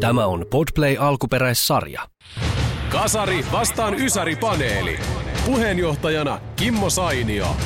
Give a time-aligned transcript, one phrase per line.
[0.00, 2.02] Tämä on Podplay alkuperäissarja.
[2.88, 4.98] Kasari vastaan Ysäri-paneeli.
[5.46, 7.56] Puheenjohtajana Kimmo Sainio.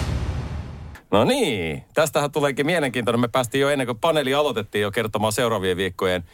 [1.10, 3.20] No niin, tästähän tuleekin mielenkiintoinen.
[3.20, 6.24] Me päästiin jo ennen kuin paneeli aloitettiin jo kertomaan seuraavien viikkojen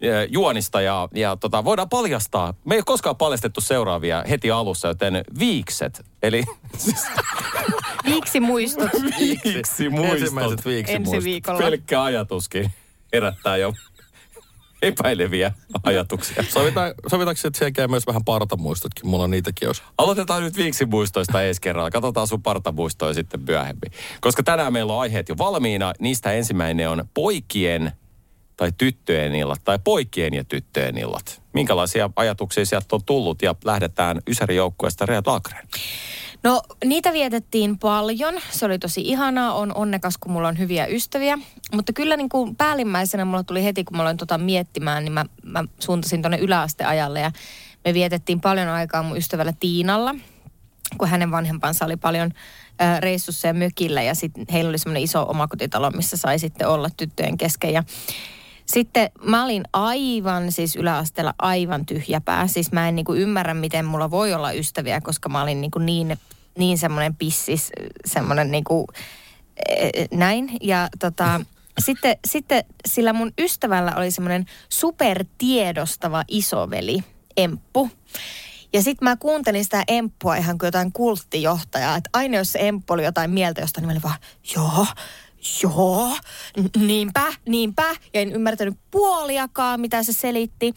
[0.00, 2.54] eh, juonista ja, ja tota, voidaan paljastaa.
[2.64, 6.04] Me ei ole koskaan paljastettu seuraavia heti alussa, joten viikset.
[6.22, 6.44] Eli
[6.76, 7.06] siis
[8.04, 10.20] Viiksi muistot viiksi muistot.
[10.20, 11.24] Ensimmäiset viiksi ensi muistot.
[11.24, 11.58] viikolla.
[11.58, 12.70] Pelkkä ajatuskin
[13.12, 13.72] herättää jo
[14.84, 15.52] epäileviä
[15.82, 16.44] ajatuksia.
[16.48, 19.06] Sovitaan, sovitaanko, että siellä käy myös vähän partamuistotkin?
[19.06, 19.82] Mulla on niitäkin jos.
[19.98, 21.90] Aloitetaan nyt viiksimuistoista ensi kerralla.
[21.90, 23.92] Katsotaan sun partamuistoja sitten myöhemmin.
[24.20, 25.92] Koska tänään meillä on aiheet jo valmiina.
[25.98, 27.92] Niistä ensimmäinen on poikien
[28.56, 31.42] tai tyttöjen illat tai poikien ja tyttöjen illat.
[31.52, 35.68] Minkälaisia ajatuksia sieltä on tullut ja lähdetään Ysäri joukkueesta Rea Laakren.
[36.44, 38.34] No niitä vietettiin paljon.
[38.50, 39.54] Se oli tosi ihanaa.
[39.54, 41.38] On onnekas, kun mulla on hyviä ystäviä.
[41.72, 45.24] Mutta kyllä niin kuin päällimmäisenä mulla tuli heti, kun mä aloin tota miettimään, niin mä,
[45.42, 47.20] mä suuntasin tuonne yläasteajalle.
[47.20, 47.32] Ja
[47.84, 50.14] me vietettiin paljon aikaa mun ystävällä Tiinalla,
[50.98, 52.30] kun hänen vanhempansa oli paljon
[53.00, 54.02] reissussa ja mökillä.
[54.02, 57.72] Ja sitten heillä oli semmoinen iso omakotitalo, missä sai sitten olla tyttöjen kesken.
[57.72, 57.84] Ja
[58.66, 62.46] sitten mä olin aivan siis yläasteella aivan tyhjäpää.
[62.46, 66.18] Siis mä en niinku ymmärrä, miten mulla voi olla ystäviä, koska mä olin niinku niin,
[66.58, 67.72] niin semmoinen pissis,
[68.06, 68.86] semmoinen niinku,
[69.68, 70.50] eh, näin.
[70.62, 71.40] Ja tota,
[71.84, 77.04] sitten, sitten sillä mun ystävällä oli semmoinen supertiedostava isoveli,
[77.36, 77.90] Emppu.
[78.72, 81.96] Ja sitten mä kuuntelin sitä Emppua ihan kuin jotain kulttijohtajaa.
[81.96, 84.18] Että aina jos se Emppu oli jotain mieltä jostain, niin mä olin vaan,
[84.56, 84.86] joo,
[85.62, 86.16] joo,
[86.76, 87.90] niinpä, niinpä.
[88.14, 90.74] Ja en ymmärtänyt puoliakaan, mitä se selitti.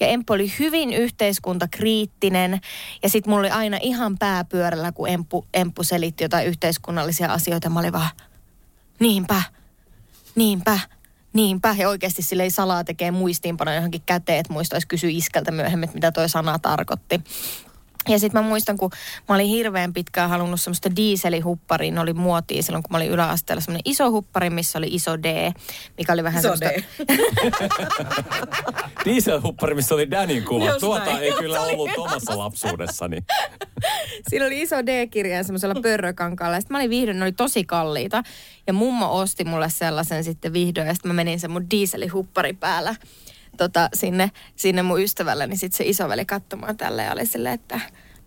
[0.00, 2.60] Ja Emppu oli hyvin yhteiskuntakriittinen.
[3.02, 7.70] Ja sitten mulla oli aina ihan pääpyörällä, kun Emppu, Emppu selitti jotain yhteiskunnallisia asioita.
[7.70, 8.10] Mä olin vaan,
[9.00, 9.42] niinpä,
[10.34, 10.78] niinpä,
[11.32, 11.74] niinpä.
[11.78, 16.12] Ja oikeasti sille ei salaa tekee muistiinpanoja johonkin käteen, että muistaisi kysyä iskältä myöhemmin, mitä
[16.12, 17.20] toi sana tarkoitti.
[18.08, 18.90] Ja sitten mä muistan, kun
[19.28, 23.60] mä olin hirveän pitkään halunnut semmoista dieselihupparia, ne oli muotia silloin, kun mä olin yläasteella
[23.60, 25.52] semmoinen iso huppari, missä oli iso D,
[25.98, 26.68] mikä oli vähän Iso semmoista...
[26.68, 26.82] D.
[29.04, 30.66] Dieselhuppari, missä oli Danin kuva.
[30.66, 31.22] Just Tuota näin.
[31.22, 33.18] ei kyllä ollut omassa lapsuudessani.
[34.28, 36.60] Siinä oli iso D-kirja semmoisella pörrökankaalla.
[36.60, 38.22] Sitten mä olin vihdoin, ne oli tosi kalliita.
[38.66, 40.86] Ja mummo osti mulle sellaisen sitten vihdoin.
[40.86, 42.94] Ja sitten mä menin sen mun dieselihuppari päällä
[43.56, 45.46] tota, sinne, sinne mun ystävälle.
[45.46, 47.80] Niin sitten se isoveli katsomaan tälle ja oli silleen, että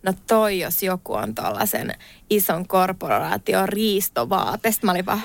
[0.03, 1.93] no toi jos joku on tuollaisen
[2.29, 4.71] ison korporaation riistovaate.
[4.71, 5.21] Sitten mä olin vaan,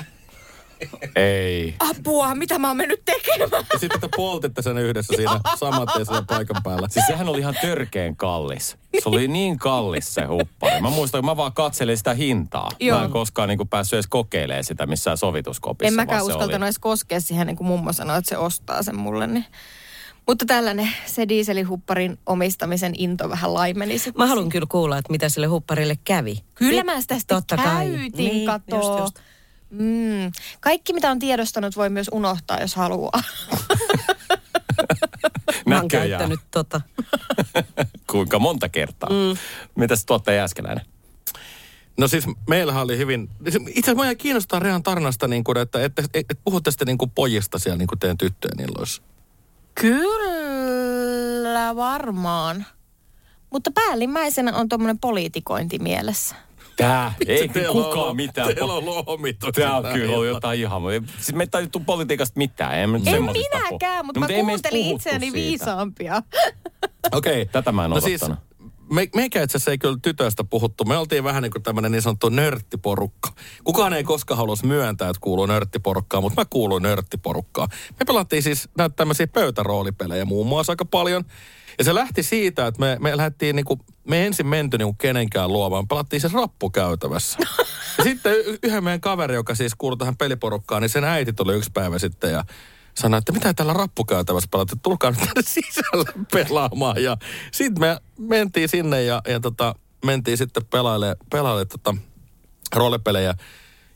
[1.17, 1.75] Ei.
[1.79, 3.65] apua, mitä mä oon mennyt tekemään?
[3.73, 6.89] Ja sitten te poltitte sen yhdessä siinä saman tien siinä paikan päällä.
[6.89, 8.77] Siis sehän oli ihan törkeen kallis.
[9.03, 10.81] Se oli niin kallis se huppari.
[10.81, 12.71] Mä muistan, kun mä vaan katselin sitä hintaa.
[12.81, 12.99] Joo.
[12.99, 15.89] Mä en koskaan niin päässyt edes kokeilemaan sitä missään sovituskopissa.
[15.89, 19.27] En mäkään uskaltanut edes koskea siihen, niin kuin mummo sanoi, että se ostaa sen mulle.
[19.27, 19.45] Niin.
[20.27, 24.23] Mutta tällainen se dieselihupparin omistamisen into vähän laimeni sitten.
[24.23, 26.39] Mä haluan kyllä kuulla, että mitä sille hupparille kävi.
[26.55, 27.87] Kyllä mä sitä sitten Totta kai.
[27.87, 28.79] käytin, Niin, katoo.
[28.79, 29.19] just, just.
[29.71, 30.33] Mm.
[30.61, 33.23] Kaikki, mitä on tiedostanut, voi myös unohtaa, jos haluaa.
[35.67, 36.81] Mä oon käyttänyt tota.
[38.11, 39.11] Kuinka monta kertaa?
[39.11, 39.37] Mm.
[39.75, 40.85] Mitäs tuottaja Jääskeläinen?
[41.97, 46.03] No siis meillähän oli hyvin, itse asiassa mua kiinnostaa Rehan tarinasta, niin kuin, että, että,
[46.03, 49.03] että, että puhutte sitten niin kuin pojista siellä niin kuin teidän tyttöjen illoissa.
[49.81, 52.67] Kyllä, varmaan.
[53.51, 56.35] Mutta päällimmäisenä on tuommoinen poliitikointi mielessä.
[56.77, 58.55] Tää, ei on kukaan ollut- mitään.
[58.55, 59.53] Teillä on ollut omittu.
[59.53, 60.83] Tää on kyllä ollut jotain ihan.
[61.17, 62.79] Siis me ei tajuttu politiikasta mitään.
[62.79, 65.35] En, En minäkään, mutta no, mä kuuntelin itseäni siitä.
[65.35, 66.23] viisaampia.
[67.13, 67.43] Okei.
[67.43, 67.53] Okay.
[67.53, 68.21] Tätä mä en no siis.
[68.91, 70.85] Me, meikä itse asiassa ei kyllä tytöistä puhuttu.
[70.85, 73.33] Me oltiin vähän niin kuin tämmöinen niin sanottu nörttiporukka.
[73.65, 77.69] Kukaan ei koskaan halusi myöntää, että kuuluu nörttiporukkaan, mutta mä kuuluin nörttiporukkaan.
[77.91, 81.25] Me pelattiin siis näitä tämmöisiä pöytäroolipelejä muun muassa aika paljon.
[81.79, 83.79] Ja se lähti siitä, että me, me lähdettiin niinku,
[84.09, 87.39] me ei ensin menty niinku kenenkään luovaan, pelattiin se rappukäytävässä.
[87.99, 91.71] ja sitten yhden meidän kaveri, joka siis kuului tähän peliporukkaan, niin sen äiti tuli yksi
[91.75, 92.45] päivä sitten ja
[92.95, 97.03] sanoi, että mitä tällä rappukäytävässä pelataan, tulkaa nyt tänne sisälle pelaamaan.
[97.03, 97.17] Ja
[97.53, 99.75] sitten me mentiin sinne ja, ja tota,
[100.05, 101.97] mentiin sitten pelaille, pelaille tota,
[102.75, 103.35] roolipelejä.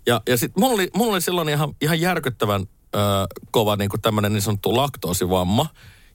[0.06, 2.98] Ja, ja sitten mulla oli, mulla oli silloin ihan, ihan järkyttävän ö,
[3.50, 5.66] kova niin kuin tämmöinen niin sanottu laktoosivamma.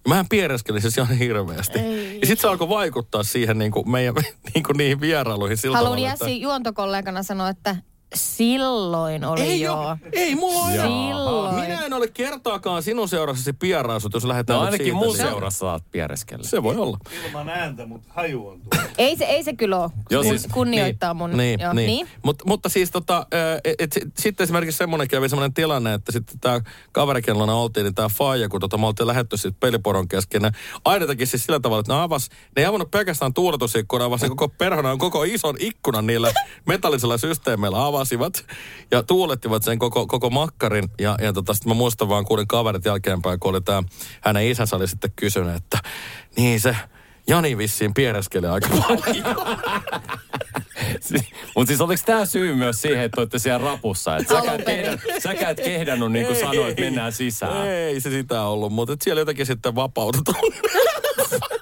[0.06, 1.80] Ja mähän piereskelin siis ihan hirveästi.
[1.80, 2.20] Ei.
[2.20, 4.16] Ja sitten se alkoi vaikuttaa siihen niin kuin meidän
[4.54, 7.76] niin kuin niihin vierailuihin sillä Haluan Jässi juontokollegana sanoa, että
[8.16, 9.76] silloin oli Ei, joo.
[9.88, 10.72] oo, ei mulla ole.
[10.72, 11.56] Silloin.
[11.56, 16.44] Minä en ole kertaakaan sinun seurassasi pieraisut, jos lähdetään No ainakin mun seurassa saat piereskellä.
[16.48, 16.98] Se voi olla.
[17.26, 18.90] Ilman ääntä, mutta haju on tuolla.
[18.98, 19.92] Ei se, ei se kyllä ole.
[20.10, 21.38] Joo, siis- kunnioittaa mun.
[21.38, 21.88] Niin, joo, niin.
[21.88, 22.08] niin.
[22.24, 23.28] Mut, mutta siis tota,
[23.64, 26.62] et, et, sit- sitten esimerkiksi semmoinen kävi semmoinen tilanne, että sitten tämä
[26.92, 30.52] kaverikellona oltiin, niin tämä faija, kun tota, me oltiin lähetty sitten peliporon kesken, ne
[30.86, 34.30] aina teki siis sillä tavalla, että ne avas, ne ei avannut pelkästään tuuletusikkunan, vaan se
[34.30, 36.32] koko perhana koko ison ikkunan niillä
[36.68, 38.46] metallisilla systeemeillä avasivat
[38.92, 40.90] ja tuulettivat sen koko, koko makkarin.
[41.00, 43.84] Ja, ja tota, sitten mä muistan vaan, kuulin kaverit jälkeenpäin, kun oli tämä,
[44.22, 45.80] hänen isänsä oli sitten kysynyt, että
[46.38, 46.76] niin se
[47.28, 49.36] Jani vissiin piereskelee aika paljon.
[51.56, 54.18] Mutta siis oliko tämä syy myös siihen, että olette siellä rapussa?
[54.18, 57.68] Että säkään, et kehdannut, säkään et kehdannut niin kuin sanoit, että mennään sisään.
[57.68, 60.40] Ei se sitä ollut, mutta et siellä jotenkin sitten vapautetaan.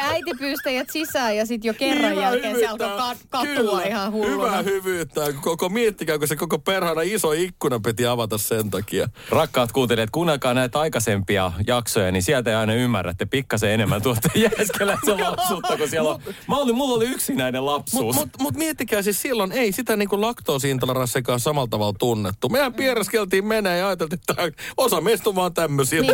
[0.00, 2.94] Se äiti pyysi teidät sisään ja sitten jo kerran Hyvä jälkeen se hyvyyttä.
[2.94, 4.46] alkoi ka- katua Kyllä, ihan hulluna.
[4.46, 5.20] Hyvää hyvyyttä.
[5.40, 9.08] Koko, miettikää, kun se koko perhana iso ikkuna piti avata sen takia.
[9.30, 15.20] Rakkaat kuuntelijat, kuunnelkaa näitä aikaisempia jaksoja, niin sieltä ei aina ymmärrätte pikkasen enemmän tuotte jääskeläisen
[15.20, 16.20] lapsuutta, kun siellä on...
[16.48, 18.16] Mä olin, mulla oli yksinäinen lapsuus.
[18.16, 22.48] Mutta mut, mut miettikää siis silloin, ei sitä niinku laktoosiintoleranssekaan samalla tavalla tunnettu.
[22.48, 26.10] Mehän piereskeltiin menee ja ajateltiin, että osa meistä on vaan tämmöisiä, Niin.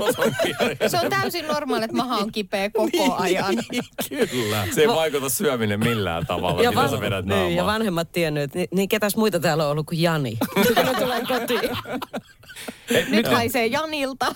[0.90, 3.54] Se on täysin normaali, että maha on kipeä koko ajan.
[4.10, 4.66] Niin, kyllä.
[4.74, 8.54] Se ei vaikuta syöminen millään tavalla, Ja, mitä van- sä vedät niin, ja vanhemmat tiennyt,
[8.54, 10.38] niin, niin ketäs muita täällä on ollut kuin Jani.
[10.54, 11.70] Kun tulee kotiin.
[13.08, 14.26] Nyt haisee Janilta.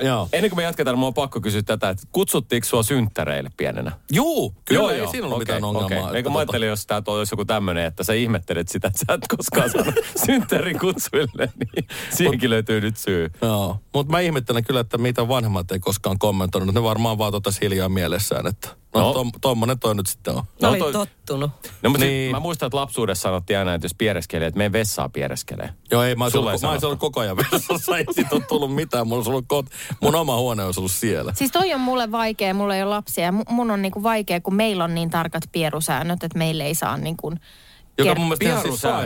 [0.00, 0.28] Joo.
[0.32, 3.92] Ennen kuin me jatketaan, mulla on pakko kysyä tätä, että kutsuttiinko sua synttäreille pienenä?
[4.12, 6.08] Juu, kyllä ei siinä ollut okei, mitään ongelmaa.
[6.08, 8.98] että Eikö mä tota- ajattelin, jos tämä olisi joku tämmöinen, että sä ihmettelet sitä, että
[8.98, 9.94] sä et koskaan saanut
[10.26, 13.30] synttärin kutsuille, niin siihenkin löytyy nyt syy.
[13.42, 16.74] Joo, mutta mä ihmettelen kyllä, että mitä vanhemmat ei koskaan kommentoinut.
[16.74, 19.12] Ne varmaan vaan totas hiljaa mielessään, että no, No.
[19.12, 20.44] Tom, tommonen toi nyt sitten on.
[20.62, 21.50] No, oli toi- tottunut.
[21.82, 22.30] No, mutta Niin.
[22.30, 25.70] mä muistan, että lapsuudessa sanottiin aina, että jos piereskelee, että mene vessaa piereskelee.
[25.90, 29.06] Joo, ei, mä ei ollut, mä ollut koko ajan vessassa, ei siitä ole tullut mitään.
[29.06, 29.66] Mulla olisi ollut kot,
[30.00, 31.32] mun oma huone olisi ollut siellä.
[31.34, 34.84] Siis toi on mulle vaikea, mulla ei ole lapsia mun on niinku vaikea, kun meillä
[34.84, 37.32] on niin tarkat pierusäännöt, että meille ei saa niinku
[37.98, 39.02] Joka mun mielestä ihan siis saa.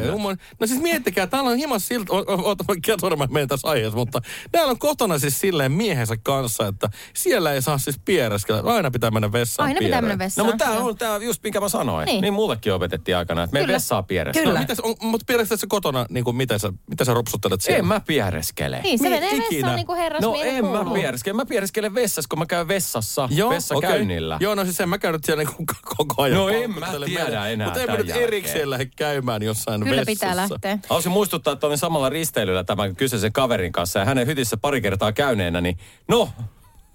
[0.60, 4.20] No siis miettikää, täällä on hieman siltä, oota mä menen tässä aiheessa, mutta
[4.52, 8.72] täällä on kotona siis silleen miehensä kanssa, että siellä ei saa siis piereskellä.
[8.72, 10.46] Aina pitää mennä vessaan Aina pitää mennä vessaan.
[10.46, 12.06] No mutta tämä on tää just minkä mä sanoin.
[12.06, 12.12] Niin.
[12.12, 14.44] Niin, niin mullekin opetettiin aikana, että me vessaa piereskele.
[14.44, 14.58] Kyllä.
[14.58, 17.78] No, mitäs, on, mutta piereskät sä kotona, niin kuin, miten, sä, miten sä rupsuttelet siellä?
[17.78, 18.80] En mä piereskele.
[18.82, 21.36] Niin, se Mi- menee vessaan niin kuin No herrasmiehen en mä piereskele.
[21.36, 23.28] Mä piereskelen vessassa, kun mä käyn vessassa.
[23.30, 24.38] Joo, vessakäynnillä.
[24.40, 25.64] Joo, no siis en mä käynyt siellä niinku
[25.96, 26.38] koko ajan.
[26.38, 30.12] No en mä tiedä enää Mutta en mä nyt erikseen lähde käymään jossain Kyllä vessassa.
[30.12, 30.78] pitää lähteä.
[30.88, 35.12] Haluaisin muistuttaa, että olin samalla risteilyllä tämän kyseisen kaverin kanssa ja hänen hytissä pari kertaa
[35.12, 36.28] käyneenä, niin no,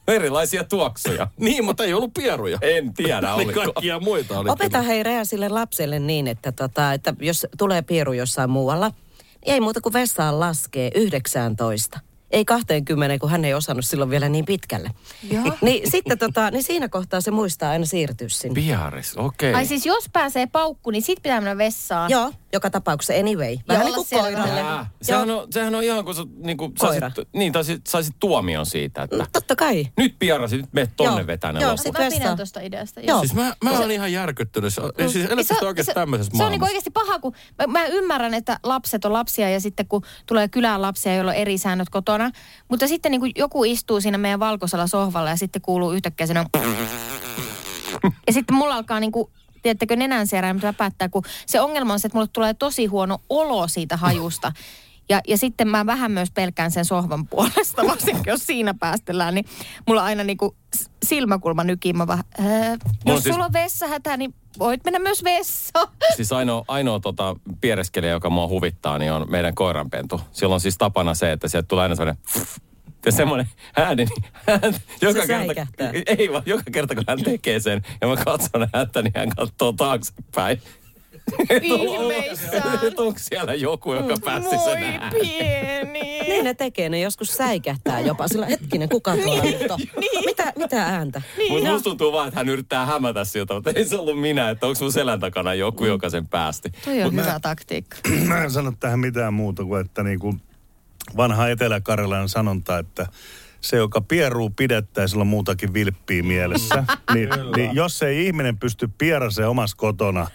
[0.08, 1.28] erilaisia tuoksuja.
[1.40, 2.58] Niin, mutta ei ollut pieruja.
[2.62, 3.62] En tiedä, Niin oliko.
[3.62, 4.50] kaikkia muita oli.
[4.50, 8.92] Opeta hei Rea sille lapselle niin, että, tota, että jos tulee pieru jossain muualla,
[9.46, 12.00] niin ei muuta kuin vessaan laskee 19.
[12.32, 14.90] Ei 20, kun hän ei osannut silloin vielä niin pitkälle.
[15.32, 15.44] Joo.
[15.62, 18.62] Niin sitten tota, niin siinä kohtaa se muistaa aina siirtyä sinne.
[18.62, 19.54] Piaris, okei.
[19.54, 22.12] Ai siis jos pääsee paukku, niin sit pitää mennä vessaan.
[22.12, 23.58] Joo, joka tapauksessa anyway.
[23.68, 24.86] Vähän niin kuin koiralle.
[25.02, 27.10] sehän, on, sehän on ihan kuin sä niin kuin Koira.
[27.10, 29.88] saisit, niin, tai sit, saisit tuomion siitä, että Mm, Totta kai.
[29.98, 31.28] nyt piarasit, nyt meet tonne Joo.
[31.28, 33.00] vetää ne Joo, sit Mä pidän tuosta ideasta.
[33.02, 33.20] Joo.
[33.20, 34.74] Siis mä, mä olen ihan järkyttynyt.
[34.74, 36.66] Se, siis Ja elätkö te oikeasti tämmöisessä se on niinku maailmassa?
[36.66, 40.82] oikeasti paha, kun mä, mä ymmärrän, että lapset on lapsia ja sitten kun tulee kylään
[40.82, 42.17] lapsia, joilla on eri säännöt kotona.
[42.70, 46.46] Mutta sitten niin joku istuu siinä meidän valkoisella sohvalla ja sitten kuuluu yhtäkkiä siinä
[48.28, 49.32] Ja sitten mulla alkaa niinku,
[49.62, 53.68] tiedättekö, nenän mitä päättää, kun se ongelma on se, että mulle tulee tosi huono olo
[53.68, 54.52] siitä hajusta.
[55.10, 59.46] Ja, ja sitten mä vähän myös pelkään sen sohvan puolesta, varsinkin jos siinä päästellään, niin
[59.88, 60.56] mulla aina niinku
[61.06, 61.94] silmäkulma nykii.
[61.94, 65.88] Mä vaan, "Ää, jos siis- sulla on vessahätä, niin voit mennä myös vessaan.
[66.16, 70.22] Siis ainoa, ainoa tota, piereskelijä, joka mua huvittaa, niin on meidän koiranpentu.
[70.32, 72.18] Sillä on siis tapana se, että sieltä tulee aina semmoinen
[73.06, 75.92] ja semmoinen ääni, niin hän, joka, kerta, säikähtää.
[76.18, 79.74] ei vaan, joka kerta kun hän tekee sen ja mä katson häntä, niin hän katsoo
[79.74, 80.62] taaksepäin.
[81.62, 82.80] Ihmeissään.
[82.88, 85.20] Että onko siellä joku, joka päästi sen äänen?
[85.22, 86.00] pieni.
[86.28, 88.28] Niin ne tekee, ne joskus säikähtää jopa.
[88.28, 89.80] Sillä hetkinen, kuka tuolla nyt on?
[90.26, 91.22] Mitä, mitä ääntä?
[91.50, 94.68] Mutta musta tuntuu vaan, että hän yrittää hämätä siltä, mutta ei se ollut minä, että
[94.68, 96.70] onko mun selän takana joku, joka sen päästi.
[96.86, 97.98] Toi on hyvä taktiikka.
[98.28, 100.42] Mä en sano tähän mitään muuta kuin, että niin kuin
[101.18, 103.08] vanha Etelä-Karjalan sanonta, että
[103.62, 106.84] se, joka pieruu pidettää, sillä on muutakin vilppiä mielessä.
[107.14, 110.28] niin, niin, jos ei ihminen pysty pieraseen omassa kotona,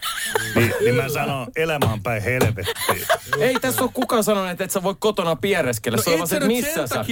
[0.55, 3.07] niin, niin mä sanon, elämä on päin helvettiin.
[3.39, 5.97] Ei tässä ole kukaan sanonut, että et sä voi kotona piereskellä.
[6.01, 7.05] se on vaan se, että missä sä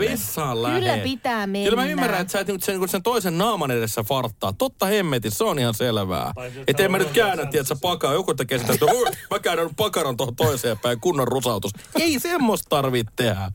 [0.00, 0.80] vessaan lähde.
[0.80, 1.70] Kyllä pitää mennä.
[1.70, 4.52] Kyllä mä ymmärrän, että sä et nyt sen, kun sen toisen naaman edessä farttaa.
[4.52, 6.32] Totta hemmetin, se on ihan selvää.
[6.66, 8.12] Että en mä nyt käännä, tiedät sä pakaa.
[8.12, 11.70] Joku tekee sitä, että "Ui, mä käännän pakaron tuohon toiseen päin, kunnon rusautus.
[12.00, 13.50] Ei semmoista tarvitse tehdä.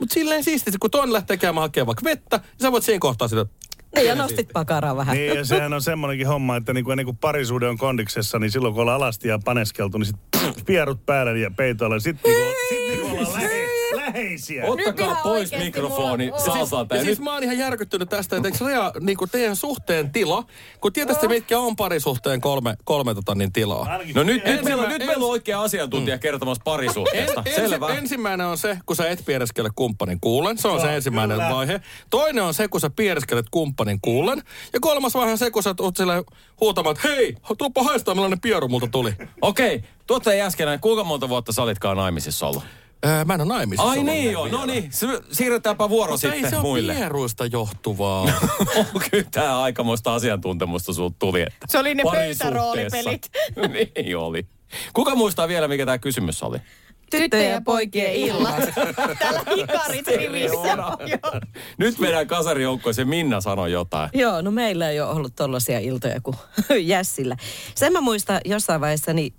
[0.00, 3.28] Mutta silleen siististi, kun toinen lähtee käymään hakemaan vaikka vettä, niin sä voit siinä kohtaa
[3.28, 3.46] sitä,
[3.96, 5.16] Niin, ja nostit pakaraa vähän.
[5.16, 8.50] Niin, ja sehän on semmoinenkin homma, että niin kuin ennen kuin parisuhde on kondiksessa, niin
[8.50, 12.00] silloin kun ollaan alasti ja paneskeltu, niin sitten pierut päälle ja peitoilla.
[12.00, 13.59] Sitten niin kuin, sit niin kuin ollaan lähe,
[14.48, 14.64] läheisiä.
[14.64, 16.26] Ottakaa pois mikrofoni
[16.90, 20.12] Ja siis nyt mä oon ihan järkyttynyt tästä, että eikö Rea, niin kuin teidän suhteen
[20.12, 20.44] tila,
[20.80, 23.98] kun tietysti mitkä on parisuhteen kolme, kolme tota, niin tilaa.
[24.14, 27.42] No nyt, nyt, meillä, nyt meillä on oikea asiantuntija kertomassa parisuhteesta.
[27.46, 27.86] En, Selvä.
[27.86, 30.58] ensi, ensimmäinen on se, kun sä et piereskele kumppanin kuulen.
[30.58, 31.54] Se on se ensimmäinen kyllä.
[31.54, 31.80] vaihe.
[32.10, 34.42] Toinen on se, kun sä piereskelet kumppanin kuulen.
[34.72, 36.24] Ja kolmas vaihe on se, kun sä oot sille
[36.60, 39.14] huutamaan, että hei, tuuppa haistaa, millainen pieru multa tuli.
[39.42, 42.62] Okei, tuottaja Jäskeläinen, kuinka monta vuotta sä olitkaan naimisissa ollut?
[43.02, 46.32] Ää, mä en ole naimisissa Ai niin joo, no niin, se- siirretäänpä vuoro Mutta ei
[46.32, 46.94] sitten se ole muille.
[46.94, 48.26] pieruista johtuvaa.
[49.10, 51.40] Kyllä tää aikamoista asiantuntemusta sulta tuli.
[51.42, 53.30] Että Se oli ne pöytäroolipelit.
[53.96, 54.46] niin oli.
[54.92, 56.58] Kuka muistaa vielä, mikä tämä kysymys oli?
[57.10, 58.54] Tyttöjen ja poikien illat.
[59.18, 60.68] Täällä hikarit rivissä.
[61.06, 61.40] Joo.
[61.78, 64.10] Nyt meidän kasarijoukkoisen Minna sanoi jotain.
[64.14, 66.36] Joo, no meillä ei ole ollut tollaisia iltoja kuin
[66.80, 67.36] Jässillä.
[67.74, 69.32] Sen mä muistan jossain vaiheessa, niin,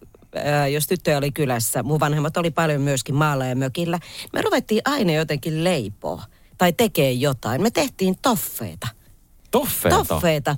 [0.73, 3.99] jos tyttöjä oli kylässä, mun vanhemmat oli paljon myöskin maalla ja mökillä,
[4.33, 6.23] me ruvettiin aina jotenkin leipoa
[6.57, 7.61] tai tekee jotain.
[7.61, 8.87] Me tehtiin toffeita.
[9.51, 10.05] Toffeita.
[10.05, 10.57] Toffeita.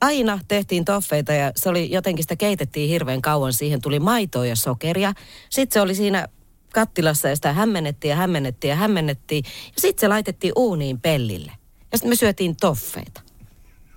[0.00, 3.52] Aina tehtiin toffeita ja se oli jotenkin sitä keitettiin hirveän kauan.
[3.52, 5.12] Siihen tuli maitoa ja sokeria.
[5.50, 6.28] Sitten se oli siinä
[6.74, 9.44] kattilassa ja sitä hämmennettiin ja hämmennettiin ja hämmennettiin.
[9.46, 11.52] Ja sitten se laitettiin uuniin pellille.
[11.92, 13.20] Ja sitten me syötiin toffeita.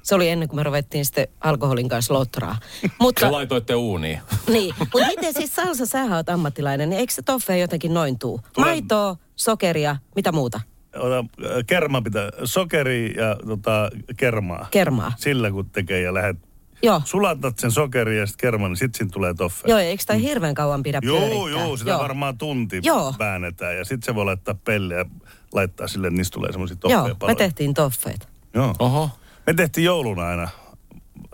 [0.08, 2.56] Se oli ennen kuin me ruvettiin sitten alkoholin kanssa lotraa.
[2.82, 4.20] Te Mutta, laitoitte uuniin.
[4.54, 8.42] niin, mutta miten siis Salsa, sä oot ammattilainen, niin eikö se toffe jotenkin noin tuu?
[8.58, 10.62] Maitoa, sokeria, mitä muuta?
[10.96, 11.26] Ota, äh,
[11.68, 14.68] Kerma pitää, sokeri ja tota, kermaa.
[14.72, 15.12] Kermaa.
[15.18, 16.38] Sillä kun tekee ja lähdet
[16.84, 17.02] Joo.
[17.06, 19.70] sulatat sen sokerin ja sitten kerman, niin sitten siinä tulee toffe.
[19.70, 21.64] Joo, eikö sitä hirveän kauan pidä Joo, pyörittää?
[21.64, 23.14] joo, sitä varmaan tunti Joo.
[23.20, 25.06] väännetään ja sitten se voi laittaa pelle ja
[25.54, 28.28] laittaa sille, niin niistä tulee semmoisia Joo, toffeja me tehtiin toffeet.
[28.54, 28.76] Joo.
[28.80, 29.10] Oho.
[29.48, 30.50] Me tehtiin jouluna aina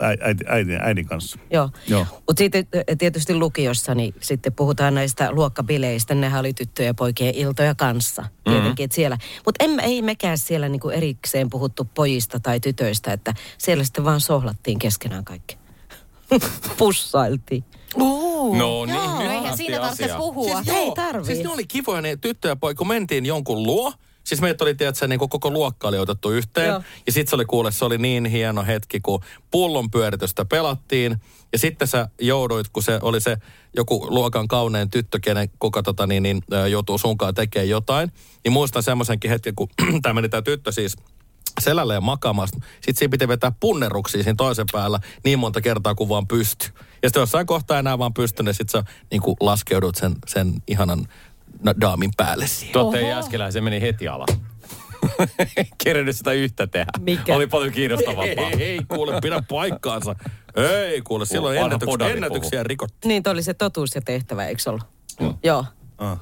[0.02, 1.40] äi- äiti, äidin, äidin kanssa.
[1.52, 1.70] Joo.
[1.88, 2.06] Joo.
[2.28, 6.16] Mutta sitten eh, tietysti lukiossa, niin sitten puhutaan näistä luokkabileistä.
[6.16, 8.26] Nehän oli tyttöjen ja poikien iltoja kanssa.
[8.44, 9.18] Tietenkin, että siellä.
[9.46, 14.80] Mutta ei mekään siellä niinku erikseen puhuttu pojista tai tytöistä, että siellä sitten vaan sohlattiin
[14.80, 15.58] keskenään kaikki.
[16.78, 17.64] Pussailtiin.
[17.98, 18.06] No
[18.52, 20.64] niin, Joo, nyt eihän siinä tarvitse puhua.
[20.68, 21.26] Ei tarvii.
[21.26, 23.94] Siis ne oli kivoja ne tyttö ja poika, kun mentiin jonkun luo.
[24.24, 26.70] Siis meitä oli, tiedätkö, niin koko luokka oli otettu yhteen.
[26.70, 26.82] Joo.
[27.06, 31.18] Ja sitten se oli kuule, se oli niin hieno hetki, kun pullon pyöritystä pelattiin.
[31.52, 33.38] Ja sitten sä jouduit, kun se oli se
[33.76, 38.12] joku luokan kaunein tyttö, kenen kuka tota, niin, niin, joutuu sunkaan tekemään jotain.
[38.44, 39.70] Niin muistan semmoisenkin hetken, kun
[40.02, 40.98] tämä meni tämä tyttö siis
[41.62, 42.58] selälle ja makaamasta.
[42.74, 46.70] Sitten siinä piti vetää punneruksia siinä toisen päällä niin monta kertaa kuin vaan pysty.
[47.04, 51.08] Ja sitten jossain kohtaa enää vaan pysty, niin sitten sä niin laskeudut sen, sen ihanan
[51.64, 52.74] na- daamin päälle siihen.
[52.74, 54.30] Tuotteen Jäskeläinen, se meni heti alas.
[55.84, 56.92] Kerennyt sitä yhtä tehdä.
[57.00, 57.36] Mikä?
[57.36, 58.50] Oli paljon kiinnostavampaa.
[58.50, 60.16] Ei, ei kuule, pidä paikkaansa.
[60.56, 63.10] Ei kuule, silloin Vanha ennätyksiä, rikottiin.
[63.10, 64.84] Niin, toi oli se totuus ja tehtävä, eikö ollut?
[65.44, 65.66] Joo.
[65.98, 66.20] Ah.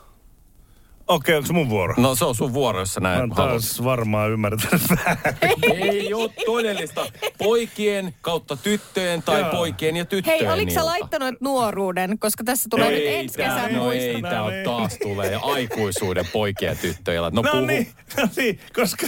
[1.11, 1.93] Okei, onko se mun vuoro?
[1.97, 3.35] No se on sun vuoro, jos sä Mä näin haluat.
[3.35, 5.23] taas varmaan ymmärtänyt väärin.
[5.93, 7.05] Ei ole todellista
[7.37, 9.51] poikien kautta tyttöjen tai Joo.
[9.51, 12.19] poikien ja tyttöjen Hei, oliko sä laittanut nuoruuden?
[12.19, 14.15] Koska tässä tulee nyt ensi tää- kesän no muistot.
[14.15, 17.21] ei, tää on No taas tulee aikuisuuden poikien ja tyttöjen.
[17.23, 17.65] No, No puhu.
[17.65, 17.87] niin,
[18.17, 19.07] no niin, koska...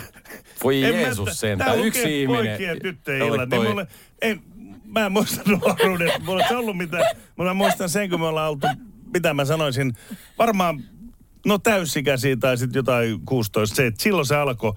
[0.63, 1.71] Voi en mä- Jeesus sentään.
[1.71, 2.45] tää Yksi ihminen.
[2.47, 3.87] Poikien ja tyttöjen Oli illat, toi- niin mulle,
[4.21, 4.39] ei,
[4.85, 7.03] mä en muista nuoruudesta, mulla ei ollut mitään.
[7.37, 8.67] Mä muistan sen, kun me ollaan oltu,
[9.13, 9.93] mitä mä sanoisin,
[10.39, 10.83] varmaan,
[11.45, 14.73] no täysikäisiä tai sitten jotain 16, se, että silloin se alkoi,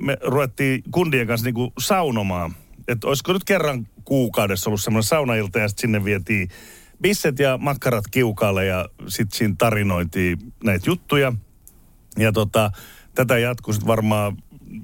[0.00, 2.52] me ruvettiin kundien kanssa niinku saunomaan.
[2.88, 6.48] Että olisiko nyt kerran kuukaudessa ollut semmoinen saunailta ja sitten sinne vietiin
[7.02, 11.32] bisset ja makkarat kiukaalle ja sitten siinä tarinoitiin näitä juttuja.
[12.18, 12.70] Ja tota,
[13.14, 14.36] tätä jatkui sitten varmaan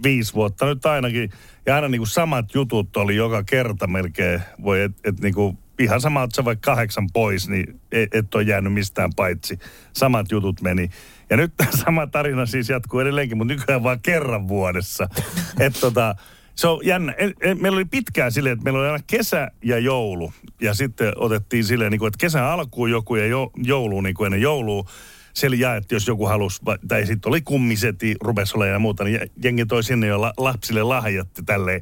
[0.03, 1.31] viisi vuotta nyt ainakin.
[1.67, 4.41] Ja aina niinku samat jutut oli joka kerta melkein.
[4.63, 8.43] Voi, et, et niinku, ihan sama, että sä vaikka kahdeksan pois, niin et, et ole
[8.43, 9.59] jäänyt mistään paitsi.
[9.93, 10.91] Samat jutut meni.
[11.31, 15.09] Ja nyt tämä sama tarina siis jatkuu edelleenkin, mutta nykyään vaan kerran vuodessa.
[15.61, 16.15] että tota,
[16.55, 17.13] se on jännä.
[17.13, 20.33] En- en- Meillä oli pitkään silleen, että meillä oli aina kesä ja joulu.
[20.61, 24.27] Ja sitten otettiin silleen, niin kuin, että kesän alkuun joku ja jo, jouluun niin kuin
[24.27, 24.85] ennen joulua
[25.35, 29.67] siellä jaettiin, jos joku halusi, tai sitten oli kummiseti, rupesi olemaan ja muuta, niin jengi
[29.67, 31.81] toi sinne jo la, lapsille lahjatti tälleen.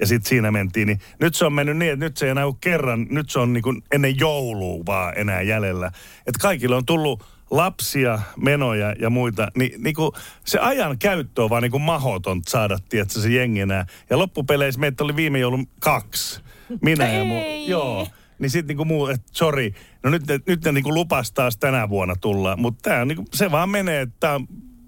[0.00, 2.46] Ja sitten siinä mentiin, niin nyt se on mennyt niin, että nyt se ei enää
[2.46, 5.86] ole kerran, nyt se on niin kuin ennen joulua vaan enää jäljellä.
[6.26, 10.12] Että kaikille on tullut lapsia, menoja ja muita, niin, niin kuin
[10.44, 13.86] se ajan käyttö on vaan niin kuin mahoton saada, tiedätkö, se jengi enää.
[14.10, 16.40] Ja loppupeleissä meitä oli viime joulun kaksi.
[16.82, 17.22] Minä ja.
[17.44, 17.68] Ei.
[17.68, 18.08] Joo.
[18.38, 21.88] Niin sitten niinku muu, että sori, no nyt ne, nyt ne niinku lupas taas tänä
[21.88, 22.56] vuonna tulla.
[22.56, 24.40] Mutta tää on niinku, se vaan menee, että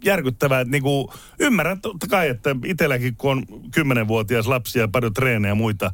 [0.04, 5.50] järkyttävää, että niinku, ymmärrän totta kai, että itselläkin kun on kymmenenvuotias lapsia ja paljon treenejä
[5.50, 5.92] ja muita,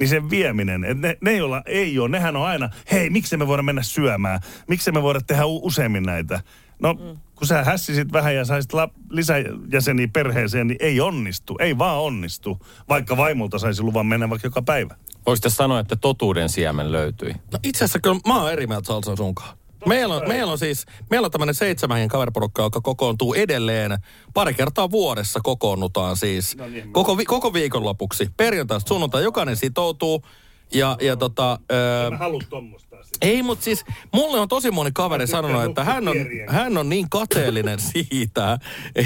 [0.00, 3.46] niin sen vieminen, että ne, ne joilla ei ole, nehän on aina, hei, miksi me
[3.46, 4.40] voida mennä syömään?
[4.68, 6.40] Miksi me voida tehdä u- useammin näitä?
[6.78, 7.20] No, mm.
[7.34, 12.66] kun sä hässisit vähän ja saisit la- lisäjäseniä perheeseen, niin ei onnistu, ei vaan onnistu,
[12.88, 14.96] vaikka vaimolta saisi luvan mennä vaikka joka päivä.
[15.26, 17.32] Voisitte sanoa, että totuuden siemen löytyi.
[17.52, 19.56] No itse asiassa kyllä mä oon eri mieltä Salsa sunkaan.
[19.86, 23.98] Meillä on, meillä on siis, meillä on tämmöinen seitsemän kaveriporukka, joka kokoontuu edelleen.
[24.34, 26.56] Pari kertaa vuodessa kokoonnutaan siis.
[26.92, 28.30] Koko, vi, koko viikonlopuksi.
[28.36, 30.22] Perjantaista sunnuntai jokainen sitoutuu.
[30.74, 31.58] Ja, ja tota...
[31.72, 32.18] Öö, Mä
[33.22, 36.16] ei, mutta siis mulle on tosi moni kaveri sanonut, että hän on,
[36.48, 38.58] hän on niin kateellinen siitä,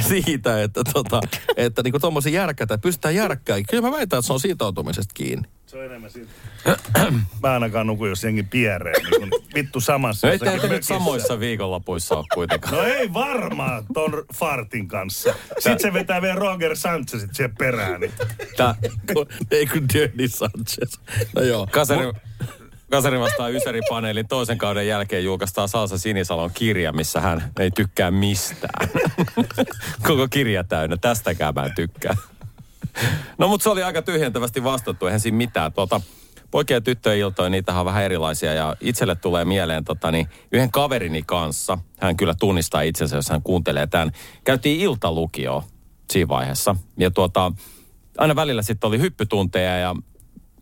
[0.09, 1.20] siitä että, tota,
[1.56, 3.56] että niinku tommosia järkätä, pystytään järkkää.
[3.70, 5.49] Kyllä mä väitän, että se on sitoutumisesta kiinni.
[5.66, 6.30] Se on enemmän siitä.
[7.42, 9.02] Mä ainakaan nuku, jos jengi piereen.
[9.11, 10.26] Niin kun vittu samassa.
[10.26, 12.75] No ei teitä nyt samoissa viikonlopuissa ole kuitenkaan.
[12.75, 15.35] No ei varmaan ton fartin kanssa.
[15.54, 18.00] Sitten se vetää vielä Roger Sanchezit siihen perään.
[18.00, 18.12] Niin.
[18.56, 18.75] Tää,
[19.14, 20.94] Kun- Ei kun Dirty Sanchez.
[21.37, 21.66] No joo.
[21.70, 22.04] Kasari,
[22.90, 28.88] Kasari vastaa Ysäri-paneelin toisen kauden jälkeen julkaistaan Salsa Sinisalon kirja, missä hän ei tykkää mistään.
[30.09, 30.97] Koko kirja täynnä.
[30.97, 32.16] Tästäkään mä en tykkää.
[33.38, 35.73] No mutta se oli aika tyhjentävästi vastattu, eihän siinä mitään.
[35.73, 36.00] Tuota,
[36.50, 40.70] poikien ja tyttöjen iltoja, niitä on vähän erilaisia ja itselle tulee mieleen tota, niin, yhden
[40.70, 41.78] kaverini kanssa.
[42.00, 44.12] Hän kyllä tunnistaa itsensä, jos hän kuuntelee tämän.
[44.44, 45.62] Käytiin iltalukioon
[46.11, 47.52] siinä vaiheessa ja tuota,
[48.18, 49.97] aina välillä sitten oli hyppytunteja ja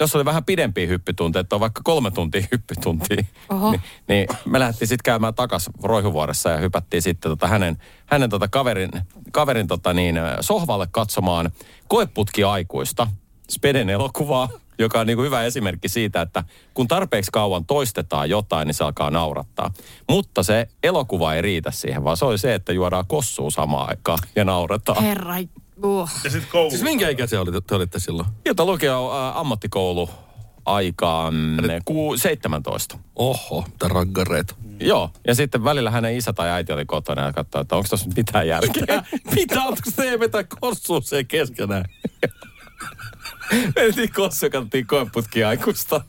[0.01, 3.71] jos oli vähän pidempiä hyppytunteja, että on vaikka kolme tuntia hyppytuntia, Oho.
[3.71, 7.77] niin, niin me lähdettiin sitten käymään takas Roihuvuoressa ja hypättiin sitten tota hänen,
[8.07, 8.91] hänen tota kaverin,
[9.33, 11.51] kaverin tota niin, sohvalle katsomaan
[11.89, 13.07] koeputki aikuista,
[13.51, 16.45] Speden elokuvaa, joka on niin kuin hyvä esimerkki siitä, että
[16.75, 19.73] kun tarpeeksi kauan toistetaan jotain, niin se alkaa naurattaa.
[20.09, 24.19] Mutta se elokuva ei riitä siihen, vaan se oli se, että juodaan kossua samaan aikaan
[24.37, 25.03] ja naurataan.
[25.03, 25.35] Herra,
[25.83, 26.11] uh.
[26.25, 26.71] Ja sitten koulu.
[26.71, 28.29] Siis minkä ikäisiä oli, te olitte silloin?
[28.47, 30.11] Jota lukio ä, ammattikoulu
[30.65, 31.35] aikaan
[31.85, 32.99] ku, 17.
[33.17, 34.55] Oho, mitä raggareita.
[34.81, 38.11] Joo, ja sitten välillä hänen isä tai äiti oli kotona ja katsoi, että onko tuossa
[38.17, 39.03] mitään järkeä.
[39.35, 41.85] Mitä, onko te vetää kossuun se keskenään?
[43.77, 46.01] Mentiin kossu ja katsottiin koeputki aikuista.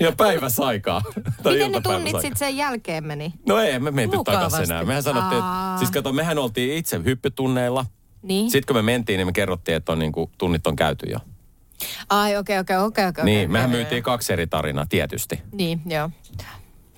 [0.00, 1.02] Ja päiväsaikaa.
[1.42, 3.32] Tai Miten ne tunnit sitten sen jälkeen meni?
[3.46, 4.50] No ei, me menty Mukavasti.
[4.50, 4.84] takaisin enää.
[4.84, 7.86] Mehän sanottiin, että, siis kato, mehän oltiin itse hyppytunneilla.
[8.22, 8.50] Niin.
[8.50, 11.18] Sitten kun me mentiin, niin me kerrottiin, että on niin kuin, tunnit on käyty jo.
[12.08, 13.24] Ai, okei, okei, okei, okei.
[13.24, 13.80] niin, okei, mehän okei.
[13.80, 15.42] myytiin kaksi eri tarinaa, tietysti.
[15.52, 16.10] Niin, joo.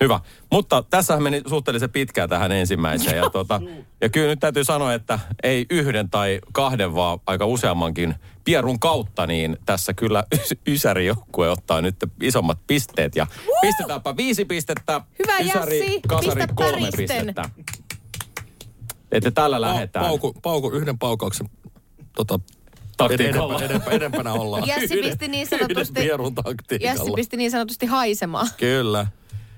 [0.00, 0.20] Hyvä.
[0.52, 3.16] Mutta tässähän meni suhteellisen pitkään tähän ensimmäiseen.
[3.16, 3.60] Ja, tuota,
[4.00, 9.26] ja kyllä nyt täytyy sanoa, että ei yhden tai kahden, vaan aika useammankin pierun kautta,
[9.26, 13.16] niin tässä kyllä ys- Ysäri joukkue ottaa nyt isommat pisteet.
[13.16, 13.26] Ja
[13.60, 15.00] pistetäänpä viisi pistettä.
[15.18, 16.00] Hyvä, Ysäri, Jassi.
[16.08, 17.06] Kasari Pistä kolme päristen.
[17.26, 17.50] pistettä.
[19.12, 20.06] Että tällä lähdetään.
[20.06, 21.48] Pauku, pauku, yhden paukauksen
[22.16, 22.40] tota,
[22.96, 23.54] Taktiikalla.
[23.54, 24.66] Edempänä, edempänä, edempänä ollaan.
[24.66, 26.06] Jassi Yhden- pisti niin sanotusti-.
[26.80, 28.48] Jassi pisti niin sanotusti haisemaan.
[28.56, 29.06] Kyllä.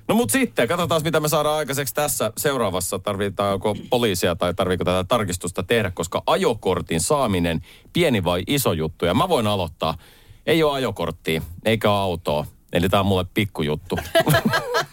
[0.08, 2.98] No mut sitten, katsotaan mitä me saadaan aikaiseksi tässä seuraavassa.
[2.98, 7.60] Tarvitaanko poliisia tai tarviiko tätä tarkistusta tehdä, koska ajokortin saaminen,
[7.92, 9.04] pieni vai iso juttu.
[9.04, 9.98] Ja mä voin aloittaa.
[10.46, 12.46] Ei ole ajokorttia, eikä autoa.
[12.72, 13.98] Eli tää on mulle pikkujuttu.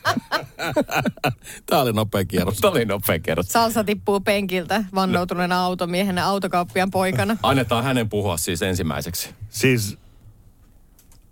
[1.66, 2.58] Tää oli nopea kierros.
[2.58, 3.52] Tämä oli nopea kerta.
[3.52, 7.38] Salsa tippuu penkiltä vannoutuneena automiehenä autokauppian poikana.
[7.44, 9.30] Annetaan hänen puhua siis ensimmäiseksi.
[9.50, 9.98] Siis,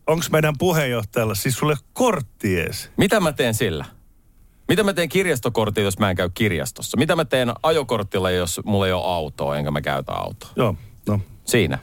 [0.07, 2.91] onko meidän puheenjohtajalla, siis sulle kortti ees?
[2.97, 3.85] Mitä mä teen sillä?
[4.67, 6.97] Mitä mä teen kirjastokortilla, jos mä en käy kirjastossa?
[6.97, 10.49] Mitä mä teen ajokortilla, jos mulla ei ole autoa, enkä mä käytä autoa?
[10.55, 10.75] Joo,
[11.07, 11.19] no.
[11.45, 11.79] Siinä.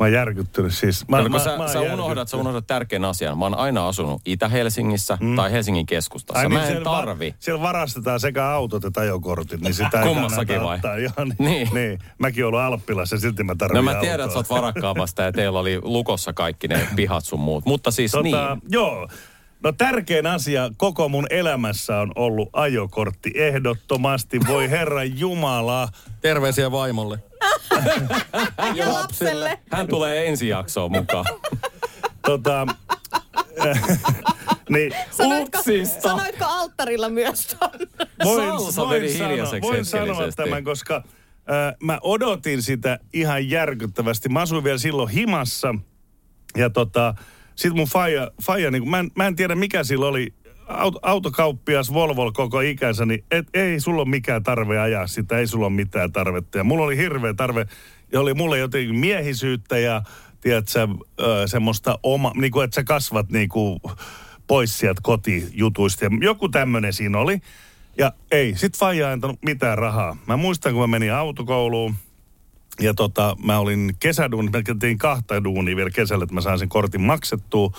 [0.00, 1.08] Mä oon järkyttynyt siis.
[1.08, 3.38] Mä, kun mä, sä, mä sä, unohdat, sä unohdat tärkeän asian.
[3.38, 5.36] Mä oon aina asunut Itä-Helsingissä mm.
[5.36, 6.38] tai Helsingin keskustassa.
[6.40, 7.34] Ai mä niin, en siellä va- tarvi.
[7.38, 10.76] siellä varastetaan sekä autot että ajokortit, niin sitä ei Kummassakin vai?
[10.76, 10.98] Ottaa.
[10.98, 11.68] Joo, niin, Niin.
[11.74, 11.98] niin.
[12.18, 15.32] Mäkin olen Alppilassa ja silti mä No tarvitsen mä tiedän, että sä oot varakkaamasta ja
[15.32, 17.64] teillä oli lukossa kaikki ne pihat sun muut.
[17.66, 18.62] Mutta siis tota, niin.
[18.68, 19.08] Joo.
[19.62, 24.40] No tärkein asia koko mun elämässä on ollut ajokortti ehdottomasti.
[24.48, 25.88] Voi herra Jumala.
[26.20, 27.18] Terveisiä vaimolle.
[28.74, 29.58] Ja lapselle.
[29.72, 31.24] Hän tulee ensi jaksoon mukaan.
[32.26, 32.66] Tota,
[34.70, 36.00] Niin, Sanoitko, Upsista.
[36.08, 37.70] sanoitko alttarilla myös ton?
[38.24, 44.28] voin, Salsa voin, sanoa, voin sanoa tämän, koska äh, mä odotin sitä ihan järkyttävästi.
[44.28, 45.74] Mä asuin vielä silloin himassa
[46.56, 47.14] ja tota,
[47.56, 50.34] sit mun faija, faija niin mä, en, mä en tiedä mikä sillä oli,
[50.70, 55.46] Aut, autokauppias Volvo koko ikänsä, niin et, ei sulla ole mikään tarve ajaa sitä, ei
[55.46, 56.58] sulla ole mitään tarvetta.
[56.58, 57.66] Ja mulla oli hirveä tarve,
[58.12, 60.02] ja oli mulle jotenkin miehisyyttä ja
[60.40, 60.88] tiedätkö,
[61.46, 63.80] semmoista oma, niin kuin että sä kasvat niin kuin
[64.46, 66.04] pois sieltä kotijutuista.
[66.04, 67.40] Ja joku tämmöinen siinä oli.
[67.98, 70.16] Ja ei, sit faija ei antanut mitään rahaa.
[70.26, 71.94] Mä muistan, kun mä menin autokouluun,
[72.80, 76.68] ja tota, mä olin kesäduunissa, mä tein kahta duunia vielä kesällä, että mä sain sen
[76.68, 77.72] kortin maksettua.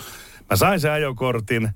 [0.49, 1.69] Mä sain sen ajokortin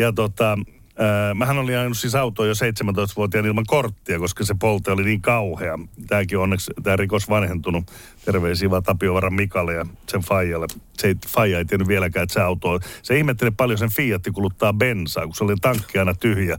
[0.00, 0.58] ja tota,
[0.98, 5.22] ää, mähän olin ajanut siis autoa jo 17-vuotiaan ilman korttia, koska se polte oli niin
[5.22, 5.78] kauhea.
[6.06, 7.84] Tämäkin on onneksi, tämä rikos vanhentunut.
[8.24, 10.66] Terveisiä vaan Tapiovaaran Mikalle ja sen Faijalle.
[10.98, 12.80] Se ei, Faija ei tiennyt vieläkään, että se auto on.
[13.02, 16.56] Se ihmetteli paljon sen Fiatti kuluttaa bensaa, kun se oli tankki aina tyhjä.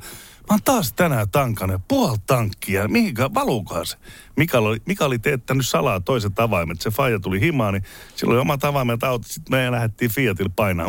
[0.49, 2.87] Mä oon taas tänään tankannut puoli tankkia.
[2.87, 3.97] Mihinkä valuukaan se?
[4.35, 6.81] Mika oli, Mika oli teettänyt salaa toiset avaimet.
[6.81, 7.83] Se faija tuli himaan, niin
[8.15, 9.27] sillä oli omat avaimet autot.
[9.27, 10.87] Sitten me lähdettiin Fiatilla painaa.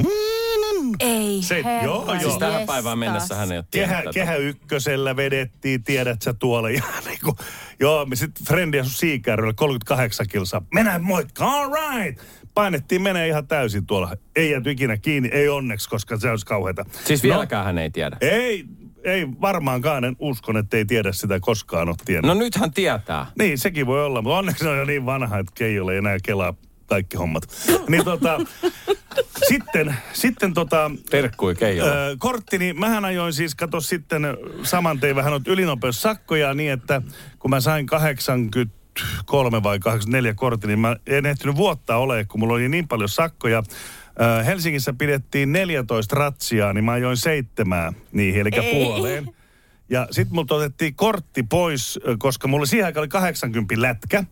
[1.01, 2.21] Ei Se- herra joo, joo.
[2.21, 2.75] Siis tähän jestas.
[2.75, 4.11] päivään mennessä hän ei ole Kehä, tätä.
[4.15, 6.71] kehä ykkösellä vedettiin, tiedät sä tuolla.
[6.79, 7.37] Ja niinku,
[7.81, 10.63] joo, me sitten Frendi asui Siikärillä 38 kilsaa.
[10.75, 12.21] Mennään moikka, all right.
[12.55, 14.17] Painettiin menee ihan täysin tuolla.
[14.37, 16.85] Ei jääty ikinä kiinni, ei onneksi, koska se olisi kauheata.
[17.05, 18.17] Siis vieläkään hän ei tiedä.
[18.21, 18.65] Ei,
[19.05, 22.29] ei varmaankaan, en uskon, että ei tiedä sitä koskaan ole tiennyt.
[22.29, 23.27] No nyt hän tietää.
[23.39, 26.55] Niin, sekin voi olla, mutta onneksi on jo niin vanha, että ei enää kelaa
[26.93, 27.43] kaikki hommat.
[27.89, 28.41] Niin tota,
[29.49, 31.93] sitten, sitten tota, Terkkui Keijolle.
[31.93, 34.23] Öö, korttini, mähän ajoin siis, kato sitten
[34.63, 37.03] saman tein vähän noita ylinopeussakkoja niin, että
[37.39, 42.55] kun mä sain 83 vai 84 kortti, niin mä en ehtinyt vuotta ole, kun mulla
[42.55, 43.63] oli niin paljon sakkoja.
[44.47, 49.27] Helsingissä pidettiin 14 ratsiaa, niin mä ajoin seitsemää niihin, eli puoleen.
[49.89, 54.25] Ja sitten multa otettiin kortti pois, ö, koska mulla siihen aikaan oli 80 lätkä.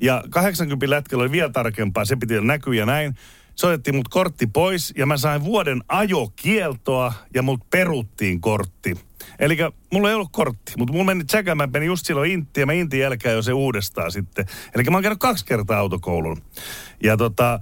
[0.00, 3.14] Ja 80 lätkällä oli vielä tarkempaa, se piti näkyä ja näin.
[3.54, 8.98] Se otettiin mut kortti pois ja mä sain vuoden ajokieltoa ja mut peruttiin kortti.
[9.38, 9.56] Eli
[9.92, 12.72] mulla ei ollut kortti, mutta mulla meni tsekä, mä menin just silloin Intti ja mä
[12.72, 14.46] Intin jälkeen jo se uudestaan sitten.
[14.74, 16.42] Eli mä oon käynyt kaksi kertaa autokoulun.
[17.02, 17.60] Ja tota,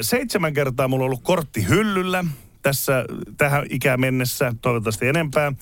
[0.00, 2.24] seitsemän kertaa mulla on ollut kortti hyllyllä
[2.62, 3.04] tässä
[3.36, 5.52] tähän ikään mennessä, toivottavasti enempää.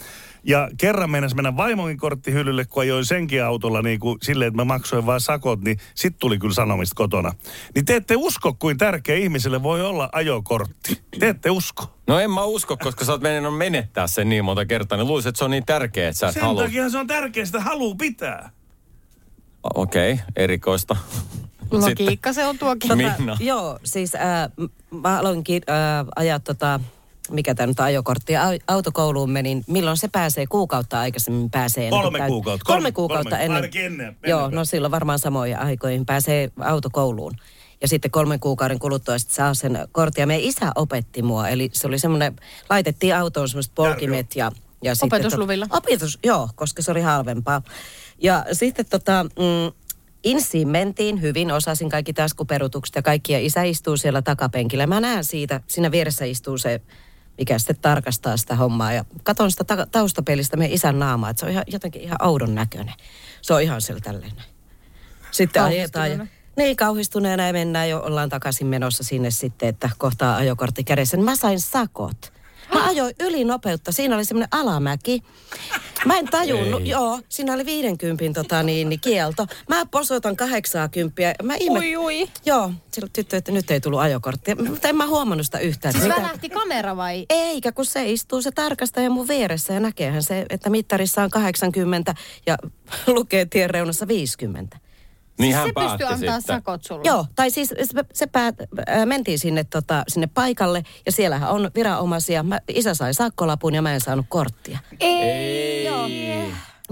[0.45, 4.65] Ja kerran mennessä mennä vaimokin korttihyllylle, kun ajoin senkin autolla niin kuin silleen, että mä
[4.65, 7.33] maksoin vain sakot, niin sit tuli kyllä sanomista kotona.
[7.75, 11.03] Niin te ette usko, kuin tärkeä ihmiselle voi olla ajokortti.
[11.19, 11.99] Te ette usko.
[12.07, 14.99] No en mä usko, koska sä oot mennyt menettää sen niin monta kertaa.
[14.99, 16.63] Niin luulisin, että se on niin tärkeä, että sä et Sen halua.
[16.63, 18.51] takia se on tärkeää, sitä haluu pitää.
[19.75, 20.97] Okei, okay, erikoista.
[21.71, 22.97] Logiikka se on tuokin.
[22.97, 23.37] Minna.
[23.41, 24.21] Joo, siis äh,
[24.91, 26.81] mä aloinkin äh, ajaa tota,
[27.31, 29.65] mikä tämä nyt ajokortti, Au- autokouluun menin.
[29.67, 30.47] Milloin se pääsee?
[30.47, 31.85] Kuukautta aikaisemmin pääsee.
[31.85, 32.65] ennen Kolme täyt- kuukautta.
[32.65, 33.57] Kolme, Kolme- kuukautta kolme- ennen.
[33.57, 34.57] ainakin ennen- Joo, ennen.
[34.57, 37.37] no silloin varmaan samoihin aikoihin pääsee autokouluun.
[37.81, 40.23] Ja sitten kolmen kuukauden kuluttua sitten saa sen kortin.
[40.23, 41.49] Ja meidän isä opetti mua.
[41.49, 42.37] Eli se oli semmoinen,
[42.71, 45.07] laitettiin autoon semmoiset polkimet ja, ja sitten...
[45.07, 45.67] Opetusluvilla?
[45.67, 47.63] Tot, opetus, joo, koska se oli halvempaa.
[48.19, 49.73] Ja sitten tota, mm,
[50.25, 53.33] Insiin mentiin hyvin, osasin kaikki taskuperutukset ja kaikki.
[53.33, 54.87] Ja isä istuu siellä takapenkillä.
[54.87, 56.81] Mä näen siitä, siinä vieressä istuu se,
[57.39, 58.93] mikä sitten tarkastaa sitä hommaa.
[58.93, 62.55] Ja katon sitä ta- taustapelistä meidän isän naamaa, että se on ihan, jotenkin ihan oudon
[62.55, 62.95] näköinen.
[63.43, 64.33] Se on ihan sillä tälleen.
[65.31, 70.37] Sitten ajetaan ja niin kauhistuneena ja mennään jo, ollaan takaisin menossa sinne sitten, että kohtaa
[70.37, 71.17] ajokortti kädessä.
[71.17, 72.33] Niin Mä sain sakot.
[72.75, 73.93] Mä ajoin ylinopeutta.
[73.93, 75.23] Siinä oli semmoinen alamäki.
[76.05, 76.89] Mä en tajunnut, Ei.
[76.89, 79.47] joo, siinä oli 50 tota, niin, niin, kielto.
[79.69, 81.35] Mä posoitan 80.
[81.43, 81.79] Mä ihme...
[81.79, 82.29] Ui, ui.
[82.47, 84.57] Joo, silloin tyttö, että nyt ei tullut ajokorttia.
[84.57, 85.93] Mutta en mä huomannut sitä yhtään.
[85.93, 87.27] Siis mitä- välähti kamera vai?
[87.31, 92.15] eikä, kun se istuu se tarkastaja mun vieressä ja näkeehän se, että mittarissa on 80
[92.47, 92.57] ja
[93.07, 94.79] lukee tien reunassa 50.
[95.39, 96.57] Niin hän se päätti pystyy antaa sitten.
[96.57, 97.03] sakot sulle.
[97.05, 98.55] Joo, tai siis se, se päät,
[98.87, 102.43] ää, mentiin sinne, tota, sinne paikalle ja siellähän on viranomaisia.
[102.43, 104.79] Mä, isä sai sakkolapun ja mä en saanut korttia.
[105.01, 105.85] Ei.
[105.85, 106.09] Joo.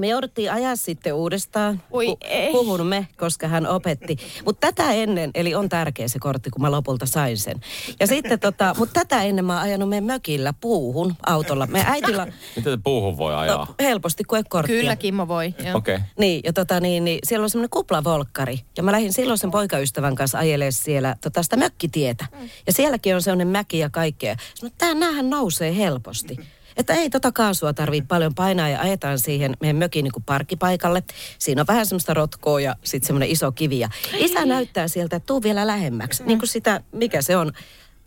[0.01, 1.83] Me jouduttiin ajaa sitten uudestaan.
[1.91, 2.53] Oi, ei.
[2.53, 4.17] Puhun me, koska hän opetti.
[4.45, 7.61] Mutta tätä ennen, eli on tärkeä se kortti, kun mä lopulta sain sen.
[8.01, 11.67] Ja sitten tota, mutta tätä ennen mä oon ajanut meidän mökillä puuhun autolla.
[11.67, 13.57] Me äitillä Miten se puuhun voi ajaa?
[13.57, 14.81] no, helposti, kun ei korttia.
[14.81, 15.55] Kyllä Kimmo voi.
[15.75, 15.75] Okei.
[15.75, 16.07] Okay.
[16.19, 18.61] Niin, ja tota niin, niin siellä on semmoinen kuplavolkkari.
[18.77, 22.27] Ja mä lähdin silloin sen poikaystävän kanssa ajelemaan siellä tota sitä mökkitietä.
[22.67, 24.37] Ja sielläkin on semmoinen mäki ja kaikkea.
[24.55, 26.37] Sanoin, että tää näähän nousee helposti.
[26.81, 31.03] Että ei tota kaasua tarvii paljon painaa ja ajetaan siihen meidän mökin niin kuin parkkipaikalle.
[31.39, 33.79] Siinä on vähän semmoista rotkoa ja sitten semmoinen iso kivi.
[33.79, 33.89] Ja
[34.19, 36.25] isä näyttää sieltä, että tuu vielä lähemmäksi.
[36.25, 37.53] Niin kuin sitä, mikä se on,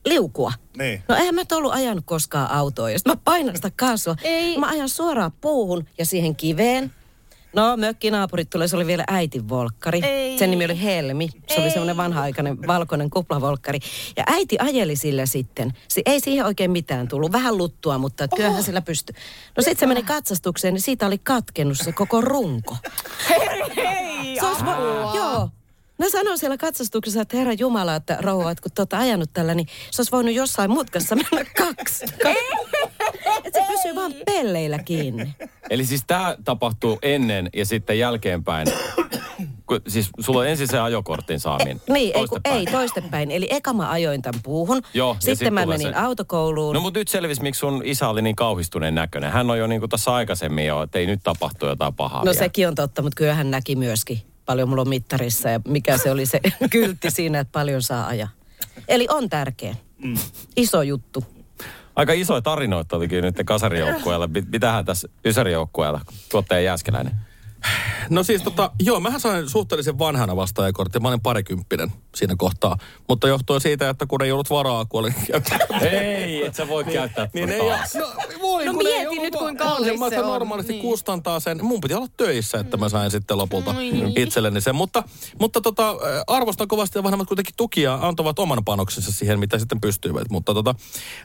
[0.06, 0.54] liukua.
[0.78, 1.04] Niin.
[1.08, 2.90] No eihän mä et ollut ajanut koskaan autoa.
[2.90, 4.16] Ja mä painan sitä kaasua.
[4.24, 4.58] Ei.
[4.58, 6.92] Mä ajan suoraan puuhun ja siihen kiveen.
[7.54, 10.00] No, mökkinaapurit tulee, se oli vielä äitin volkkari.
[10.04, 10.38] Ei.
[10.39, 11.30] Sen nimi oli Helmi.
[11.48, 13.80] Se oli semmoinen vanha-aikainen valkoinen kuplavolkkari.
[14.18, 15.74] Ja äiti ajeli sillä sitten.
[15.88, 17.32] Si- ei siihen oikein mitään tullut.
[17.32, 19.16] Vähän luttua, mutta kyllähän sillä pystyi.
[19.58, 22.78] No sit se meni katsastukseen, niin siitä oli katkennut se koko runko.
[23.30, 25.50] Hei, Se olisi vo- Joo.
[25.98, 29.68] Ne sanoi siellä katsastuksessa, että herra Jumala, että rouva, että kun olette ajanut tällä, niin
[29.92, 32.06] se olisi voinut jossain mutkassa mennä kaksi.
[33.43, 35.36] Että se pysyy vaan pelleillä kiinni.
[35.69, 38.67] Eli siis tämä tapahtuu ennen ja sitten jälkeenpäin.
[39.67, 41.82] Kun, siis sulla on ensin se ajokortin saaminen.
[41.89, 43.32] Niin, ei, kun, ei toistepäin.
[43.32, 44.82] Eli eka mä ajoin tämän puuhun.
[44.93, 46.74] Joo, sitten sit mä menin se- autokouluun.
[46.76, 49.32] No mutta nyt selvisi, miksi sun isä oli niin kauhistuneen näköinen.
[49.32, 52.24] Hän on jo niin kuin tässä aikaisemmin jo, että ei nyt tapahtu jotain pahaa No
[52.32, 52.38] vielä.
[52.39, 56.12] sekin on totta, mutta kyllä hän näki myöskin paljon mulla on mittarissa ja mikä se
[56.12, 58.30] oli se kyltti siinä, että paljon saa ajaa.
[58.88, 59.76] Eli on tärkeä.
[60.04, 60.15] Mm.
[60.56, 61.24] Iso juttu.
[61.95, 64.27] Aika isoja tarinoita olikin nyt kasarijoukkueella.
[64.27, 66.01] Mit- Mitähän tässä Ysärijoukkueella,
[66.32, 67.13] tuottaja Jääskeläinen?
[68.10, 70.99] No siis tota, joo, mähän sain suhteellisen vanhana vastaajakortti.
[70.99, 72.78] Mä olin parikymppinen siinä kohtaa.
[73.10, 75.15] Mutta johtuen siitä, että kun ei ollut varaa, kun olin
[75.82, 77.95] Ei, et sä voi käyttää niin tuota ei, taas.
[77.95, 80.26] no, voi, No kun ei mieti ollut nyt, kuinka kallis se on.
[80.26, 80.82] normaalisti Niin.
[80.82, 81.65] kustantaa sen.
[81.65, 84.13] Mun piti olla töissä, että mä sain sitten lopulta Niin.
[84.19, 84.76] itselleni sen.
[84.76, 85.04] Mutta,
[85.39, 85.95] mutta tota, äh,
[86.28, 90.30] arvostan kovasti ja vanhemmat kuitenkin tukia antavat oman panoksensa siihen, mitä sitten pystyivät.
[90.30, 90.76] Mutta tota,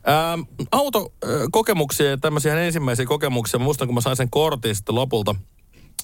[0.08, 0.40] ähm,
[0.72, 3.58] autokokemuksia ja tämmöisiä ensimmäisiä kokemuksia.
[3.58, 5.34] Mä muistan, kun mä sain sen kortin sitten lopulta.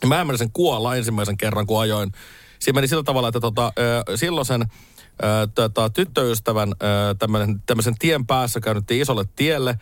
[0.07, 2.13] Mä ymmärsin kuolla ensimmäisen kerran, kun ajoin.
[2.59, 8.27] Siinä meni sillä tavalla, että tota, ö, silloisen ö, tota, tyttöystävän ö, tämmönen, tämmöisen tien
[8.27, 9.79] päässä käynyttiin isolle tielle.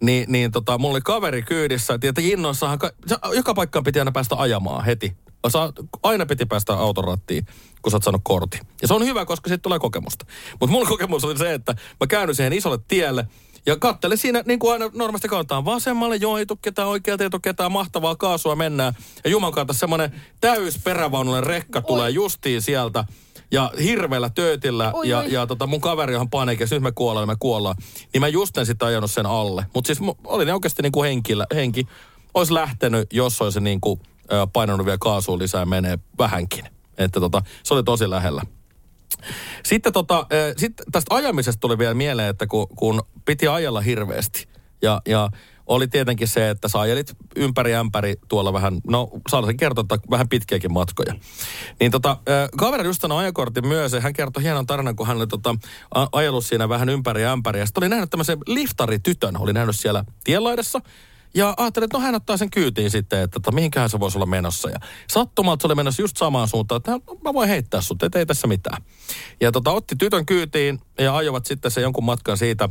[0.00, 1.98] Niin, niin tota, mulla oli kaveri kyydissä.
[1.98, 2.90] Tietenkin innoissahan, ka-
[3.34, 5.16] joka paikkaan piti aina päästä ajamaan heti.
[6.02, 7.46] Aina piti päästä auton rattiin,
[7.82, 8.60] kun sä oot saanut kortin.
[8.82, 10.26] Ja se on hyvä, koska siitä tulee kokemusta.
[10.60, 13.26] Mutta mun kokemus oli se, että mä käyn siihen isolle tielle
[13.66, 17.30] ja kattelen siinä, niin kuin aina normaalisti katsotaan, vasemmalle, joo, ei tuu ketään oikealta, ei
[17.30, 18.94] tuu ketään, mahtavaa kaasua mennään.
[19.24, 23.04] Ja Juman kautta semmoinen täys perävaunullinen rekka tulee justiin sieltä.
[23.50, 25.32] Ja hirveällä töötillä, Oi, ja, oi.
[25.32, 27.76] ja tota, mun kaveri on panikissa, nyt me kuollaan, me kuollaan.
[28.12, 29.66] Niin mä just en sitten ajanut sen alle.
[29.74, 31.88] Mutta siis oli ne oikeasti niin kuin henkillä, henki
[32.34, 34.00] olisi lähtenyt, jos olisi niin kuin,
[34.52, 36.64] painanut vielä kaasua lisää menee vähänkin.
[36.98, 38.42] Että tota, se oli tosi lähellä.
[39.64, 44.48] Sitten tota, sit tästä ajamisesta tuli vielä mieleen, että kun, kun piti ajella hirveästi
[44.82, 45.30] ja, ja
[45.66, 50.28] oli tietenkin se, että sä ajelit ympäri ämpäri tuolla vähän, no saan kertoa, että vähän
[50.28, 51.14] pitkiäkin matkoja.
[51.80, 52.16] Niin tota,
[52.58, 55.54] kaveri just sanoi ajokortin myös ja hän kertoi hienon tarinan, kun hän oli tota,
[56.12, 57.58] ajellut siinä vähän ympäri ämpäri.
[57.58, 60.80] Ja sitten oli nähnyt tämmöisen liftaritytön, oli nähnyt siellä tienlaidassa.
[61.34, 64.26] Ja ajattelin, että no hän ottaa sen kyytiin sitten, että tota, mihinköhän se voisi olla
[64.26, 64.70] menossa.
[64.70, 64.78] Ja
[65.10, 68.26] sattumalta se oli menossa just samaan suuntaan, että no, mä voin heittää sut, että ei
[68.26, 68.82] tässä mitään.
[69.40, 72.68] Ja tota, otti tytön kyytiin ja ajoivat sitten se jonkun matkan siitä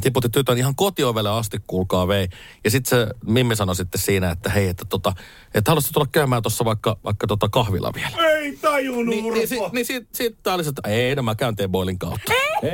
[0.00, 2.28] tiputti tytön ihan kotiovelle asti, kuulkaa vei.
[2.64, 5.12] Ja sitten se Mimmi sanoi sitten siinä, että hei, että, tota,
[5.54, 8.28] että haluaisitko tulla käymään tuossa vaikka, vaikka tota kahvila vielä.
[8.28, 11.34] Ei tajunnut, Niin, niin, si, niin sit, sit tää oli se, että ei, no mä
[11.34, 12.32] käyn T-Boilin kautta.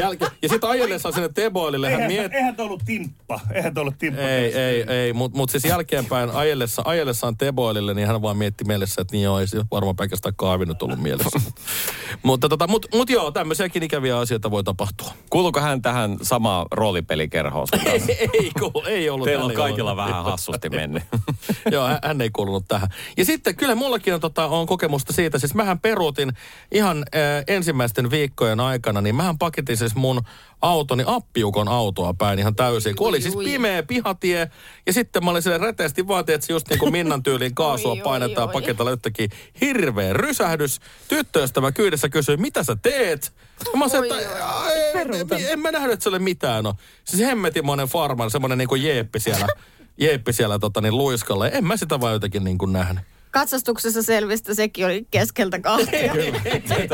[0.00, 3.40] Jälke, ja sitten ajellessa sinne T-Boilille hän Eihän, mietti, eihän toi ollut timppa.
[3.54, 4.22] Eihän toi ollut timppa.
[4.22, 9.02] ei, ei, ei, mutta mut siis jälkeenpäin ajellessa, ajellessaan Teboilille, niin hän vaan mietti mielessä,
[9.02, 11.40] että niin joo, ei varmaan pelkästään kahvi nyt ollut mielessä.
[12.22, 15.12] mutta tota, mut, mut joo, tämmöisiäkin ikäviä asioita voi tapahtua.
[15.30, 17.66] Kuuluuko hän tähän samaan roolipelikerhoon?
[17.70, 18.12] kanssa?
[18.42, 19.24] ei, kuulu, ei ollut.
[19.24, 20.06] Teillä on ei kaikilla ollut.
[20.06, 21.02] vähän hassusti mennyt.
[21.72, 22.88] Joo, hän, hän ei kuulunut tähän.
[23.16, 26.32] Ja sitten kyllä mullakin on, tota, on kokemusta siitä, siis mähän peruutin
[26.72, 30.22] ihan äh, ensimmäisten viikkojen aikana, niin mähän paketin siis mun
[30.62, 32.96] autoni appiukon autoa päin ihan täysin.
[32.96, 34.50] Kun oli siis pimeä pihatie
[34.86, 37.96] ja sitten mä olin sille reteästi vaatin, että se just niin kuin Minnan tyyliin kaasua
[38.04, 38.52] painetaan oi.
[38.52, 39.28] paketilla yhtäkkiä
[39.60, 40.80] hirveä rysähdys.
[41.08, 43.32] Tyttöystävä kyydessä kysyi, mitä sä teet?
[43.72, 45.08] Ja mä sanoin, Oi, että "Ai, en,
[45.48, 46.64] en mä nähnyt, että se oli mitään.
[46.64, 46.74] No.
[47.04, 49.46] Siis hemmetimoinen farman, semmoinen niin kuin jeeppi siellä,
[49.98, 51.50] jeeppi siellä tota, niin luiskalle.
[51.54, 53.04] En mä sitä vaan jotenkin niin kuin nähnyt.
[53.40, 56.12] Katsastuksessa selvistä sekin oli keskeltä kahtia.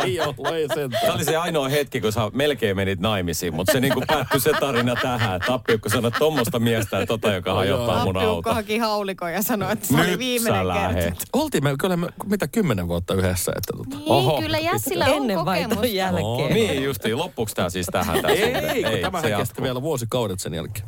[0.04, 0.68] ei ollut, ei.
[1.00, 4.52] Tämä oli se ainoa hetki, kun sä melkein menit naimisiin, mutta se niinku päättyi se
[4.60, 5.40] tarina tähän.
[5.46, 8.54] Tappiukko sanoi, että tommosta miestä ja tota, joka hajottaa mun auto.
[8.54, 11.24] haki haulikon ja sanoi, että se oli Nyt viimeinen sä kerta.
[11.32, 13.52] Oltiin me kyllä me, mitä kymmenen vuotta yhdessä.
[13.56, 13.96] Että tota.
[13.96, 14.40] Niin, Oho.
[14.42, 15.86] kyllä Jassilla on Ennen kokemusta.
[15.86, 16.54] jälkeen?
[16.54, 18.16] Niin justiin, loppuuko tää siis tähän?
[18.16, 18.32] Suhde?
[18.32, 20.86] Ei, kun se tämähän kesti vielä vuosikaudet sen jälkeen.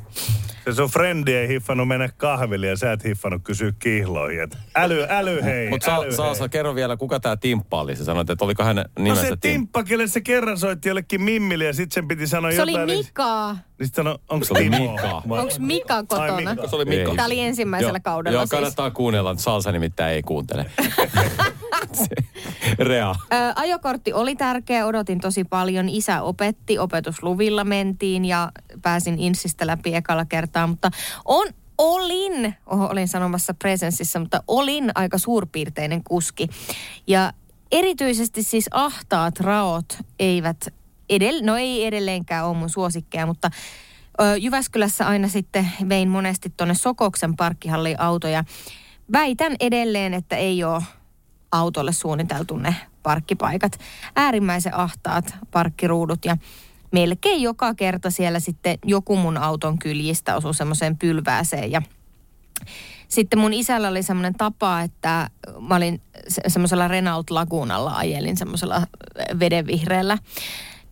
[0.65, 4.41] Se sun frendi ei hiffannut mennä kahville ja sä et hiffannut kysyä kihloihin.
[4.41, 7.97] Et äly, äly hei, Mutta saa, saa, kerro vielä, kuka tämä Timppa oli?
[7.97, 9.85] Sä sanoit, että oliko hänen No nimensä se Timppa?
[9.85, 12.87] kelle se kerran soitti jollekin Mimmille ja sit sen piti sanoa Se oli jotain.
[12.87, 13.57] niin- Mika.
[13.79, 14.71] Niin sit sanoi, onko Se oli?
[14.71, 15.23] Mika.
[15.29, 16.35] Onko Mika kotona?
[16.35, 16.69] Ai, Mika.
[16.69, 16.97] Se oli.
[16.97, 17.07] Ei.
[17.17, 18.51] Tämä oli ensimmäisellä Joo, kaudella Joo, siis.
[18.51, 19.35] kannattaa kuunnella.
[19.37, 20.67] Salsa nimittäin ei kuuntele.
[22.79, 23.11] Rea.
[23.11, 25.89] Ö, ajokortti oli tärkeä, odotin tosi paljon.
[25.89, 28.53] Isä opetti, opetusluvilla mentiin ja
[28.83, 30.91] pääsin insistä läpi ekalla kertaa, mutta
[31.25, 31.47] on,
[31.79, 36.49] olin, oho, olin sanomassa presenssissä, mutta olin aika suurpiirteinen kuski.
[37.07, 37.33] Ja
[37.73, 40.75] erityisesti siis ahtaat raot eivät,
[41.13, 43.51] edell- no ei edelleenkään ole mun suosikkeja, mutta
[44.21, 48.45] ö, Jyväskylässä aina sitten vein monesti tuonne Sokoksen parkkihalliin autoja.
[49.13, 50.83] Väitän edelleen, että ei ole
[51.53, 53.79] autolle suunniteltu ne parkkipaikat.
[54.17, 56.37] Äärimmäisen ahtaat parkkiruudut ja
[56.95, 61.83] melkein joka kerta siellä sitten joku mun auton kyljistä osui semmoiseen pylvääseen ja
[63.09, 65.31] sitten mun isällä oli semmoinen tapa, että
[65.61, 68.87] mä olin se- semmoisella Renault Lagunalla ajelin semmoisella
[69.39, 70.19] vedenvihreällä.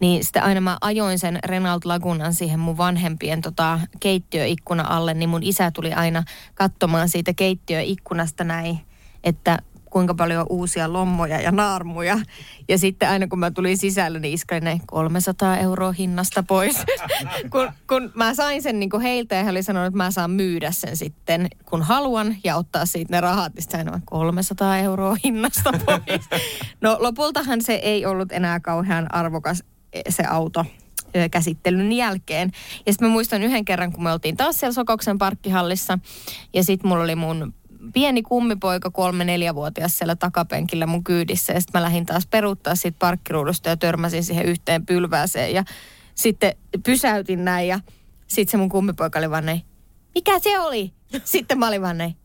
[0.01, 5.29] Niin sitten aina mä ajoin sen Renault Lagunan siihen mun vanhempien tota, keittiöikkuna alle, niin
[5.29, 8.81] mun isä tuli aina katsomaan siitä keittiöikkunasta näin,
[9.25, 9.59] että
[9.93, 12.19] kuinka paljon uusia lommoja ja naarmuja.
[12.69, 16.77] Ja sitten aina kun mä tulin sisälle, niin iska oli ne 300 euroa hinnasta pois.
[17.53, 20.31] kun, kun mä sain sen niin kuin heiltä ja he oli sanonut, että mä saan
[20.31, 23.55] myydä sen sitten, kun haluan ja ottaa siitä ne rahat.
[23.55, 26.29] Niin sitten sain 300 euroa hinnasta pois.
[26.81, 30.65] No lopultahan se ei ollut enää kauhean arvokas eh, se auto
[31.31, 32.51] käsittelyn jälkeen.
[32.87, 35.99] Ja sitten mä muistan yhden kerran, kun me oltiin taas siellä Sokoksen parkkihallissa.
[36.55, 37.55] Ja sitten mulla oli mun
[37.93, 41.53] pieni kummipoika, kolme neljävuotias siellä takapenkillä mun kyydissä.
[41.53, 45.55] Ja sitten mä lähdin taas peruuttaa siitä parkkiruudusta ja törmäsin siihen yhteen pylvääseen.
[45.55, 45.65] Ja
[46.15, 47.81] sitten pysäytin näin ja
[48.27, 49.63] sitten se mun kummipoika oli vaan näin,
[50.15, 50.93] mikä se oli?
[51.25, 52.17] Sitten mä olin vaan näin,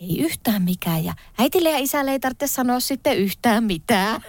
[0.00, 1.04] ei yhtään mikään.
[1.04, 4.20] Ja äitille ja isälle ei tarvitse sanoa sitten yhtään mitään.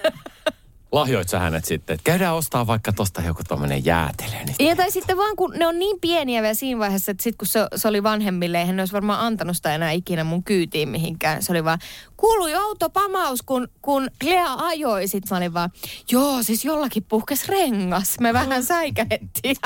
[0.92, 4.30] Lahjoit sä hänet sitten, että käydään ostaa vaikka tosta joku tommonen jäätelö.
[4.30, 7.38] Niin Ja tai sitten vaan kun ne on niin pieniä vielä siinä vaiheessa, että sitten
[7.38, 10.88] kun se, se oli vanhemmille, eihän ne olisi varmaan antanut sitä enää ikinä mun kyytiin
[10.88, 11.42] mihinkään.
[11.42, 11.78] Se oli vaan,
[12.16, 15.08] kuului autopamaus, kun, kun Lea ajoi.
[15.08, 15.70] Sitten mä olin vaan,
[16.10, 18.20] joo, siis jollakin puhkes rengas.
[18.20, 19.56] Me vähän säikähettiin.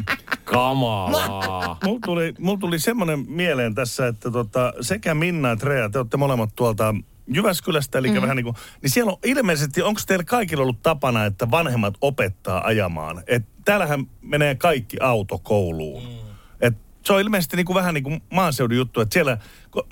[0.44, 1.78] Kamalaa.
[1.84, 6.16] Mulla tuli, mul tuli semmoinen mieleen tässä, että tota, sekä Minna että Rea, te olette
[6.16, 6.94] molemmat tuolta
[7.34, 8.22] Jyväskylästä, eli mm.
[8.22, 12.66] vähän niin kuin, niin siellä on ilmeisesti, onko teillä kaikilla ollut tapana, että vanhemmat opettaa
[12.66, 13.22] ajamaan?
[13.26, 16.02] Et täällähän menee kaikki autokouluun.
[16.02, 16.30] Mm.
[16.60, 19.38] Et se on ilmeisesti niin kuin vähän niin kuin maaseudun juttu, että siellä,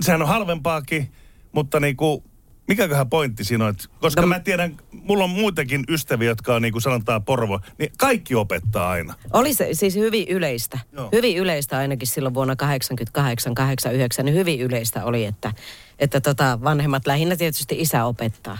[0.00, 1.12] sehän on halvempaakin,
[1.52, 2.22] mutta niin kuin,
[2.68, 3.70] mikäköhän pointti siinä on?
[3.70, 7.60] Et, koska no, mä tiedän, mulla on muitakin ystäviä, jotka on niin kuin sanotaan Porvo,
[7.78, 9.14] niin kaikki opettaa aina.
[9.32, 10.78] Oli se siis hyvin yleistä.
[10.92, 11.08] Joo.
[11.12, 15.52] Hyvin yleistä ainakin silloin vuonna 88, 89, niin hyvin yleistä oli, että,
[15.98, 18.58] että tota vanhemmat lähinnä tietysti isä opettaa.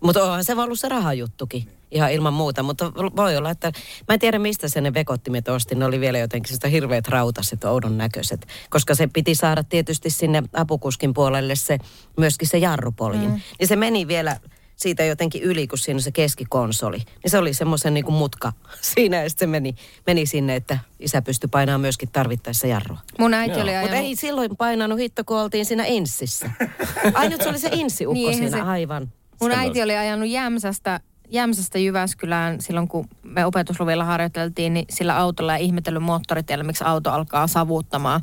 [0.00, 3.72] Mutta onhan se ollut se rahajuttukin ihan ilman muuta, mutta voi olla, että
[4.08, 5.78] mä en tiedä mistä se ne vekottimet ostin.
[5.78, 8.46] Ne oli vielä jotenkin sitä hirveät rautaset, oudon näköiset.
[8.70, 11.78] Koska se piti saada tietysti sinne apukuskin puolelle se,
[12.16, 13.30] myöskin se jarrupoljin.
[13.30, 13.40] Mm.
[13.58, 14.36] Niin se meni vielä
[14.76, 16.98] siitä jotenkin yli, kun siinä se keskikonsoli.
[16.98, 18.52] Niin se oli semmoisen niin mutka
[18.94, 19.74] siinä ja sitten se meni,
[20.06, 22.98] meni sinne, että isä pystyi painamaan myöskin tarvittaessa jarrua.
[23.18, 23.94] Mun äiti oli Mutta ajanut...
[23.94, 26.50] ei silloin painanut hitto, kun oltiin siinä insissä.
[27.14, 29.12] Ainut se oli se insiukko Niin, siinä, se- aivan.
[29.40, 35.52] Mun äiti oli ajanut Jämsästä, Jämsästä Jyväskylään silloin, kun me opetusluvilla harjoiteltiin, niin sillä autolla
[35.52, 38.20] ja ihmetellyt moottoritiellä, miksi auto alkaa savuttamaan.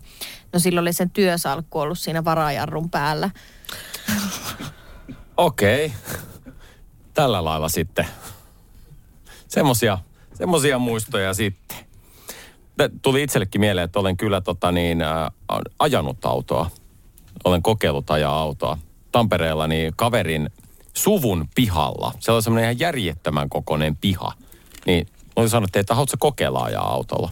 [0.53, 3.29] No silloin oli sen työsalkku ollut siinä varajarrun päällä.
[5.37, 5.93] Okei.
[7.13, 8.07] Tällä lailla sitten.
[9.47, 9.97] Semmosia,
[10.33, 11.77] semmosia muistoja sitten.
[13.01, 15.31] Tuli itsellekin mieleen, että olen kyllä tota niin, ä,
[15.79, 16.69] ajanut autoa.
[17.43, 18.77] Olen kokeillut ajaa autoa.
[19.11, 20.49] Tampereella niin kaverin
[20.97, 22.13] suvun pihalla.
[22.19, 24.33] Se oli semmoinen ihan järjettömän kokoinen piha.
[24.85, 27.29] Niin oli sanottu, että haluatko kokeilla ajaa autolla?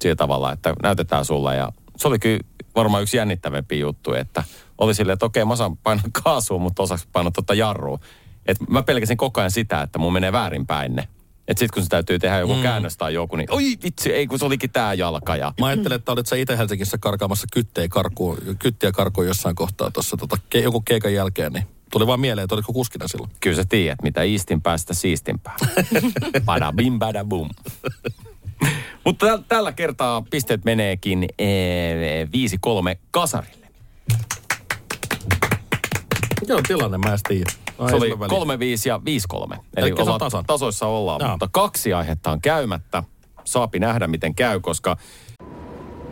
[0.00, 1.56] Sillä tavalla, että näytetään sulle.
[1.56, 2.40] Ja se oli kyllä
[2.76, 4.44] varmaan yksi jännittävämpi juttu, että
[4.78, 7.98] oli silleen, että okei, mä saan painaa kaasua, mutta osaksi painaa tuota jarrua.
[8.46, 11.08] Et mä pelkäsin koko ajan sitä, että mun menee väärinpäin ne.
[11.48, 12.62] Että sit kun se täytyy tehdä joku mm.
[12.62, 15.36] käännös tai joku, niin oi vitsi, ei kun se olikin tää jalka.
[15.36, 15.52] Ja...
[15.60, 20.16] Mä ajattelin, että olit sä itse Helsingissä karkaamassa kyttejä karkuun, kyttiä karkuun jossain kohtaa tuossa
[20.16, 23.30] tota, ke, joku keikan jälkeen, niin tuli vaan mieleen, että olitko kuskina silloin.
[23.40, 25.66] Kyllä sä tiedät, mitä iistin päästä siistin päällä.
[26.44, 27.48] Bada bim, bada bum.
[29.04, 32.28] Mutta täl- tällä kertaa pisteet meneekin ee, 5-3
[33.10, 33.66] kasarille.
[36.40, 37.52] Mikä on tilanne, mä en tiedä.
[37.78, 38.66] Ai, Se oli ei sillä väliä.
[38.76, 39.00] 3-5 ja
[39.56, 39.58] 5-3.
[39.76, 40.44] Eli ollaan tasan.
[40.46, 41.30] tasoissa ollaan, Joo.
[41.30, 43.02] mutta kaksi aihetta on käymättä.
[43.44, 44.96] Saapi nähdä, miten käy, koska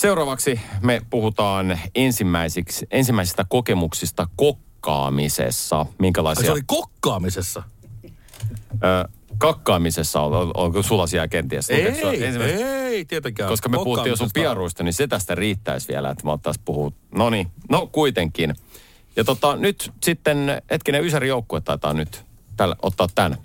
[0.00, 5.78] Seuraavaksi me puhutaan ensimmäisiksi, ensimmäisistä kokemuksista kokkaamisessa.
[5.78, 6.44] Ai Minkälaisia...
[6.44, 7.62] se oli kokkaamisessa.
[8.72, 11.70] Ö, kakkaamisessa on, on, onko sulla siellä kenties?
[11.70, 12.44] Ei, ensimmäistä-
[12.86, 13.48] ei tietenkään.
[13.48, 16.92] Koska me puhuttiin jo sun piaruista, niin se tästä riittäisi vielä, että mä ottais puhua.
[17.14, 18.54] No niin, no kuitenkin.
[19.16, 22.24] Ja tota, nyt sitten hetkinen Ysäri joukkue taitaa nyt
[22.56, 23.38] tällä, ottaa tämän,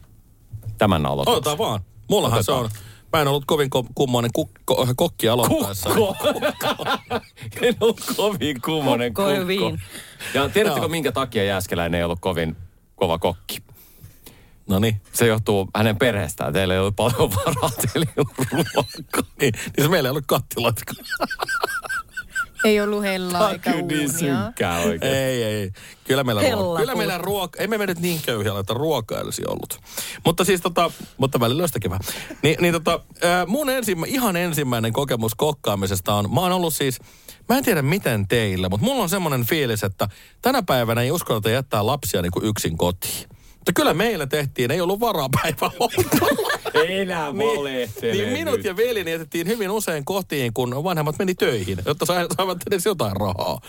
[0.78, 1.38] tämän aloituksen.
[1.38, 1.80] Otetaan vaan.
[2.10, 2.70] Mullahan Otetaan.
[2.70, 2.86] se on.
[3.16, 5.90] Mä en ollut kovin ko- kummoinen kuk- ko- kokki aloittaessa.
[5.90, 6.28] Kukko.
[7.62, 9.42] en ollut kovin kummonen Kukko kukko.
[9.42, 9.82] hyvin.
[10.34, 12.56] Ja tiedättekö minkä takia Jääskeläinen ei ollut kovin
[12.96, 13.58] kova kokki?
[14.70, 15.02] No niin.
[15.14, 16.54] Se johtuu hänen perheestään.
[16.54, 19.32] Teillä ei ollut paljon varaa, teillä ei ollut ruokaa.
[19.42, 20.82] Niin, niin se meillä ei ollut kattiloita.
[22.70, 25.14] Ei ollut hellaa eikä Kyllä niin synkkää oikein.
[25.14, 25.72] ei, ei.
[26.04, 29.80] Kyllä meillä, ruoka, kyllä meillä ruoka, ei me mennyt niin köyhiä, että ruokaa olisi ollut.
[30.26, 32.02] Mutta siis tota, mutta välillä sitäkin vähän.
[32.44, 33.00] Ni, niin tota,
[33.48, 37.00] mun ensimmä, ihan ensimmäinen kokemus kokkaamisesta on, mä oon ollut siis,
[37.50, 40.08] mä en tiedä miten teillä, mutta mulla on semmoinen fiilis, että
[40.42, 43.35] tänä päivänä ei uskalleta jättää lapsia niin kuin yksin kotiin.
[43.66, 45.00] Mutta kyllä meillä tehtiin, ei ollut.
[46.74, 51.78] Ei enää valehtele niin minut ja veljeni jätettiin hyvin usein kotiin, kun vanhemmat meni töihin,
[51.86, 53.62] jotta sai- saivat edes jotain rahaa.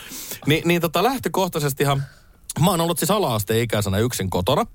[0.46, 2.02] Ni, niin tota, lähtökohtaisestihan,
[2.64, 4.66] mä oon ollut siis ala-asteikäisenä yksin kotona.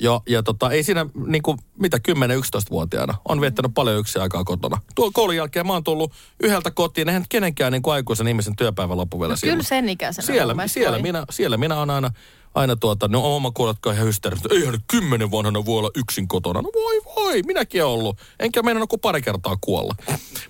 [0.00, 4.78] Ja, ja tota, ei siinä niinku, mitä 10-11-vuotiaana on viettänyt paljon yksin aikaa kotona.
[4.94, 9.20] Tuo koulun jälkeen mä oon tullut yhdeltä kotiin, eihän kenenkään niinku aikuisen ihmisen työpäivä loppu
[9.20, 12.10] vielä No kyllä sen ikäisenä Siellä, siellä, minä, siellä minä on aina,
[12.54, 14.48] aina tuota, no oma kuuletko ihan hysteeristä.
[14.52, 16.62] Eihän kymmenen vanhana voi olla yksin kotona.
[16.62, 18.18] No voi voi, minäkin olen ollut.
[18.40, 19.94] Enkä meinannut kuin pari kertaa kuolla.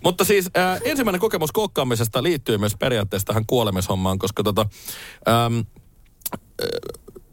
[0.04, 4.66] Mutta siis äh, ensimmäinen kokemus kokkaamisesta liittyy myös periaatteessa tähän kuolemishommaan, koska tota,
[5.28, 5.60] ähm,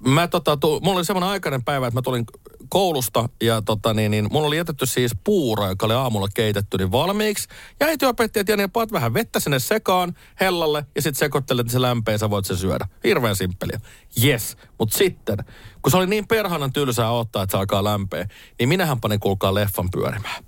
[0.08, 2.26] mä tota, tu, mulla oli semmoinen aikainen päivä, että mä tulin
[2.70, 6.92] koulusta ja tota, niin, niin, mulla oli jätetty siis puuro, joka oli aamulla keitetty niin
[6.92, 7.48] valmiiksi.
[7.80, 11.74] Ja äiti opetti, että Jani, paat vähän vettä sinne sekaan hellalle ja sitten sekoittelet, että
[11.74, 12.88] se lämpee ja sä voit sen syödä.
[13.04, 13.80] Hirveän simppeliä.
[14.24, 14.58] Yes.
[14.80, 15.38] Mutta sitten,
[15.82, 18.28] kun se oli niin perhanan tylsää ottaa, että se alkaa lämpeä,
[18.60, 20.44] niin minähän panin kuulkaa leffan pyörimään.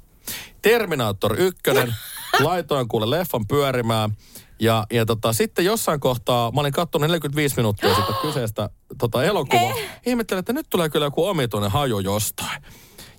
[0.62, 1.62] Terminaattor 1,
[2.40, 4.18] laitoin kuule leffan pyörimään.
[4.62, 9.74] Ja, ja tota, sitten jossain kohtaa, mä olin katsonut 45 minuuttia sitä kyseistä tota, elokuvaa.
[10.06, 12.64] Ihmettelin, että nyt tulee kyllä joku omituinen haju jostain.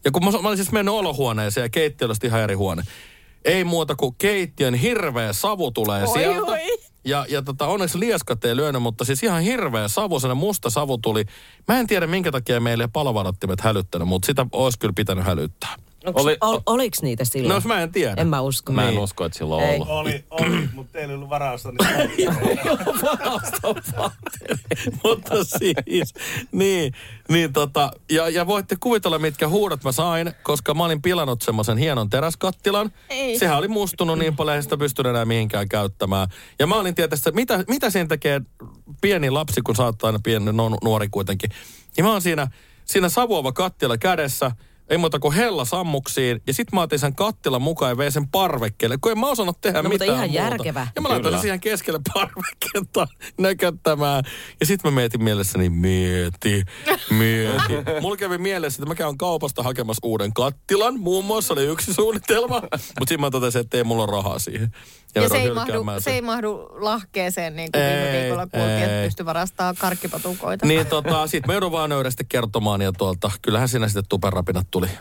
[0.05, 2.83] Ja kun mä, mä olin siis mennyt olohuoneeseen ja keittiö oli ihan eri huone.
[3.45, 6.53] Ei muuta kuin keittiön hirveä savu tulee Oi, sieltä.
[6.53, 6.59] oi.
[7.05, 10.99] Ja, ja tota, onneksi lieskat ei lyönyt, mutta siis ihan hirveä savu, sellainen musta savu
[10.99, 11.25] tuli.
[11.69, 15.77] Mä en tiedä, minkä takia meille ei palovarattimet hälyttänyt, mutta sitä olisi kyllä pitänyt hälyttää.
[16.07, 17.63] Onks, Oli- ol, oliks niitä silloin?
[17.63, 18.15] No, mä en tiedä.
[18.17, 18.73] En mä usko.
[18.73, 18.99] Mä en Niin.
[19.01, 19.75] usko, että sillä on Ei.
[19.75, 19.89] ollut.
[19.89, 21.73] Oli, oli, mutta teillä ei ollut varausta.
[21.73, 22.29] Niin
[25.05, 26.15] Mutta siis,
[26.53, 26.93] niin,
[27.29, 31.79] niin tota, ja, ja voitte kuvitella, mitkä huudot mä sain, koska mä olin pilannut semmoisen
[31.79, 32.93] hienon teräskattilan.
[33.11, 33.39] Ei.
[33.39, 36.29] Sehän oli mustunut niin paljon, ei sitä pystynyt enää mihinkään käyttämään.
[36.59, 38.41] Ja mä olin tietysti, että mitä, mitä siinä tekee
[39.01, 41.51] pieni lapsi, kun saattaa aina pieni no, nuori kuitenkin.
[41.97, 42.47] Ja mä oon siinä,
[42.85, 44.51] siinä savuava kattila kädessä,
[44.93, 46.43] ei muuta kuin hella sammuksiin.
[46.47, 49.61] Ja sit mä otin sen kattilan mukaan ja vein sen parvekkeelle, kun en mä osannut
[49.61, 50.43] tehdä No, mutta mitään ihan muuta.
[50.45, 50.87] järkevä.
[50.97, 53.07] Ja mä laitoin siihen keskelle parvekkeelta
[53.39, 54.25] nököttämään.
[54.61, 56.65] Ja sitten mä mietin mielessäni, mieti,
[57.11, 57.73] mieti.
[58.03, 61.01] Mulla kävi mielessä, että mä käyn kaupasta hakemassa uuden kattilan.
[61.01, 62.61] Muun muassa oli yksi suunnitelma.
[62.61, 64.71] Mutta sitten mä totesin, että ei mulla ole rahaa siihen.
[65.15, 68.79] Ja, se, joudun ei mahdu, se ei mahdu lahkeeseen, niin kuin viime Ei, viikolla kuultiin,
[68.83, 69.07] että ei.
[69.07, 70.67] pystyi varastamaan karkkipatukoita.
[70.67, 74.99] Niin tota, sit mä joudun vaan nöyrästi kertomaan ja tuolta, kyllähän siinä sitten tuperapinat tuli.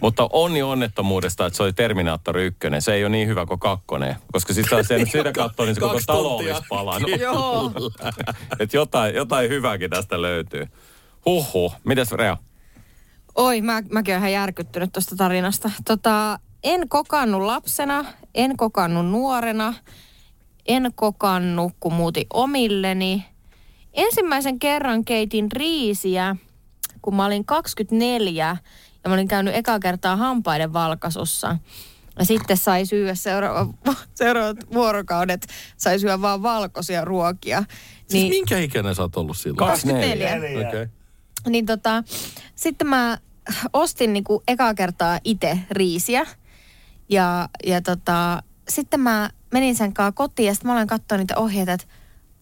[0.00, 2.58] Mutta onni onnettomuudesta, että se oli Terminaattor 1.
[2.78, 4.16] Se ei ole niin hyvä kuin kakkonen.
[4.32, 7.10] Koska sitten saa sen, sitä katsoa, niin se koko talo olisi palannut.
[7.20, 7.72] Joo.
[8.60, 10.66] että jotain, jotain hyvääkin tästä löytyy.
[11.26, 11.74] Huhhuh.
[11.84, 12.36] Mites Rea?
[13.34, 15.70] Oi, mä, mäkin olen ihan järkyttynyt tuosta tarinasta.
[15.84, 18.04] Tota, en kokannut lapsena,
[18.34, 19.74] en kokannut nuorena,
[20.66, 23.24] en kokannut, kun muutin omilleni.
[23.94, 26.36] Ensimmäisen kerran keitin riisiä,
[27.02, 28.56] kun mä olin 24
[29.04, 31.56] ja mä olin käynyt eka kertaa hampaiden valkasussa.
[32.18, 33.74] Ja sitten sai syödä seuraava,
[34.14, 35.46] seuraavat vuorokaudet,
[35.76, 37.64] sai syödä vaan valkoisia ruokia.
[38.08, 39.68] Siis minkä ikäinen sä oot ollut silloin?
[39.68, 40.36] 24.
[40.36, 40.66] Okei.
[40.66, 40.88] Okay.
[41.48, 42.02] Niin tota,
[42.54, 43.18] sitten mä
[43.72, 46.26] ostin niinku ekaa kertaa itse riisiä.
[47.08, 51.36] Ja, ja tota, sitten mä menin sen kanssa kotiin ja sitten mä olen katsoa niitä
[51.36, 51.86] ohjeita, että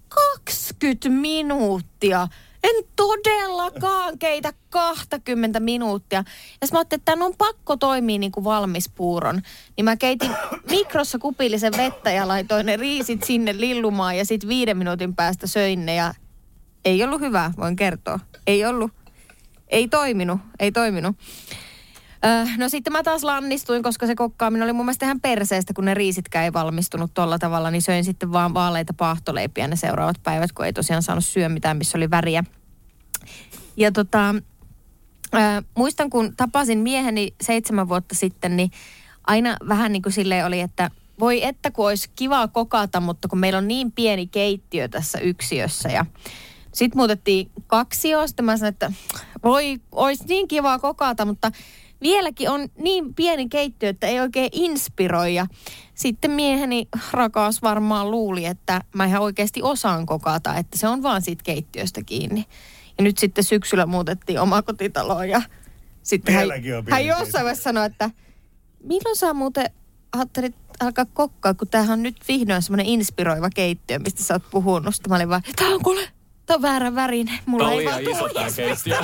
[0.08, 2.28] 20 minuuttia.
[2.68, 6.24] En todellakaan keitä 20 minuuttia.
[6.60, 9.42] Ja mä ajattelin, että tämän on pakko toimia niin kuin valmis puuron.
[9.76, 10.30] Niin mä keitin
[10.70, 15.86] mikrossa kupillisen vettä ja laitoin ne riisit sinne lillumaan ja sitten viiden minuutin päästä söin
[15.86, 16.14] ne ja
[16.84, 18.20] ei ollut hyvä, voin kertoa.
[18.46, 18.90] Ei ollut.
[19.68, 21.16] Ei toiminut, ei toiminut.
[22.58, 25.94] No sitten mä taas lannistuin, koska se kokkaaminen oli mun mielestä ihan perseestä, kun ne
[25.94, 30.66] riisitkään ei valmistunut tolla tavalla, niin söin sitten vaan vaaleita paahtoleipiä ne seuraavat päivät, kun
[30.66, 32.44] ei tosiaan saanut syö mitään, missä oli väriä.
[33.76, 34.34] Ja tota,
[35.34, 35.40] öö,
[35.76, 38.70] muistan, kun tapasin mieheni seitsemän vuotta sitten, niin
[39.26, 40.90] aina vähän niin kuin silleen oli, että
[41.20, 45.88] voi että kun olisi kivaa kokata, mutta kun meillä on niin pieni keittiö tässä yksiössä
[45.88, 46.06] ja
[46.72, 48.92] sitten muutettiin kaksi sitten mä sanoin, että
[49.44, 51.52] voi, olisi niin kivaa kokata, mutta
[52.02, 55.34] vieläkin on niin pieni keittiö, että ei oikein inspiroi.
[55.34, 55.46] Ja
[55.94, 61.22] sitten mieheni rakas varmaan luuli, että mä ihan oikeasti osaan kokata, että se on vaan
[61.22, 62.44] siitä keittiöstä kiinni.
[62.98, 65.42] Ja nyt sitten syksyllä muutettiin omakotitaloon ja
[66.02, 68.10] sitten hän, Vieläkin on pieni hän jossain vaiheessa sanoi, että
[68.82, 69.70] milloin sä muuten
[70.12, 74.94] ajattelit alkaa kokkaa, kun tämähän on nyt vihdoin semmoinen inspiroiva keittiö, mistä sä oot puhunut.
[74.94, 76.08] Sitten mä olin vaan, tää on kuule,
[76.46, 77.38] tää on väärä värinen.
[77.46, 78.98] Mulla Tämä on ei liian vaan iso tämä keittiö.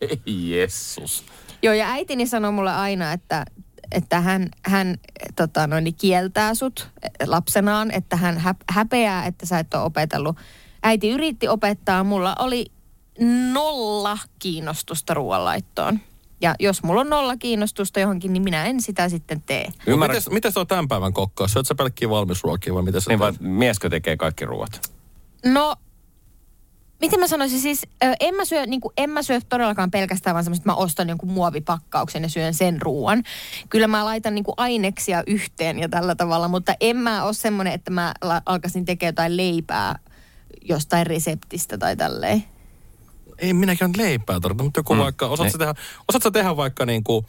[0.26, 1.24] Ei Jessus.
[1.62, 3.44] Joo, ja äitini sanoi mulle aina, että,
[3.92, 4.96] että hän, hän
[5.36, 6.90] tota, noin, niin kieltää sut
[7.26, 10.36] lapsenaan, että hän hä, häpeää, että sä et ole opetellut.
[10.82, 12.66] Äiti yritti opettaa, mulla oli
[13.52, 16.00] nolla kiinnostusta ruoanlaittoon.
[16.40, 19.68] Ja jos mulla on nolla kiinnostusta johonkin, niin minä en sitä sitten tee.
[19.86, 21.52] Ymmärrät, Mites, mites on tämän päivän kokkaus?
[21.52, 24.92] Syöt sä pelkkiä valmisruokia vai mitä sä niin vai mieskö tekee kaikki ruoat?
[25.44, 25.76] No,
[27.00, 27.86] miten mä sanoisin, siis
[28.20, 31.08] en mä syö, niin kuin, en mä syö todellakaan pelkästään vaan semmoista, että mä ostan
[31.08, 33.22] jonkun muovipakkauksen ja syön sen ruoan.
[33.68, 37.72] Kyllä mä laitan niin kuin aineksia yhteen ja tällä tavalla, mutta en mä ole semmoinen,
[37.72, 38.14] että mä
[38.46, 39.98] alkaisin tekemään jotain leipää
[40.62, 42.44] jostain reseptistä tai tälleen.
[43.38, 45.00] Ei minäkään leipää tarvita, mutta joku mm.
[45.00, 45.74] vaikka, osaat sä, tehdä,
[46.08, 47.26] osaat sä tehdä vaikka niin kuin,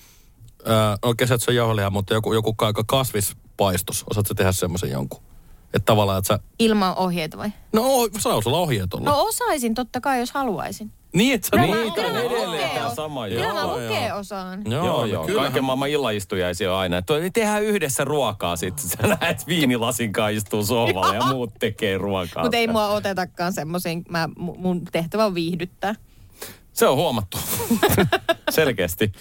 [0.69, 5.30] äh, no kesät se jauhelia, mutta joku, joku aika kasvispaistos, osaat sä tehdä semmoisen jonkun?
[5.73, 7.51] Että tavallaan, että sä, Ilman ohjeita vai?
[7.73, 7.83] no
[8.19, 9.09] saa sulla ohjeet olla.
[9.09, 10.91] No osaisin totta kai, jos haluaisin.
[11.13, 13.73] niin, että sä Kyllä niin, kyllä mä edelleen os- sama Kyllä joo, mä joo.
[13.79, 14.61] lukea osaan.
[14.71, 15.25] Joo, Joo, joo.
[15.25, 16.97] kyllähän- Kaiken maailman illaistujaisia on aina.
[16.97, 18.85] Että tehdään yhdessä ruokaa sitten.
[18.89, 22.43] Sä näet viinilasin kanssa istuu sohvalle ja muut tekee ruokaa.
[22.43, 24.03] Mutta ei mua otetakaan semmoisiin,
[24.37, 25.95] mun tehtävä on viihdyttää.
[26.73, 27.37] Se on huomattu.
[28.49, 29.11] Selkeästi.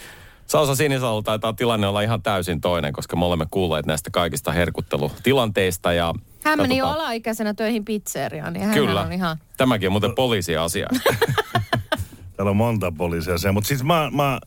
[0.46, 5.92] Sausa Sinisalo taitaa tilanne olla ihan täysin toinen, koska me olemme kuulleet näistä kaikista herkuttelutilanteista.
[5.92, 6.14] Ja
[6.50, 9.00] Hän meni jo alaikäisenä töihin pizzeriaan, niin hän Kyllä.
[9.00, 9.36] on ihan...
[9.56, 10.86] Tämäkin on muuten poliisiasia.
[12.36, 14.40] Täällä on monta poliisia se, mutta siis mä, mä,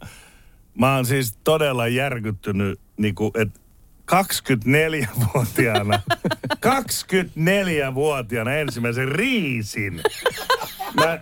[0.80, 3.60] mä oon siis todella järkyttynyt, niinku, että
[4.12, 6.02] 24-vuotiaana,
[6.56, 10.02] 24-vuotiaana ensimmäisen riisin.
[10.94, 11.20] Mä,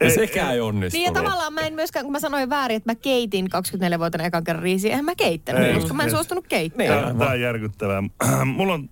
[0.00, 0.92] ja sekään ei onnistunut.
[0.92, 4.44] Niin ja tavallaan mä en myöskään, kun mä sanoin väärin, että mä keitin 24-vuotiaana ekan
[4.44, 7.04] kerran riisiä, eihän mä keittänyt, Ei, koska mä en suostunut keittämään.
[7.04, 8.02] Tää, tää on järkyttävää.
[8.56, 8.88] Mulla on,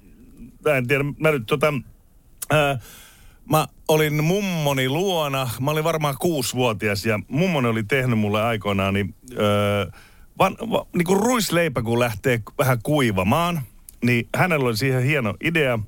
[0.65, 1.75] mä en tiedä, mä nyt tota,
[2.51, 2.79] ää,
[3.51, 9.15] mä olin mummoni luona, mä olin varmaan kuusivuotias ja mummoni oli tehnyt mulle aikoinaan, niin,
[9.39, 9.87] öö,
[10.39, 13.61] van, va, niin kuin ruisleipä kun lähtee vähän kuivamaan,
[14.05, 15.79] niin hänellä oli siihen hieno idea,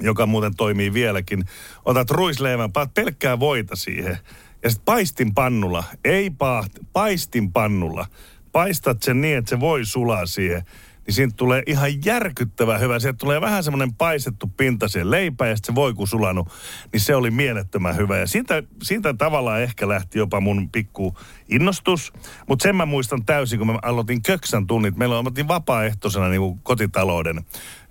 [0.00, 1.44] joka muuten toimii vieläkin.
[1.84, 4.18] Otat ruisleivän, paat pelkkää voita siihen
[4.62, 8.06] ja sitten paistin pannulla, ei paht, paistin pannulla.
[8.52, 10.62] Paistat sen niin, että se voi sulaa siihen.
[11.06, 12.98] Niin siitä tulee ihan järkyttävä hyvä.
[12.98, 16.48] Sieltä tulee vähän semmoinen paistettu pinta siihen leipään ja sitten se voi kun sulanut.
[16.92, 18.18] Niin se oli mielettömän hyvä.
[18.18, 22.12] Ja siitä, siitä tavallaan ehkä lähti jopa mun pikku innostus.
[22.48, 24.96] Mutta sen mä muistan täysin, kun mä aloitin köksän tunnit.
[24.96, 27.44] Meillä oltiin vapaaehtoisena niin kuin kotitalouden.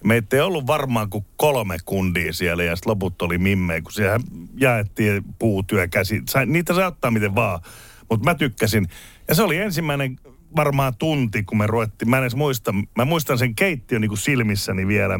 [0.03, 4.19] Meitä ei ollut varmaan kuin kolme kundia siellä ja sitten loput oli mimmejä, kun siellä
[4.57, 6.21] jaettiin puutyö käsi.
[6.29, 7.59] Sai, niitä saa ottaa miten vaan,
[8.09, 8.87] mutta mä tykkäsin.
[9.27, 10.19] Ja se oli ensimmäinen
[10.55, 12.09] varmaan tunti, kun me ruvettiin.
[12.09, 15.19] Mä en edes muista, mä muistan sen keittiön niin kuin silmissäni vielä.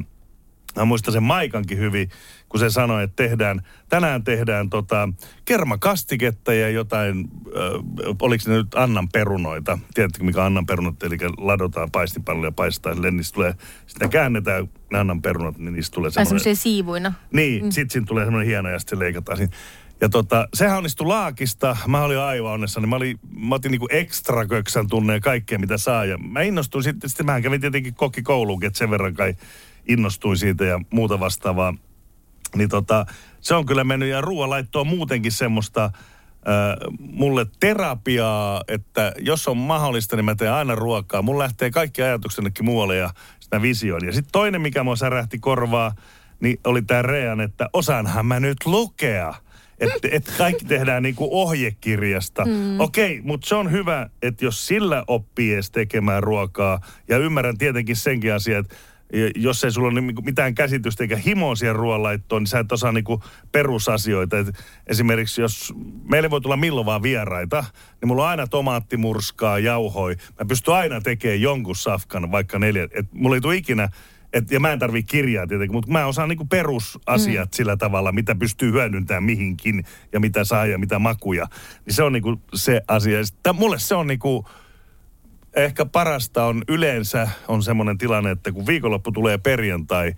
[0.76, 2.09] Mä muistan sen Maikankin hyvin,
[2.49, 5.09] kun se sanoi, että tehdään, tänään tehdään tota,
[5.45, 9.80] kermakastiketta ja jotain, äh, oliko ne nyt Annan perunoita.
[9.93, 13.53] Tiedättekö mikä Annan perunat, eli ladotaan paistinpannulle ja paistaa sille, niistä tulee,
[13.88, 16.28] sitten käännetään ne Annan perunat, niin niistä tulee semmoinen...
[16.28, 17.13] semmoisia siivuina.
[17.34, 17.71] Niin, mm.
[17.71, 19.53] sit siinä tulee semmoinen hieno ja sitten se leikataan siinä.
[20.05, 21.77] Ja tota, sehän onnistui laakista.
[21.87, 22.87] Mä olin aivan onnessani.
[22.87, 26.05] Mä, olin, mä otin niinku ekstra köksän tunne ja kaikkea mitä saa.
[26.05, 29.35] Ja mä innostuin sitten, sitten mä kävin tietenkin kokkikouluunkin, että sen verran kai
[29.87, 31.73] innostuin siitä ja muuta vastaavaa.
[32.55, 33.05] Niin tota,
[33.41, 35.91] se on kyllä mennyt ja ruoanlaitto on muutenkin semmoista äh,
[36.99, 41.21] mulle terapiaa, että jos on mahdollista, niin mä teen aina ruokaa.
[41.21, 44.05] Mun lähtee kaikki ajatukset jonnekin muualle ja sitä visioon.
[44.05, 45.95] Ja sitten toinen, mikä mua särähti korvaa,
[46.39, 49.44] niin oli tämä Rean, että osaanhan mä nyt lukea.
[49.80, 52.45] Että et kaikki tehdään niinku ohjekirjasta.
[52.45, 52.80] Mm.
[52.80, 57.95] Okei, mutta se on hyvä, että jos sillä oppii edes tekemään ruokaa, ja ymmärrän tietenkin
[57.95, 58.76] senkin asian, että
[59.36, 62.91] jos ei sulla ole niinku mitään käsitystä eikä himoa siihen ruoanlaittoon, niin sä et osaa
[62.91, 64.39] niinku perusasioita.
[64.39, 64.47] Et
[64.88, 65.73] esimerkiksi jos
[66.09, 67.65] meille voi tulla milloin vaan vieraita,
[68.01, 70.15] niin mulla on aina tomaattimurskaa, jauhoi.
[70.39, 72.88] Mä pystyn aina tekemään jonkun safkan, vaikka neljä.
[72.91, 73.89] Et mulla ei tule ikinä
[74.36, 77.55] et, ja mä en tarvii kirjaa tietenkin, mutta mä osaan niinku perusasiat mm.
[77.55, 81.47] sillä tavalla, mitä pystyy hyödyntämään mihinkin ja mitä saa ja mitä makuja.
[81.86, 83.19] Niin se on niinku se asia.
[83.45, 84.47] Ja mulle se on niinku,
[85.55, 90.13] ehkä parasta on yleensä on semmoinen tilanne, että kun viikonloppu tulee perjantai,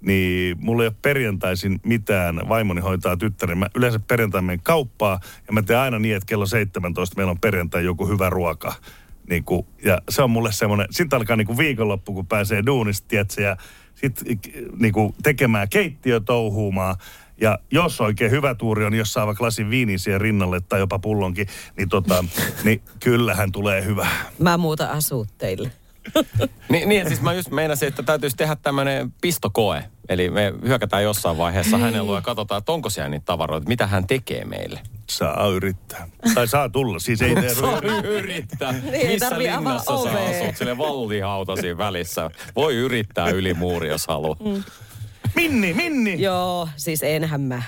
[0.00, 2.40] niin mulla ei ole perjantaisin mitään.
[2.48, 3.58] Vaimoni hoitaa tyttären.
[3.58, 7.40] Mä yleensä perjantai menen kauppaa ja mä teen aina niin, että kello 17 meillä on
[7.40, 8.74] perjantai joku hyvä ruoka.
[9.28, 13.08] Niin kuin, ja se on mulle semmoinen, sitten alkaa niin kuin viikonloppu, kun pääsee duunista,
[13.08, 13.56] tiedätkö, ja
[13.94, 14.38] sitten
[14.78, 16.96] niin kuin tekemään keittiö touhuumaan.
[17.40, 20.98] Ja jos oikein hyvä tuuri on, jos saa vaikka lasin viiniä siihen rinnalle tai jopa
[20.98, 22.24] pullonkin, niin, tota,
[22.64, 24.06] niin kyllähän tulee hyvä.
[24.38, 25.72] Mä muuta asuut teille.
[26.68, 29.84] Niin, niin siis mä just meinasin, että täytyisi tehdä tämmöinen pistokoe.
[30.08, 33.86] Eli me hyökätään jossain vaiheessa hänen luo ja katsotaan, että onko siellä niitä tavaroita, mitä
[33.86, 34.80] hän tekee meille.
[35.10, 36.08] Saa yrittää.
[36.34, 38.74] Tai saa tulla, siis ei tee Saa yrittää.
[38.92, 40.42] ei Missä linnassa sä ovea.
[40.42, 40.56] asut?
[40.56, 42.30] Sille vallihauta siinä välissä.
[42.56, 44.36] Voi yrittää yli muuri, jos haluaa.
[44.44, 44.62] Mm.
[45.34, 46.22] Minni, Minni!
[46.22, 47.62] Joo, siis enhän mä.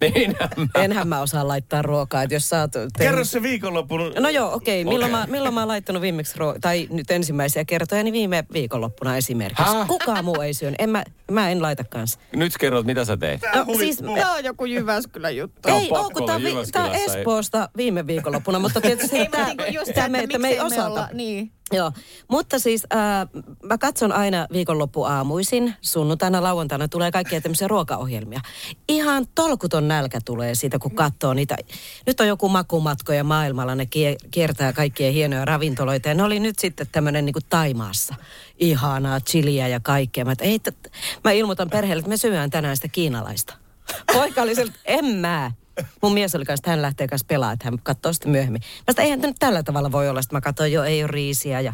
[0.00, 0.36] Niin,
[0.74, 4.12] Enhän mä osaa laittaa ruokaa, että jos sä oot tehnyt- Kerro se viikonloppun.
[4.18, 4.82] No joo, okei.
[4.82, 4.92] Okay.
[4.92, 5.26] Milloin, Okei.
[5.26, 9.62] mä, milloin mä oon laittanut viimeksi, ruo- tai nyt ensimmäisiä kertoja, niin viime viikonloppuna esimerkiksi.
[9.74, 9.86] Häh?
[9.86, 10.74] Kukaan muu ei syön.
[10.78, 12.20] En mä, mä en laita kanssa.
[12.36, 13.40] Nyt kerrot, mitä sä teit.
[13.54, 15.60] No, siis, Tämä on joku Jyväskylän juttu.
[15.62, 19.18] Tää on ei oo, kun tää, on vi- tää on Espoosta viime viikonloppuna, mutta tietysti
[19.18, 20.86] Ei, tää, niinku just tää me, että että me ei me osata.
[20.86, 21.52] olla- niin.
[21.72, 21.92] Joo,
[22.28, 23.28] mutta siis äh,
[23.62, 28.40] mä katson aina viikonloppuaamuisin, sunnuntaina, lauantaina tulee kaikkia tämmöisiä ruokaohjelmia.
[28.88, 31.56] Ihan tolkuton nälkä tulee siitä, kun katsoo niitä.
[32.06, 36.08] Nyt on joku makumatkoja maailmalla, ne kie- kiertää kaikkia hienoja ravintoloita.
[36.08, 38.14] Ja ne oli nyt sitten tämmöinen niin Taimaassa.
[38.58, 40.24] Ihanaa, chiliä ja kaikkea.
[40.24, 40.92] Mä, ei, t-
[41.24, 43.54] mä ilmoitan perheelle, että me syödään tänään sitä kiinalaista.
[44.12, 45.52] Poika oli sieltä, en mä.
[46.02, 48.62] Mun mies oli kanssa, että hän lähtee kanssa pelaamaan, että hän katsoo sitten myöhemmin.
[48.62, 50.22] Mä sanoin, eihän nyt tällä tavalla voi olla.
[50.22, 51.72] Sitten mä katsoin, jo ei ole riisiä ja,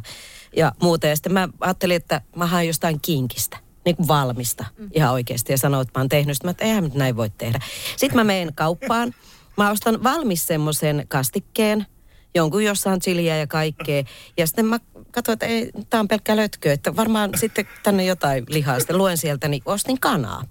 [0.57, 1.07] ja muuta.
[1.07, 3.57] Ja sitten mä ajattelin, että mä haen jostain kinkistä.
[3.85, 5.53] Niin kuin valmista ihan oikeasti.
[5.53, 6.37] Ja sanoin, että mä oon tehnyt.
[6.37, 7.61] Sitten mä, että eihän nyt näin voi tehdä.
[7.97, 9.15] Sitten mä menen kauppaan.
[9.57, 11.87] Mä ostan valmis semmoisen kastikkeen,
[12.35, 14.05] jonkun jossa on chiliä ja kaikkea.
[14.37, 14.81] Ja sitten mä
[15.11, 18.79] katsoin, että ei, tää on pelkkä lötkö, että varmaan sitten tänne jotain lihaa.
[18.79, 20.45] Sitten luen sieltä, niin ostin kanaa.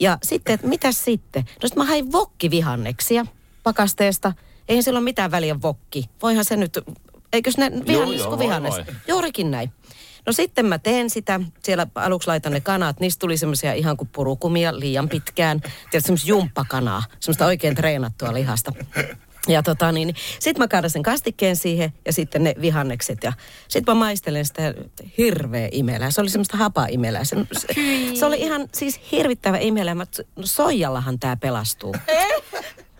[0.00, 1.42] Ja sitten, että mitäs sitten?
[1.42, 3.26] No sitten mä hain vokkivihanneksia
[3.62, 4.32] pakasteesta.
[4.68, 6.10] Eihän sillä ole mitään väliä vokki.
[6.22, 6.78] Voihan se nyt,
[7.32, 8.74] eikös ne vihannes kuin vihannes?
[8.74, 8.84] voi.
[9.08, 9.72] Juurikin näin.
[10.26, 14.08] No sitten mä teen sitä, siellä aluksi laitan ne kanat, niistä tuli semmoisia ihan kuin
[14.12, 15.60] purukumia liian pitkään.
[15.60, 18.72] Tiedätkö, semmoista jumppakanaa, semmoista oikein treenattua lihasta.
[19.48, 23.32] Ja tota niin, sit mä kaadan sen kastikkeen siihen ja sitten ne vihannekset ja
[23.68, 24.74] sit mä maistelen sitä
[25.18, 26.10] hirveä imelää.
[26.10, 27.24] Se oli semmoista hapa imelää.
[27.24, 27.66] Se, se,
[28.14, 29.94] se oli ihan siis hirvittävä imelää.
[29.94, 31.94] Mä, no soijallahan tää pelastuu.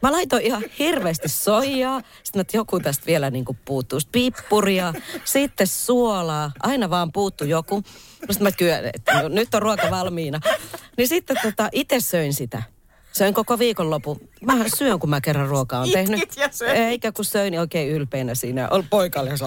[0.03, 2.01] Mä laitoin ihan hirveästi soijaa.
[2.23, 4.01] Sitten että joku tästä vielä niin puuttuu.
[4.01, 6.53] Sitten Pippuria, sitten suolaa.
[6.63, 7.77] Aina vaan puuttu joku.
[7.77, 10.41] No sitten mä kyllä, että no, nyt on ruoka valmiina.
[10.97, 12.63] Niin sitten tota, itse söin sitä.
[13.13, 14.21] Söin koko viikonlopun.
[14.45, 16.23] Mä syön, kun mä kerran ruokaa on tehnyt.
[16.23, 16.79] Itkit ja söit.
[16.79, 18.69] Eikä kun söin niin oikein ylpeänä siinä.
[18.69, 19.45] Ol poikalle se.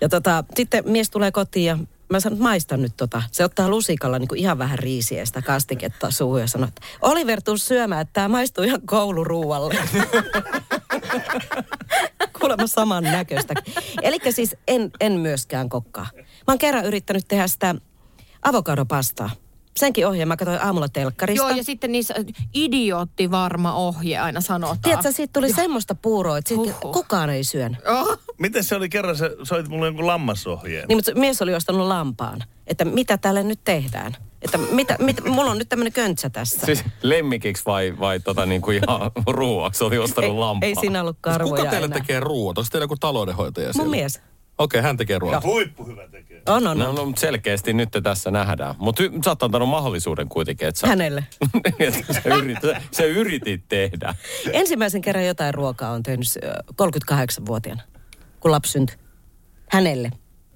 [0.00, 3.22] Ja tota, sitten mies tulee kotiin ja mä sanon, maista nyt tota.
[3.32, 6.82] Se ottaa lusikalla niin kuin ihan vähän riisiä ja sitä kastiketta suuhun ja sanoo, että
[7.02, 9.74] Oliver, tuu syömään, että tämä maistuu ihan kouluruualle.
[12.40, 13.54] Kuulemma saman näköistä.
[14.02, 16.06] Eli siis en, en myöskään kokkaa.
[16.16, 17.74] Mä oon kerran yrittänyt tehdä sitä
[18.42, 19.30] avokadopastaa.
[19.76, 21.48] Senkin ohjeen mä katsoin aamulla telkkarista.
[21.48, 22.14] Joo, ja sitten niissä
[22.54, 24.78] idiootti varma ohje aina sanotaan.
[24.82, 26.92] Tiedätkö, siitä tuli semmoista puuroa, että siitä Huhhuh.
[26.92, 27.76] kukaan ei syön.
[27.88, 28.18] Oh.
[28.38, 30.88] Miten se oli kerran, sä soit mulle jonkun lammasohjeen?
[30.88, 32.40] Niin, mutta mies oli ostanut lampaan.
[32.66, 34.16] Että mitä tälle nyt tehdään?
[34.42, 36.66] Että mitä, mitä, mulla on nyt tämmöinen köntsä tässä.
[36.66, 40.66] Siis lemmikiksi vai, vai tota niin kuin ihan ruuaksi oli ostanut ei, lampaa?
[40.68, 41.98] ei siinä ollut karvoja Kuka teille enää.
[41.98, 42.58] tekee ruoat?
[42.58, 43.84] Onko teillä joku taloudenhoitaja siellä?
[43.84, 44.20] Mun mies.
[44.58, 45.44] Okei, hän tekee ruoat.
[45.44, 46.42] Huippu hyvä tekee.
[46.48, 46.94] On, on, No, on.
[46.94, 48.74] no mutta selkeästi nyt te tässä nähdään.
[48.78, 51.24] Mutta sä oot antanut mahdollisuuden kuitenkin, että sä, Hänelle.
[51.78, 54.14] että sä, yritit, sä yritit tehdä.
[54.52, 56.54] Ensimmäisen kerran jotain ruokaa on tehnyt ö,
[57.12, 57.82] 38-vuotiaana,
[58.40, 58.96] kun lapsi syntyi.
[59.70, 60.10] Hänelle.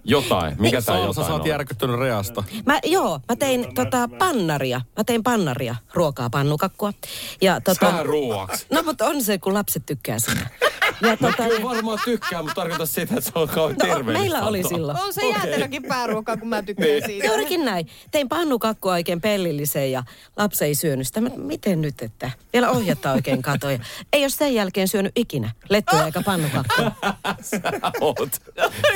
[0.05, 0.57] Jotain.
[0.59, 1.49] Mikä tää Saul, sä jotain saat on?
[1.49, 2.44] järkyttynyt reasta.
[2.66, 4.80] Mä, joo, mä tein tota pannaria.
[4.96, 6.92] Mä tein pannaria, ruokaa, pannukakkua.
[7.40, 8.66] Ja tota, Sä ruuaksi.
[8.72, 10.46] No mutta on se, kun lapset tykkää sitä.
[11.03, 14.20] Ja tota, Kyllä varmaan tykkää, mutta tarkoita sitä, että se on kauhean no, terveellistä.
[14.20, 14.99] meillä oli silloin.
[15.01, 17.05] On se jäätelökin pääruokaa, kun mä tykkään Niin.
[17.07, 17.26] siitä.
[17.26, 17.88] Juurikin näin.
[18.11, 20.03] Tein pannukakkua oikein pellilliseen ja
[20.36, 21.20] lapsi ei syönyt sitä.
[21.20, 23.78] Mä, Miten nyt, että vielä ohjatta oikein katoja.
[24.12, 26.92] Ei ole sen jälkeen syönyt ikinä lettuja eikä pannukakkua.
[27.42, 27.61] Sä
[28.01, 28.18] oot.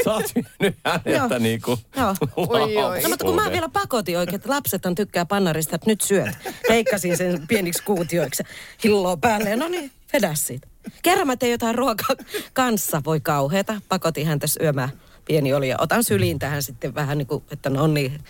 [0.05, 0.25] Sä oot
[0.61, 1.39] nyt häneltä Joo.
[1.39, 2.15] niinku Joo.
[2.37, 3.03] Oi, oi.
[3.03, 6.31] No, mutta kun mä vielä pakotin oikein, että lapsethan tykkää pannarista, että nyt syöt.
[6.69, 8.43] Leikkasin sen pieniksi kuutioiksi.
[8.85, 9.57] Hilloa päälle.
[9.57, 10.72] No niin, vedä siitä.
[11.03, 12.17] Kerran mä tein jotain ruokaa
[12.53, 13.03] kanssa.
[13.05, 13.75] Voi kauheeta.
[13.89, 14.89] Pakotin häntä syömään.
[15.25, 18.21] Pieni oli ja otan syliin tähän sitten vähän niin kuin, että no niin,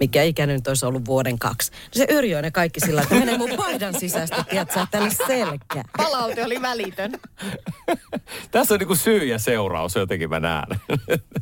[0.00, 1.72] mikä ikäinen nyt olisi ollut vuoden kaksi.
[1.92, 5.84] Se yrjöi ne kaikki sillä, että menee mun paidan sisästä, tiedätkö, tänne selkään.
[5.96, 7.12] Palaute oli välitön.
[8.50, 10.80] Tässä on niinku syy ja seuraus, jotenkin mä näen.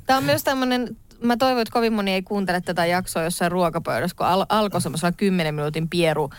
[0.06, 4.16] Tämä on myös tämmöinen, mä toivon, että kovin moni ei kuuntele tätä jaksoa jossain ruokapöydässä,
[4.16, 6.30] kun al- alkoi semmoisella 10 minuutin pieru,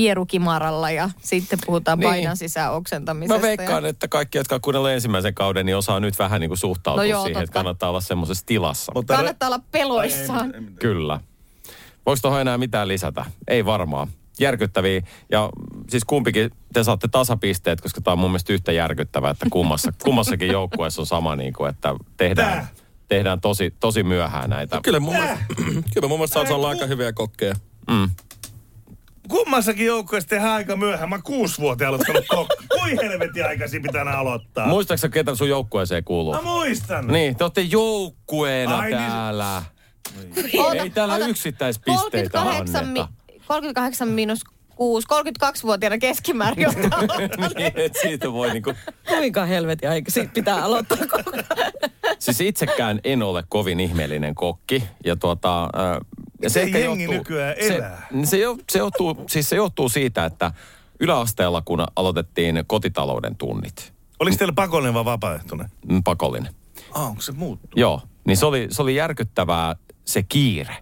[0.00, 2.08] pierukimaralla ja sitten puhutaan Niin.
[2.10, 3.34] paidan sisään oksentamisesta.
[3.36, 6.58] Mä veikkaan, että kaikki, jotka on kuunnelleet ensimmäisen kauden, niin osaa nyt vähän niin kuin
[6.58, 7.58] suhtautua No joo, siihen, että totta.
[7.58, 8.92] kannattaa olla semmoisessa tilassa.
[8.94, 10.54] Mutta ja kannattaa olla peloissaan.
[10.78, 11.20] Kyllä.
[12.06, 13.24] Voiko tuohon enää mitään lisätä?
[13.48, 14.08] Ei varmaan.
[14.40, 15.02] Järkyttäviä.
[15.30, 15.50] Ja
[15.88, 20.48] siis kumpikin te saatte tasapisteet, koska tämä on mun mielestä yhtä järkyttävää, että kummassa, kummassakin
[20.48, 22.68] joukkueessa on sama, niin kuin, että tehdään, Tää.
[23.08, 24.80] tehdään tosi, tosi myöhään näitä.
[24.82, 25.44] Kyllä mun mielestä,
[25.94, 27.54] kyllä mun mielestä saa olla aika hyviä kokkeja.
[27.90, 28.10] Mm.
[29.30, 31.08] Kummassakin joukkueessa tehdään aika myöhään.
[31.08, 32.54] Mä kuusi vuotta aloittanut kokka.
[32.68, 34.66] Kui helvetin aikaisin pitää aloittaa?
[34.66, 36.34] Muistaaksä, ketä sun joukkueeseen kuuluu?
[36.34, 37.06] Mä muistan.
[37.06, 38.98] Niin, te olette joukkueena Ai niin.
[38.98, 39.62] täällä.
[40.58, 41.26] Oota, Ei täällä oota.
[41.26, 43.08] yksittäispisteitä 38, mi- anneta.
[43.46, 44.40] 38 miinus
[44.76, 46.66] 6, 32-vuotiaana keskimäärin,
[47.56, 48.72] niin, et siitä voi niinku...
[49.08, 51.30] Kuinka helvetin aikaisin pitää aloittaa koko
[52.18, 54.84] Siis itsekään en ole kovin ihmeellinen kokki.
[55.04, 55.70] Ja tuota, äh,
[56.42, 58.06] ja Miten jengi nykyään elää?
[58.24, 60.52] Se, se, jo- se, johtuu, siis se johtuu siitä, että
[61.00, 65.68] yläasteella kun aloitettiin kotitalouden tunnit, Oliko teillä pakollinen vai vapaaehtoinen?
[65.88, 66.54] mm, pakollinen.
[66.92, 67.76] Ah, onko se muuttunut?
[67.76, 70.76] Joo, niin se oli, se oli järkyttävää se kiire.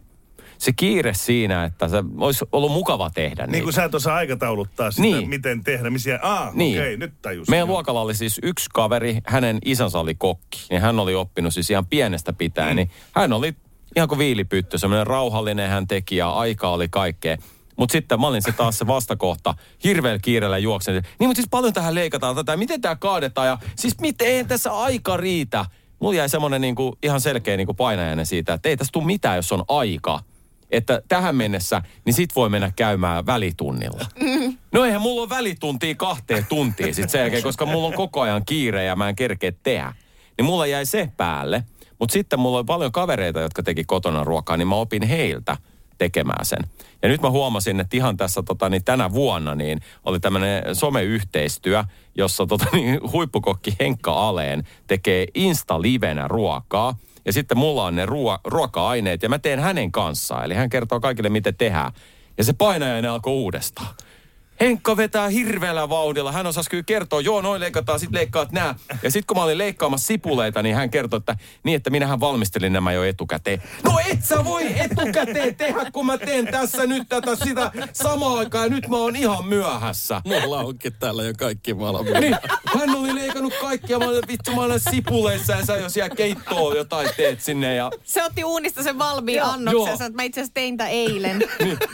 [0.59, 4.91] Se kiire siinä, että se olisi ollut mukava tehdä Niin kuin sä et osaa aikatauluttaa
[4.91, 5.29] sitä, Niin.
[5.29, 5.91] miten tehdä.
[5.91, 6.79] Missä, ah, Niin.
[6.81, 7.49] okei, nyt tajus.
[7.49, 10.59] Meidän luokalla oli siis yksi kaveri, hänen isänsä oli kokki.
[10.71, 12.77] Ja hän oli oppinut siis ihan pienestä pitäen.
[12.77, 13.55] Niin hän oli
[13.97, 17.37] ihan kuin viilipyttö, semmoinen rauhallinen hän teki ja aika oli kaikkea.
[17.77, 20.95] Mutta sitten mä olin se taas se vastakohta, hirveällä kiireellä juoksen.
[20.95, 25.17] Niin mutta siis paljon tähän leikataan tätä, miten tämä kaadetaan ja siis miten tässä aika
[25.17, 25.65] riitä.
[26.01, 29.53] Mulla jäi semmoinen niinku, ihan selkeä niinku painajainen siitä, että ei tässä tule mitään, jos
[29.53, 30.21] on aika.
[30.71, 34.07] Että tähän mennessä, niin sit voi mennä käymään välitunnilla.
[34.73, 38.45] No eihän mulla ole välituntia kahteen tuntiin sit sen jälkeen, koska mulla on koko ajan
[38.45, 39.95] kiire ja mä en kerkeä tehdä.
[40.39, 41.65] Niin mulla jäi se päälle.
[41.99, 45.57] Mutta sitten mulla oli paljon kavereita, jotka teki kotona ruokaa, niin mä opin heiltä
[45.99, 46.59] tekemään sen.
[47.03, 51.85] Ja nyt mä huomasin, että ihan tässä tota, niin tänä vuonna niin oli tämmöinen someyhteistyö,
[52.15, 56.95] jossa tota, niin, huippukokki Henkka Aleen tekee Insta-livenä ruokaa.
[57.25, 60.45] Ja sitten mulla on ne ruo- ruoka-aineet ja mä teen hänen kanssaan.
[60.45, 61.93] Eli hän kertoo kaikille, miten tehdään.
[62.39, 63.95] Ja se painajainen alkoi uudestaan.
[64.61, 66.33] Henkka vetää hirveällä vauhdilla.
[66.33, 68.75] Hän osasi kyllä kertoa, joo, noin leikataan, sit leikkaat nää.
[69.03, 72.73] Ja sitten kun mä olin leikkaamassa sipuleita, niin hän kertoi, että niin, että minähän valmistelin
[72.73, 73.63] nämä jo etukäteen.
[73.85, 78.65] No et sä voi etukäteen tehdä, kun mä teen tässä nyt tätä sitä samaa aikaa
[78.65, 80.23] ja nyt mä oon ihan myöhässä.
[80.25, 82.21] Mulla onkin täällä jo kaikki valmiina.
[82.21, 82.37] Niin,
[82.79, 86.75] hän oli leikannut kaikkia, mä olin vittu, mä olen sipuleissa ja sä jo siellä keittoa
[86.75, 89.93] jotain teet sinne ja Se otti uunista sen valmiin annoksen.
[89.93, 91.43] Että mä itse asiassa tein tämän eilen.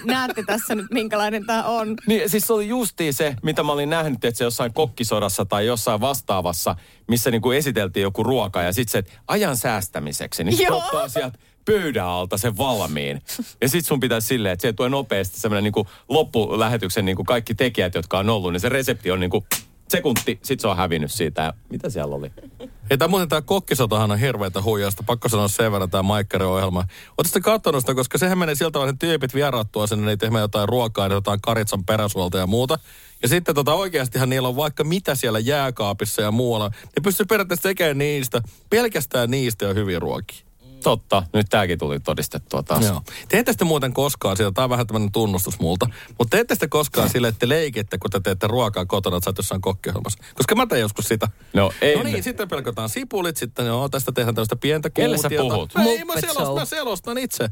[0.05, 1.97] Näette tässä nyt, minkälainen tämä on.
[2.07, 6.01] Niin, siis oli justiin se, mitä mä olin nähnyt, että se jossain kokkisodassa tai jossain
[6.01, 6.77] vastaavassa,
[7.09, 10.79] missä niinku esiteltiin joku ruoka ja sitten se, että ajan säästämiseksi, niin Joo.
[10.79, 13.23] ottaa sieltä pöydän alta sen valmiin.
[13.61, 17.95] Ja sit sun pitäisi silleen, että se tulee nopeasti semmoinen niinku loppulähetyksen niinku kaikki tekijät,
[17.95, 19.45] jotka on ollut, niin se resepti on niinku
[19.89, 21.43] sekunti, sit se on hävinnyt siitä.
[21.43, 22.31] Ja mitä siellä oli?
[22.91, 25.03] Ei tämä muuten tämä kokkisotahan on hirveätä huijausta.
[25.03, 26.79] Pakko sanoa sen verran tämä Maikkarin ohjelma.
[26.79, 30.41] Oletteko sitten katsonut sitä, koska sehän menee siltä tavalla, että tyypit vieraattua sinne, niin tehdään
[30.41, 32.79] jotain ruokaa, niin jotain karitsan peräsuolta ja muuta.
[33.23, 36.69] Ja sitten tota oikeastihan niillä on vaikka mitä siellä jääkaapissa ja muualla.
[36.69, 40.44] Ne pystyy periaatteessa tekemään niistä, pelkästään niistä on hyviä ruokia.
[40.85, 42.85] Totta, nyt tääkin tuli todistettua taas.
[42.85, 43.03] Joo.
[43.29, 45.87] Te ette sitten muuten koskaan siitä, tämä on vähän tämmöinen tunnustus multa,
[46.19, 49.25] mutta te ette sitten koskaan sille, että te leikitte, kun te teette ruokaa kotona, että
[49.25, 50.19] sä oot jossain kokkiohjelmassa.
[50.35, 51.29] Koska mä tein joskus sitä.
[51.53, 51.97] No ei.
[51.97, 55.55] No niin, sitten pelkätään sipulit, sitten joo, tästä tehdään tällaista pientä Kelle sä kuutiota.
[55.55, 55.73] puhut?
[55.87, 57.49] Ei, mä, selostan, mä selostan itse.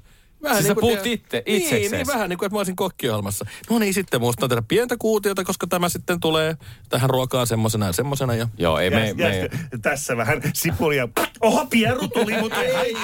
[0.53, 1.97] Siis sä puhut tiedät- itse- niin, itseksesi.
[1.97, 3.45] niin, vähän niin kuin, että mä olisin kokkiohjelmassa.
[3.71, 6.57] No niin, sitten muistan tehdä pientä kuutiota, koska tämä sitten tulee
[6.89, 8.35] tähän ruokaan semmosena ja semmosena.
[8.35, 8.49] Ja...
[8.59, 9.51] Joo, ei me, Jäs, me, jäs,
[9.83, 11.09] tässä vähän sipulia.
[11.41, 12.97] Oho, pieru tuli, mutta ei.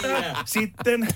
[0.45, 1.09] Sitten.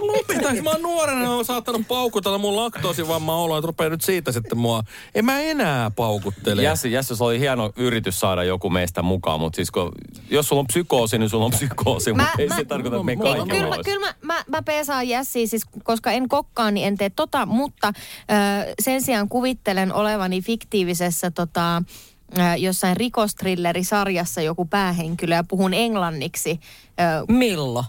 [0.00, 4.32] Lopetais, mä oon nuorena, mä oon saattanut paukutella mun laktoosivammaa oloa, että rupeaa nyt siitä
[4.32, 4.82] sitten mua.
[5.14, 6.62] En mä enää paukuttele.
[6.62, 9.92] Jäs, Jäs, se oli hieno yritys saada joku meistä mukaan, mutta siis kun,
[10.30, 13.16] jos sulla on psykoosi, niin sulla on psykoosi, mutta ei mä- se tarkoita, että me
[13.16, 15.08] kaikki kyllä, mä, kyllä mä, mä, mä peesaan
[15.40, 20.42] Jessiä, siis, koska en kokkaan, niin en tee tota, mutta ö, sen sijaan kuvittelen olevani
[20.42, 21.82] fiktiivisessä tota,
[22.38, 26.60] ö, jossain rikosthrillerisarjassa joku päähenkilö ja puhun englanniksi.
[27.00, 27.84] Ö, Millo?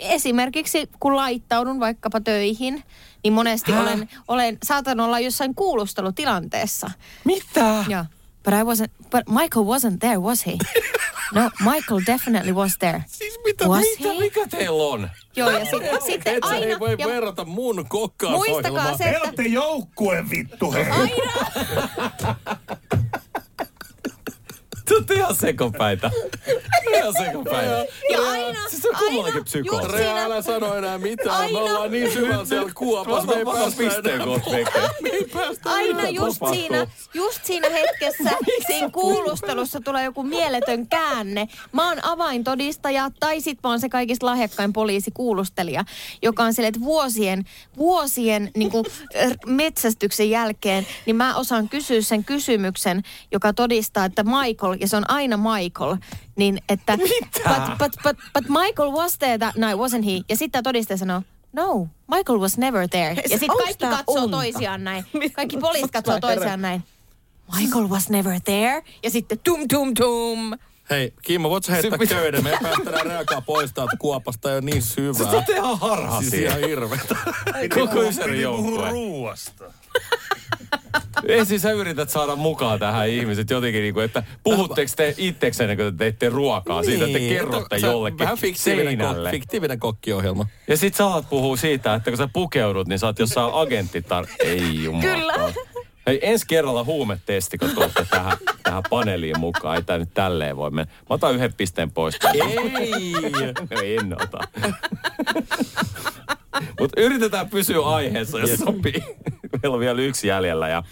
[0.00, 2.84] esimerkiksi kun laittaudun vaikkapa töihin,
[3.22, 6.90] niin monesti olen, olen, saatan olla jossain kuulustelutilanteessa.
[7.24, 7.84] Mitä?
[7.88, 8.04] Ja,
[8.44, 10.52] but I wasn't, but Michael wasn't there, was he?
[11.34, 13.04] No, Michael definitely was there.
[13.06, 13.66] Siis mitä?
[13.68, 14.20] Was Mitä, he?
[14.20, 15.10] mikä teillä on?
[15.36, 16.66] Joo, ja sit, sitten aina...
[16.66, 20.84] ei voi ja verrata mun kokkaan muistakaa se, Te että olette joukkue vittu hei.
[24.86, 26.10] Te olette ihan sekopäitä.
[26.94, 27.86] Ihan sekopäitä.
[28.12, 29.92] Ja aina, Siis se on aina, kummallakin just psykoosi.
[29.92, 31.36] Rea, älä sano enää mitään.
[31.36, 31.52] Aina.
[31.52, 33.26] Me ollaan niin syvällä siellä kuopassa.
[33.26, 34.56] Me ei päästä pisteen enää kohta, pois.
[34.56, 34.80] Veikka.
[35.02, 38.30] Me ei päästä aina just siinä, just siinä hetkessä,
[38.66, 41.48] siinä kuulustelussa tulee joku mieletön käänne.
[41.72, 45.84] Mä oon avaintodistaja tai sit mä oon se kaikista lahjakkain poliisikuulustelija,
[46.22, 47.44] joka on sille, että vuosien,
[47.76, 48.84] vuosien niin kuin,
[49.46, 55.10] metsästyksen jälkeen, niin mä osaan kysyä sen kysymyksen, joka todistaa, että Michael, ja se on
[55.10, 55.96] aina Michael,
[56.36, 56.96] niin että...
[57.10, 57.76] Mitä?
[57.78, 60.20] But, but, but, but Michael was there that night, wasn't he?
[60.28, 61.22] Ja sitten todistaja sanoo,
[61.52, 63.14] No, Michael was never there.
[63.14, 64.36] Ja sitten kaikki katsoo unta?
[64.36, 65.04] toisiaan näin.
[65.36, 66.84] Kaikki poliisit katsoo toisiaan näin.
[67.58, 68.82] Michael was never there.
[69.02, 70.52] Ja sitten tum tum tum.
[70.90, 72.44] Hei, Kimmo, voit sä heittää Se pitää- köyden?
[72.44, 75.30] Me ei päästä enää reakaa pois täältä kuopasta jo niin syvää.
[75.30, 77.16] Sä oot ihan harha Siis ihan hirveetä.
[77.74, 78.90] Koko puhua joukkue.
[78.90, 79.64] ruuasta.
[81.28, 85.84] Ensin sä yrität saada mukaan tähän ihmiset jotenkin, niin kuin, että puhutteko te itseksenne, kun
[85.84, 89.28] te teette ruokaa siitä, että te kerrotte Sä- jollekin Vähän fiktiivinen, seinälle.
[89.28, 90.46] ko- fiktiivinen kokkiohjelma.
[90.68, 94.26] Ja sit sä alat puhua siitä, että kun sä pukeudut, niin sä oot jossain agenttitar...
[94.38, 95.02] Ei jumala.
[95.02, 95.52] Kyllä.
[96.06, 99.76] Hei, ensi kerralla huumetesti, kun tuotte tähän, tähän paneeliin mukaan.
[99.76, 100.92] Ei tää nyt tälleen voi mennä.
[100.94, 102.18] Mä otan yhden pisteen pois.
[102.34, 103.12] Ei!
[103.70, 104.38] No en ota.
[106.80, 109.02] Mutta yritetään pysyä aiheessa, jos sopii.
[109.62, 110.82] Meillä on vielä yksi jäljellä ja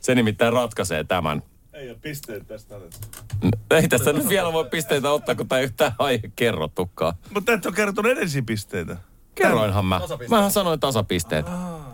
[0.00, 1.42] se nimittäin ratkaisee tämän.
[1.72, 2.98] Ei ole pisteet tästä otettu.
[3.70, 7.14] Ei tästä nyt vielä voi pisteitä ottaa, kun tää ei yhtään aihe kerrottukaan.
[7.34, 8.96] Mutta et ole kertonut edellisiä pisteitä.
[9.34, 10.00] Kerroinhan mä.
[10.30, 11.46] Mähän sanoin tasapisteet.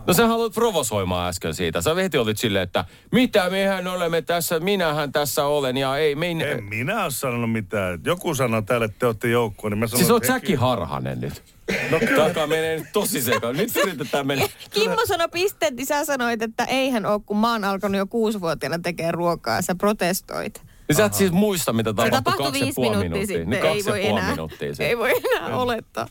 [0.07, 1.81] No sä haluat provosoimaan äsken siitä.
[1.81, 6.41] Sä heti olit silleen, että mitä mehän olemme tässä, minähän tässä olen ja ei mein...
[6.41, 7.99] En minä ole sanonut mitään.
[8.05, 11.56] Joku sanoi täällä, että te olette joukkue, niin mä sanoin, Siis oot säkin harhanen nyt.
[11.91, 12.27] No kyllä.
[12.27, 13.57] Takaa menee nyt tosi sekaan.
[13.57, 14.45] Nyt yritetään mennä.
[14.73, 18.79] Kimmo sanoi pisteet, niin sä sanoit, että eihän ole, kun mä oon alkanut jo kuusivuotiaana
[18.79, 19.61] tekemään ruokaa.
[19.61, 20.61] Sä protestoit.
[20.87, 23.37] Niin sä et siis muista, mitä tapahtui tapahtui kaksi ja viisi puoli minuuttia minuuttia.
[23.37, 23.49] sitten.
[23.49, 24.87] Niin ei kaksi ja voi puoli enää, minuuttia sitten.
[24.87, 26.07] ei voi enää olettaa.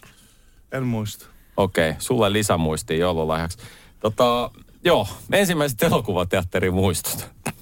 [0.73, 1.27] En muista.
[1.57, 3.59] Okei, okay, sulle lisämuistiin joululahjaksi.
[4.01, 4.51] Tota,
[4.85, 7.27] joo, ensimmäiset elokuvateatterin muistot.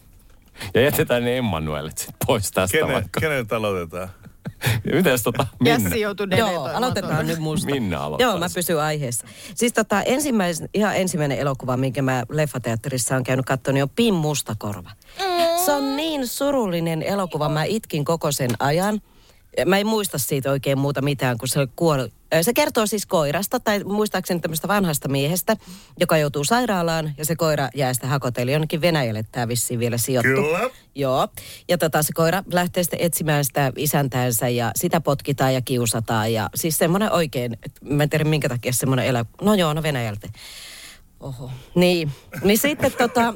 [0.74, 3.20] Ja jätetään ne Emmanuelit sit pois tästä Kenen, vaikka.
[3.20, 4.08] kenet aloitetaan?
[4.94, 5.84] Mites tota, Minna?
[5.84, 7.26] Jassi joutui Joo, aloitetaan tuon.
[7.26, 7.70] nyt musta.
[7.70, 8.30] Minna aloittaa.
[8.30, 9.26] Joo, mä pysyn aiheessa.
[9.54, 14.14] Siis tota, ensimmäisen, ihan ensimmäinen elokuva, minkä mä leffateatterissa on käynyt katsoa, niin on Pim
[14.14, 14.90] Mustakorva.
[15.64, 19.00] Se on niin surullinen elokuva, mä itkin koko sen ajan.
[19.66, 22.12] Mä en muista siitä oikein muuta mitään, kun se kuoli.
[22.42, 25.56] Se kertoo siis koirasta, tai muistaakseni tämmöistä vanhasta miehestä,
[26.00, 30.42] joka joutuu sairaalaan, ja se koira jää sitä hakoteli jonnekin Venäjälle, tämä vissiin vielä sijoittu.
[30.42, 30.70] Kyllä.
[30.94, 31.28] Joo,
[31.68, 36.32] ja tota, se koira lähtee sitten etsimään sitä isäntäänsä ja sitä potkitaan ja kiusataan.
[36.32, 39.24] Ja siis semmoinen oikein, mä en tiedä minkä takia semmoinen elä.
[39.42, 40.28] No joo, no Venäjältä.
[41.20, 41.50] Oho.
[41.74, 42.12] Niin,
[42.42, 43.34] niin sitten tota,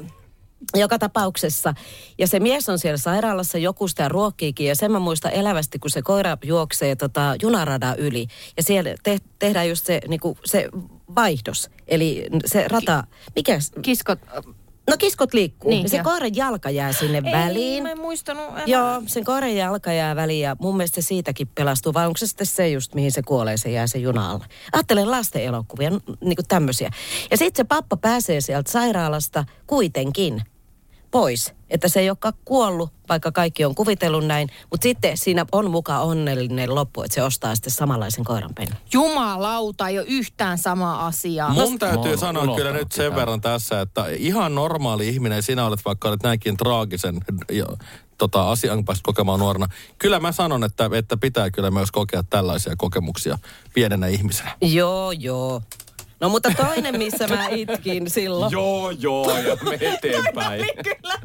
[0.75, 1.73] joka tapauksessa.
[2.17, 4.67] Ja se mies on siellä sairaalassa, joku sitä ruokkiikin.
[4.67, 8.27] Ja sen mä muistan elävästi, kun se koira juoksee tota, junaradan yli.
[8.57, 10.69] Ja siellä te- tehdään just se, niinku, se
[11.15, 11.69] vaihdos.
[11.87, 13.03] Eli se rata,
[13.35, 13.59] mikä?
[13.81, 14.19] Kiskot.
[14.89, 15.69] No kiskot liikkuu.
[15.69, 17.83] Niin, ja se koiran jalka jää sinne Ei, väliin.
[17.83, 18.63] mä en muistanut enää.
[18.65, 21.93] Joo, sen koiran jalka jää väliin ja mun mielestä se siitäkin pelastuu.
[21.93, 24.45] Vai onko se sitten se just, mihin se kuolee, se jää se juna alle.
[24.73, 26.89] Ajattelen lasten elokuvia, niin kuin tämmöisiä.
[27.31, 30.41] Ja sitten se pappa pääsee sieltä sairaalasta kuitenkin
[31.11, 31.53] pois.
[31.69, 34.49] Että se ei olekaan kuollut, vaikka kaikki on kuvitellut näin.
[34.71, 38.77] Mutta sitten siinä on muka onnellinen loppu, että se ostaa sitten samanlaisen koiran pennin.
[38.93, 41.49] Jumalauta, ei ole yhtään sama asia.
[41.49, 45.85] Mun täytyy mä sanoa kyllä nyt sen verran tässä, että ihan normaali ihminen, sinä olet
[45.85, 47.19] vaikka olet näinkin traagisen
[47.51, 47.65] ja,
[48.19, 49.67] tota, asian päästä kokemaan nuorena.
[49.97, 53.37] Kyllä mä sanon, että, että pitää kyllä myös kokea tällaisia kokemuksia
[53.73, 54.57] pienenä ihmisenä.
[54.61, 55.61] Joo, joo.
[56.19, 58.51] No mutta toinen, missä mä itkin silloin.
[58.51, 60.61] Joo, joo, ja me eteenpäin.
[60.61, 61.19] Oli kyllä.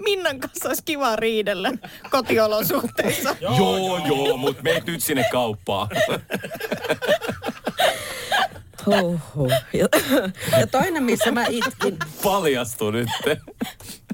[0.00, 1.72] Minnan kanssa olisi kiva riidellä
[2.10, 3.36] kotiolosuhteissa.
[3.58, 5.88] Joo, joo, mutta meet nyt sinne kauppaan.
[8.86, 9.52] Huhhuh.
[9.72, 9.88] Ja,
[10.58, 11.98] ja toinen, missä mä itkin.
[12.22, 13.08] Paljastu nyt.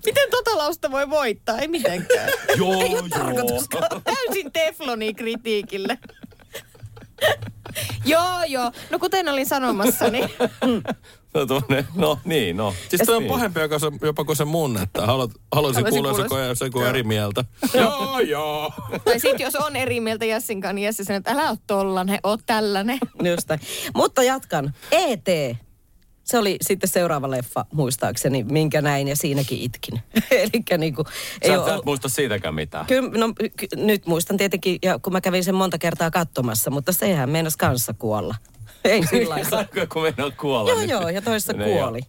[0.06, 1.58] Miten tota lausta voi voittaa?
[1.58, 2.30] Ei mitenkään.
[2.56, 4.00] Joo, Ei ole joo.
[4.04, 5.98] Täysin tefloni kritiikille.
[8.04, 8.72] joo, joo.
[8.90, 10.30] No kuten olin sanomassa, niin
[11.34, 12.74] No, tuonne, no niin, no.
[12.88, 13.32] Siis toi on Niin.
[13.32, 16.80] pahempi jopa, se, jopa kuin se mun, että haluat, haluaisin kuulla, jos joku, jos joku
[16.80, 17.44] eri mieltä.
[17.74, 18.72] joo, joo.
[19.04, 22.18] Tai sitten jos on eri mieltä Jessin kanssa, niin Jesse sanoo, että älä ole tollanen,
[22.22, 22.98] oot tällainen.
[23.24, 23.48] Just.
[23.94, 24.74] Mutta jatkan.
[24.90, 25.28] E.T.
[26.30, 30.00] Se oli sitten seuraava leffa, muistaakseni, minkä näin ja siinäkin itkin.
[30.30, 31.04] Eli niinku,
[31.42, 32.86] ei Sä, sä et muista siitäkään mitään.
[32.86, 36.92] Kyllä, no, ky- nyt muistan tietenkin, ja kun mä kävin sen monta kertaa katsomassa, mutta
[36.92, 38.34] sehän meinas kanssa kuolla.
[38.84, 39.64] Ei sillä lailla.
[39.92, 40.70] kun mennään kuolla.
[40.70, 42.00] Joo, niin- joo, ja toissa Ne kuoli.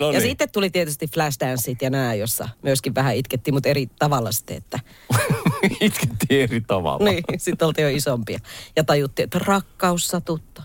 [0.00, 0.22] No ja niin.
[0.22, 4.80] sitten tuli tietysti Flashdance ja nämä, jossa myöskin vähän itkettiin, mutta eri tavalla sitten, että
[5.80, 7.10] Itkettiin eri tavalla.
[7.10, 8.38] niin, sitten oltiin jo isompia.
[8.76, 10.64] Ja tajuttiin, että rakkaus satuttaa.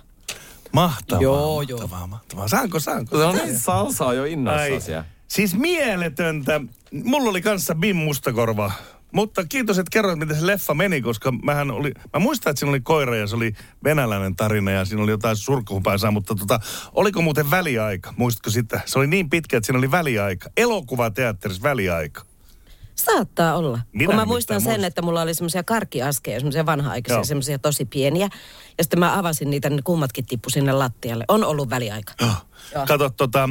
[0.73, 1.79] Mahtavaa, Joo, joo.
[1.79, 2.47] mahtavaa, mahtavaa.
[2.47, 3.31] Saanko, saanko?
[3.33, 5.05] Niin, salsa on jo Ai, innossa siellä.
[5.27, 6.61] siis mieletöntä.
[7.03, 8.71] Mulla oli kanssa Bim Mustakorva.
[9.11, 12.69] Mutta kiitos, että kerroit, miten se leffa meni, koska mähän oli, mä muistan, että siinä
[12.69, 13.53] oli koira ja se oli
[13.83, 16.59] venäläinen tarina ja siinä oli jotain surkuhupaisaa, mutta tota,
[16.93, 18.13] oliko muuten väliaika?
[18.17, 18.81] Muistatko sitä?
[18.85, 20.49] Se oli niin pitkä, että siinä oli väliaika.
[20.57, 22.25] Elokuvateatterissa väliaika.
[22.95, 23.79] Saattaa olla.
[23.93, 24.85] Minä Kun mä muistan sen, muistan.
[24.87, 28.29] että mulla oli semmoisia karkkiaskeja, semmoisia vanha-aikaisia, semmoisia tosi pieniä.
[28.77, 31.25] Ja sitten mä avasin niitä, ne kummatkin tippu sinne lattialle.
[31.27, 32.13] On ollut väliaika.
[32.21, 32.85] Joo.
[32.87, 33.49] Kato, tota,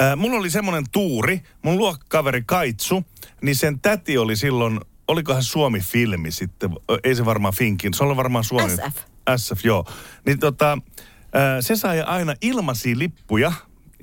[0.00, 3.04] äh, mulla oli semmoinen tuuri, mun luokkakaveri Kaitsu,
[3.42, 6.70] niin sen täti oli silloin, olikohan Suomi-filmi sitten,
[7.04, 8.70] ei se varmaan Finkin, se oli varmaan Suomi.
[8.70, 8.96] SF.
[9.36, 9.84] SF, joo.
[10.26, 13.52] Niin tota, äh, se sai aina ilmaisia lippuja,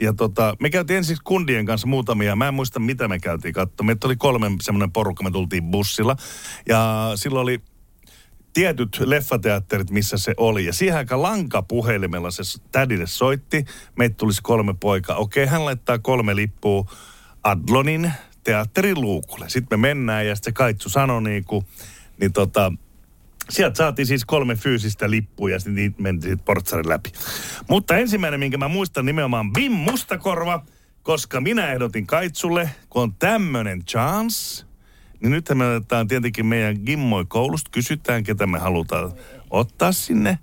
[0.01, 3.87] ja tota, me käytiin ensin kundien kanssa muutamia, mä en muista mitä me käytiin katsomaan.
[3.87, 6.15] Meitä oli kolme semmoinen porukka, me tultiin bussilla.
[6.69, 7.61] Ja silloin oli
[8.53, 10.65] tietyt leffateatterit, missä se oli.
[10.65, 13.65] Ja siihen aikaan lankapuhelimella se tädille soitti.
[13.95, 15.15] Meitä tulisi kolme poikaa.
[15.15, 16.85] Okei, hän laittaa kolme lippua
[17.43, 18.11] Adlonin
[18.43, 19.49] teatterin luukulle.
[19.49, 21.65] Sitten me mennään ja sitten se Kaitsu sanoi niin kuin,
[22.19, 22.73] niin tota,
[23.51, 27.11] Sieltä saatiin siis kolme fyysistä lippua ja sitten niitä mentiin portsarin läpi.
[27.69, 30.65] Mutta ensimmäinen, minkä mä muistan nimenomaan Bim Mustakorva,
[31.03, 34.65] koska minä ehdotin Kaitsulle, kun on tämmönen chance,
[35.19, 39.13] niin nyt me otetaan tietenkin meidän Gimmoi koulusta, kysytään, ketä me halutaan
[39.49, 40.39] ottaa sinne.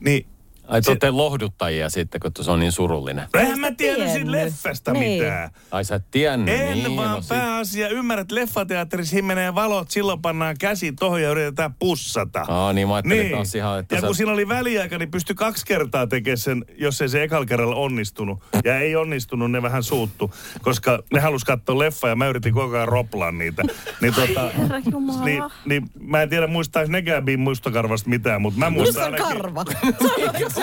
[0.00, 0.26] Niin
[0.68, 3.28] Ai te Se- olette lohduttajia sitten, kun se on niin surullinen.
[3.38, 4.30] eihän mä tiedä siitä tiennyt.
[4.30, 5.22] leffasta Niin.
[5.22, 5.50] mitään.
[5.70, 6.96] Ai sä et tiennyt En niin.
[6.96, 7.88] vaan no pääasia.
[7.88, 12.44] Ymmärrät, leffateatterissa menee valot, silloin pannaan käsi tohon ja yritetään pussata.
[12.48, 15.34] Aa, niin mä ajattelin taas ihan, että ja sä- kun siinä oli väliaika, niin pystyi
[15.36, 18.38] kaksi kertaa tekemään sen, jos ei se ekalla kerralla onnistunut.
[18.64, 22.76] Ja ei onnistunut, ne vähän suuttu, koska ne halus katsoa leffa ja mä yritin koko
[22.76, 23.62] ajan roplaa niitä.
[24.00, 24.50] Niin, tota,
[25.24, 29.26] niin, niin mä en tiedä muistaako nekään Bim Mustakarvasta mitään, mutta mä muistan ainakin.
[29.26, 29.64] karva.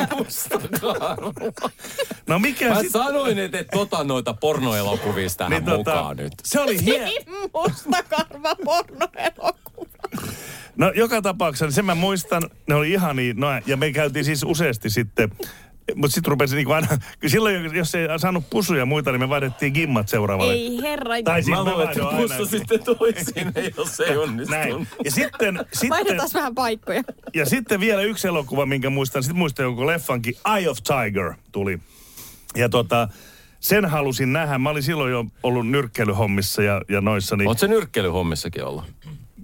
[2.27, 6.33] No mikä Mä sit, sanoin, että et tota noita pornoelokuvista tähän niin, tota, mukaan nyt.
[6.43, 7.11] Se oli hieno.
[7.53, 9.85] Musta karva pornoelokuva.
[10.75, 14.25] No joka tapauksessa, niin sen mä muistan, ne oli ihan niin, no, ja me käytiin
[14.25, 15.31] siis useasti sitten,
[15.95, 16.87] mutta sitten rupesi niinku aina,
[17.27, 20.53] silloin jos ei saanut pusuja ja muita, niin me vaihdettiin gimmat seuraavalle.
[20.53, 21.15] Ei herra.
[21.23, 22.45] Tai siis Mä luulen, että aina.
[22.45, 24.49] sitten toisin, jos ei onnistunut.
[24.63, 24.87] Näin.
[25.03, 27.03] Ja sitten, sitten, Vaihdetaan vähän paikkoja.
[27.33, 31.79] ja sitten vielä yksi elokuva, minkä muistan, sitten muistan jonkun leffankin, Eye of Tiger tuli.
[32.55, 33.07] Ja tota,
[33.59, 34.57] sen halusin nähdä.
[34.57, 37.35] Mä olin silloin jo ollut nyrkkeilyhommissa ja, ja noissa.
[37.35, 38.83] Niin, Oot se nyrkkeilyhommissakin ollut?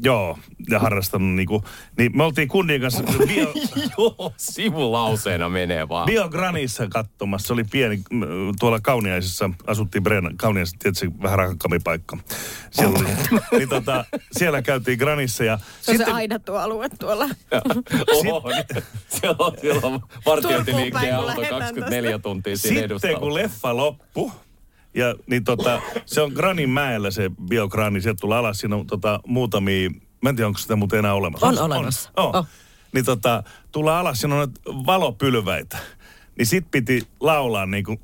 [0.04, 0.38] Joo,
[0.70, 1.64] ja harrastanut niinku.
[1.98, 3.54] Niin me oltiin kundien kanssa bio,
[3.98, 6.06] Joo, sivulauseena menee vaan.
[6.06, 7.48] Biogranissa katsomassa.
[7.48, 8.02] Se oli pieni,
[8.60, 12.18] tuolla Kauniaisissa, asuttiin Brennan, Kauniaisissa, tietysti vähän rankkampi paikka.
[12.72, 13.08] Siellä, oli,
[13.58, 17.26] niin tota, siellä käytiin Granissa ja Se on se aidattu alue tuolla.
[18.16, 18.84] Oho, niin.
[19.08, 22.24] siellä on, siellä on vartiointiliikkeen auto lähdetään 24 tästä.
[22.24, 23.20] tuntia siinä sitten edustalla.
[23.20, 24.32] kun leffa loppui,
[24.94, 29.20] ja niin tota, se on Granin mäellä se biograni, sieltä tulee alas, siinä on tota,
[29.28, 29.90] muutamia,
[30.22, 31.48] mä en tiedä onko sitä muuten enää olemassa.
[31.48, 32.10] On olemassa.
[32.18, 32.26] On.
[32.26, 32.36] on.
[32.36, 32.48] Oh.
[32.94, 35.78] Niin tota, tulee alas, siinä on valopylväitä.
[36.38, 38.00] Niin sit piti laulaa niin kuin,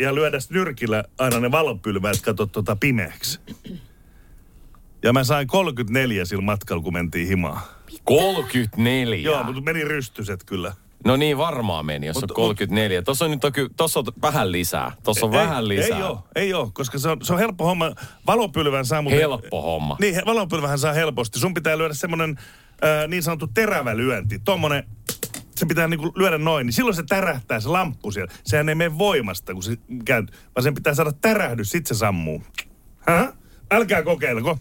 [0.00, 3.40] ja lyödä nyrkillä aina ne valopylväät, kato tota pimeäksi.
[5.02, 7.60] Ja mä sain 34 sillä matkalla, kun mentiin himaan.
[8.04, 9.30] 34.
[9.30, 10.72] Joo, mutta meni rystyset kyllä.
[11.04, 13.02] No niin, varmaan meni, jos Mut- on 34.
[13.02, 14.92] Tuossa on nyt ky- tossa on vähän lisää.
[15.04, 15.96] Tuossa on ei, vähän lisää.
[15.96, 17.92] Ei ole, ei ole, koska se on, se on helppo homma.
[18.26, 19.20] Valopylvän saa muuten...
[19.20, 19.96] Helppo homma.
[20.00, 21.38] Niin, valopylvähän saa helposti.
[21.38, 22.38] Sun pitää lyödä semmoinen
[22.84, 24.38] äh, niin sanottu terävä lyönti.
[24.38, 24.84] Tommonen
[25.56, 28.32] se pitää niinku lyödä noin, niin silloin se tärähtää se lamppu siellä.
[28.44, 30.26] Sehän ei mene voimasta, kun se käy,
[30.56, 32.42] vaan sen pitää saada tärähdys, sit se sammuu.
[33.00, 33.32] Häh?
[33.70, 34.58] Älkää kokeilko.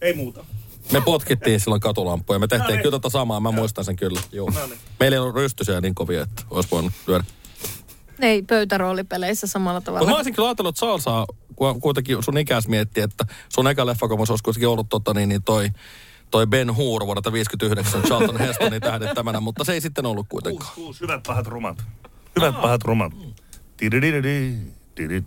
[0.00, 0.44] Ei muuta.
[0.92, 2.38] Me potkittiin silloin katulampuja.
[2.38, 2.82] Me tehtiin No niin.
[2.82, 4.20] kyllä tota samaa, mä muistan sen kyllä.
[4.32, 4.50] Joo.
[4.54, 4.78] No niin.
[5.00, 7.24] Meillä ei ollut rystysiä niin kovia, että olisi voinut lyödä.
[8.20, 10.00] Ei pöytäroolipeleissä samalla tavalla.
[10.00, 11.26] Mutta mä olisin kyllä ajatellut, että salsaa,
[11.56, 15.42] kun kuitenkin sun ikäs miettii, että sun eka leffakomus olisi kuitenkin ollut tota, niin, niin
[15.42, 15.68] toi,
[16.30, 20.70] toi Ben Hur vuodelta 59 Charlton Hestonin tähdettämänä, mutta se ei sitten ollut kuitenkaan.
[20.74, 21.82] Kuus, kuus, hyvät pahat rumat.
[22.36, 23.12] Hyvät pahat rumat.
[23.76, 24.54] Tididididi,
[24.94, 25.24] tidid.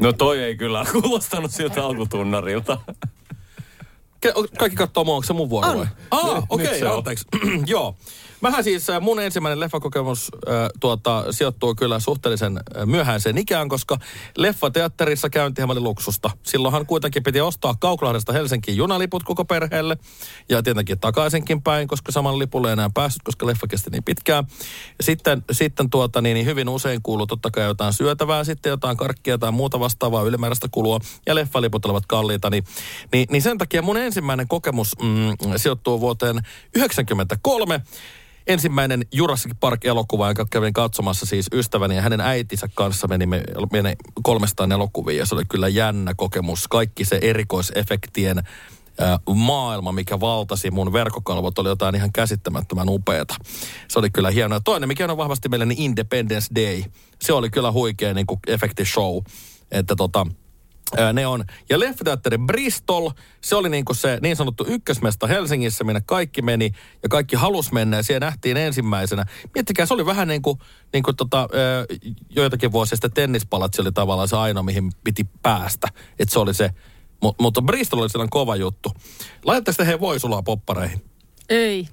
[0.00, 2.78] No toi ei kyllä kuulostanut siltä alkutunnarilta.
[4.58, 5.86] Kaikki katsoo mua, onko se mun vuoro vai?
[6.10, 6.96] Ah, Nyt okei, okay, on.
[6.96, 7.24] anteeksi.
[7.66, 7.96] Joo.
[8.44, 13.98] Mähän siis, äh, mun ensimmäinen leffakokemus äh, tuota, sijoittuu kyllä suhteellisen äh, myöhäiseen ikään, koska
[14.36, 16.30] leffateatterissa käyntihän oli luksusta.
[16.42, 19.98] Silloinhan kuitenkin piti ostaa Kauklahdesta Helsinkiin junaliput koko perheelle
[20.48, 24.44] ja tietenkin takaisinkin päin, koska saman lipulle ei enää päässyt, koska leffa kesti niin pitkään.
[25.00, 29.38] Sitten, sitten tuota, niin, niin hyvin usein kuuluu totta kai jotain syötävää, sitten jotain karkkia
[29.38, 32.50] tai muuta vastaavaa ylimääräistä kulua ja leffaliput olivat kalliita.
[32.50, 32.64] Niin,
[33.12, 37.80] niin, niin sen takia mun ensimmäinen kokemus mm, sijoittuu vuoteen 1993
[38.46, 43.42] ensimmäinen Jurassic Park-elokuva, jonka kävin katsomassa siis ystäväni ja hänen äitinsä kanssa menimme,
[43.72, 43.92] meni
[44.22, 46.68] 300 elokuviin ja se oli kyllä jännä kokemus.
[46.68, 48.42] Kaikki se erikoisefektien
[49.34, 53.34] maailma, mikä valtasi mun verkkokalvot, oli jotain ihan käsittämättömän upeata.
[53.88, 54.60] Se oli kyllä hienoa.
[54.60, 56.82] Toinen, mikä on vahvasti meille, niin Independence Day.
[57.22, 59.22] Se oli kyllä huikea niin kuin efektishow.
[59.70, 60.26] Että tota,
[61.12, 61.44] Ne on.
[61.70, 63.10] Ja Leffateatteri Bristol,
[63.40, 66.70] se oli niin kuin se niin sanottu ykkösmesta Helsingissä, minne kaikki meni
[67.02, 69.24] ja kaikki halus mennä ja siellä nähtiin ensimmäisenä.
[69.54, 70.58] Miettikää, se oli vähän niin kuin,
[70.92, 71.48] niin kuin tota,
[72.30, 75.88] joitakin vuosia sitten tennispalatsi oli tavallaan se ainoa, mihin piti päästä.
[76.18, 76.70] Että se oli se.
[77.22, 78.92] Mut, mutta Bristol oli sellainen kova juttu.
[79.44, 81.04] Laitatteko te he voi sulaa poppareihin?
[81.48, 81.88] Ei.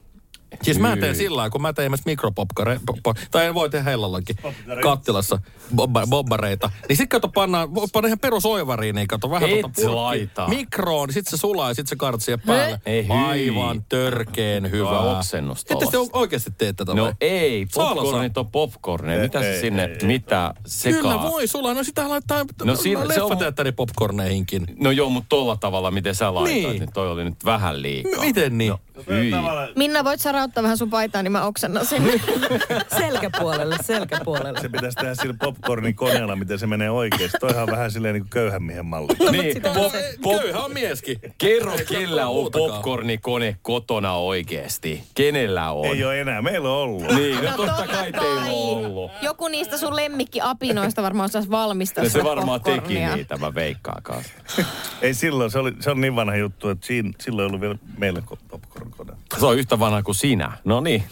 [0.63, 3.89] Siis mä teen sillä lailla, kun mä teen esimerkiksi mikropopkare, po, tai en voi tehdä
[3.89, 4.35] hellallakin
[4.83, 5.39] kattilassa
[5.75, 6.71] bobba, bobbareita.
[6.89, 10.47] Niin sit kato pannaan, panna ihan perusoivariin, niin kato vähän Et tota purkki laita.
[10.47, 12.81] mikroon, niin sit se sulaa ja sit se kartsii päälle.
[12.85, 13.05] Ei.
[13.09, 14.99] Aivan törkeen hyvä.
[14.99, 17.13] Oksennus Ette te oikeasti tee tätä No vai?
[17.21, 19.21] ei, popcornit on popcorneja.
[19.23, 20.07] Mitä se Ei, sinne, ei, ei.
[20.07, 21.01] mitä sekaa?
[21.01, 23.37] Kyllä voi sulaa, no sitä laittaa No no, siinä- se on-
[23.75, 24.65] popcorneihinkin.
[24.79, 26.79] No joo, mutta tolla tavalla, miten sä laitat, Niin.
[26.79, 28.21] niin, toi oli nyt vähän liikaa.
[28.23, 28.73] Miten niin?
[29.09, 29.31] Hyi.
[29.75, 32.21] Minna, voit sä rauttaa vähän sun paitaa, niin mä oksennan sinne.
[32.99, 34.61] Selkäpuolelle, selkäpuolelle.
[34.61, 37.37] Se pitäisi tehdä sillä popcornin koneella, miten se menee oikeasti.
[37.39, 39.07] Toihan on vähän silleen niin kuin köyhän miehen malli.
[39.31, 41.19] Niin, pop, pop, Köyhä on mieskin.
[41.37, 45.03] kerro, Ei kellä on popcornikone kotona oikeesti.
[45.15, 45.85] Kenellä on?
[45.85, 47.03] Ei ole enää, meillä on ollut.
[47.15, 49.11] Niin, no totta kai teillä on ollut.
[49.21, 54.33] Joku niistä sun lemmikkiapinoista varmaan osaisi valmistaa Ja se varmaan teki niitä, mä veikkaan kanssa.
[55.01, 57.75] Ei silloin, se, oli, se on niin vanha juttu, että siinä, silloin ei ollut vielä
[57.97, 59.13] meillä ko- popcorn kone.
[59.39, 60.57] Se on yhtä vanha kuin sinä.
[60.65, 61.03] No niin.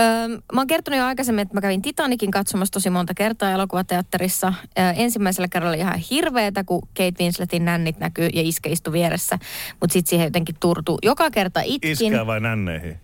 [0.00, 4.52] Öö, mä oon kertonut jo aikaisemmin, että mä kävin Titanikin katsomassa tosi monta kertaa elokuvateatterissa.
[4.78, 9.38] Öö, ensimmäisellä kerralla oli ihan hirveetä, kun Kate Winsletin nännit näkyy ja Iske istui vieressä.
[9.80, 10.98] Mutta sitten siihen jotenkin turtu.
[11.02, 11.90] Joka kerta itkin.
[11.90, 13.00] Iskää vai nänneihin?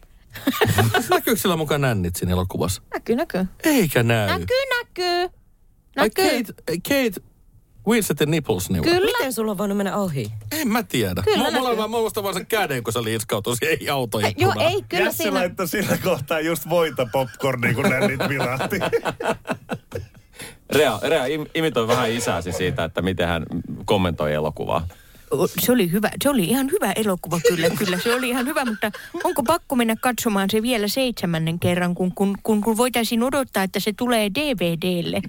[1.11, 2.83] Näkyykö sillä mukaan nännit siinä elokuvassa?
[2.95, 3.47] Näkyy, näkyy.
[3.65, 4.27] Eikä näy.
[4.27, 5.41] Näkyy, näkyy.
[5.97, 6.43] Ai Näkyy.
[6.89, 7.21] Kate,
[7.85, 9.07] Kate Winsletin nipples niin Kyllä.
[9.07, 10.33] Miten sulla on voinut mennä ohi?
[10.53, 11.23] En mä tiedä.
[11.23, 14.85] Kyllä Mulla vaan, mä muistan vaan sen käden, kun se liiskautui siihen auton Joo, ei,
[14.89, 15.35] kyllä Jässe siinä...
[15.35, 18.77] laittoi sillä kohtaa just voita popcornia, kun nännit vilahti.
[20.75, 23.47] Rea, Rea im, imitoi vähän isääsi siitä, että miten hän
[23.85, 24.89] kommentoi elokuvaa.
[25.61, 26.11] Se oli hyvä.
[26.23, 27.99] Se oli ihan hyvä elokuva kyllä, kyllä.
[27.99, 28.91] Se oli ihan hyvä, mutta
[29.25, 33.81] onko pakko mennä katsomaan se vielä seitsemännen kerran, kun, kun, kun, kun voitaisiin odottaa, että
[33.81, 35.21] se tulee DVDlle?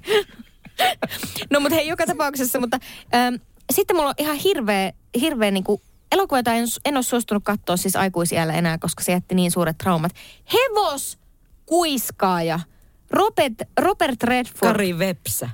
[1.49, 2.79] No mutta hei, joka tapauksessa, mutta
[3.15, 3.35] ähm,
[3.73, 7.77] sitten mulla on ihan hirveä, hirveä niin kuin, elokuva, jota en, en ole suostunut katsoa
[7.77, 10.11] siis aikuisiällä enää, koska se jätti niin suuret traumat.
[10.53, 11.19] Hevos
[11.65, 12.59] kuiskaaja.
[13.11, 14.71] Robert, Robert Redford.
[14.71, 15.49] Kari Vepsä.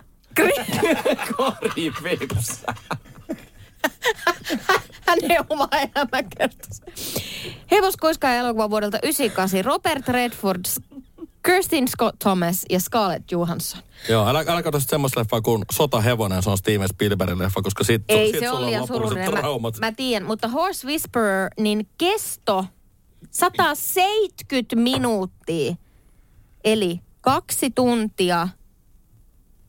[1.37, 2.73] Kori vipsä.
[5.07, 6.85] Hänen oma elämäkertansa.
[7.71, 9.65] Hevoskuiskaaja elokuva vuodelta 98.
[9.65, 10.65] Robert Redford,
[11.47, 13.81] Kirstin Scott Thomas ja Scarlett Johansson.
[14.09, 18.03] Joo, älä, älä katso semmoista leffaa kuin Sotahevonen, se on Steven Spielbergin leffa, koska sit,
[18.09, 19.31] Ei, sit se sulla on liian surullinen.
[19.31, 19.79] Mä, Traumat.
[19.79, 22.65] mä tiedän, mutta Horse Whisperer, niin kesto
[23.31, 25.75] 170 minuuttia.
[26.63, 28.47] Eli kaksi tuntia.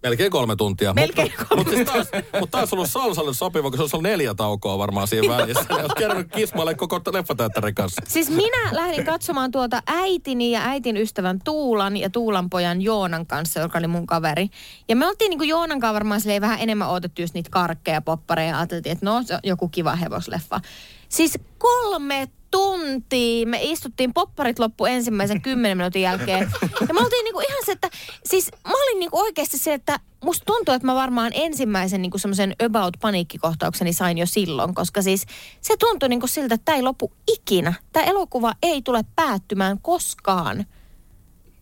[0.02, 0.94] Melkein kolme tuntia.
[0.94, 2.06] Melkein mutta, Mutta siis taas,
[2.40, 5.64] mutta taas ollut salsalle sopiva, kun se ollut neljä taukoa varmaan siinä välissä.
[5.68, 8.02] Ne olisi kerännyt kismaille koko leffateatterin kanssa.
[8.06, 13.60] Siis minä lähdin katsomaan tuota äitini ja äitin ystävän Tuulan ja Tuulan pojan Joonan kanssa,
[13.60, 14.48] joka oli mun kaveri.
[14.88, 18.58] Ja me oltiin niinku Joonan kanssa varmaan silleen vähän enemmän odotettu just niitä karkkeja, poppareja.
[18.58, 20.60] Ajateltiin, että no se on joku kiva hevosleffa.
[21.08, 23.46] Siis kolme tuntia.
[23.46, 26.52] Me istuttiin, popparit loppu ensimmäisen kymmenen minuutin jälkeen.
[26.88, 27.90] Ja me oltiin niinku ihan se, että
[28.24, 32.56] siis mä olin niinku oikeasti se, että musta tuntuu, että mä varmaan ensimmäisen niinku semmoisen
[32.64, 35.26] about paniikkikohtaukseni sain jo silloin, koska siis
[35.60, 37.74] se tuntui niinku siltä, että tämä ei lopu ikinä.
[37.92, 40.66] Tämä elokuva ei tule päättymään koskaan.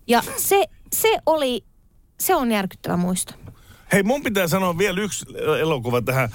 [0.06, 1.64] Ja se, se oli,
[2.20, 3.34] se on järkyttävä muisto.
[3.92, 5.26] Hei, mun pitää sanoa vielä yksi
[5.60, 6.28] elokuva tähän,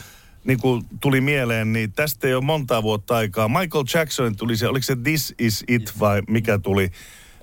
[0.43, 3.47] niin kuin tuli mieleen, niin tästä ei ole montaa vuotta aikaa.
[3.47, 6.91] Michael Jackson tuli se, oliko se This Is It vai mikä tuli?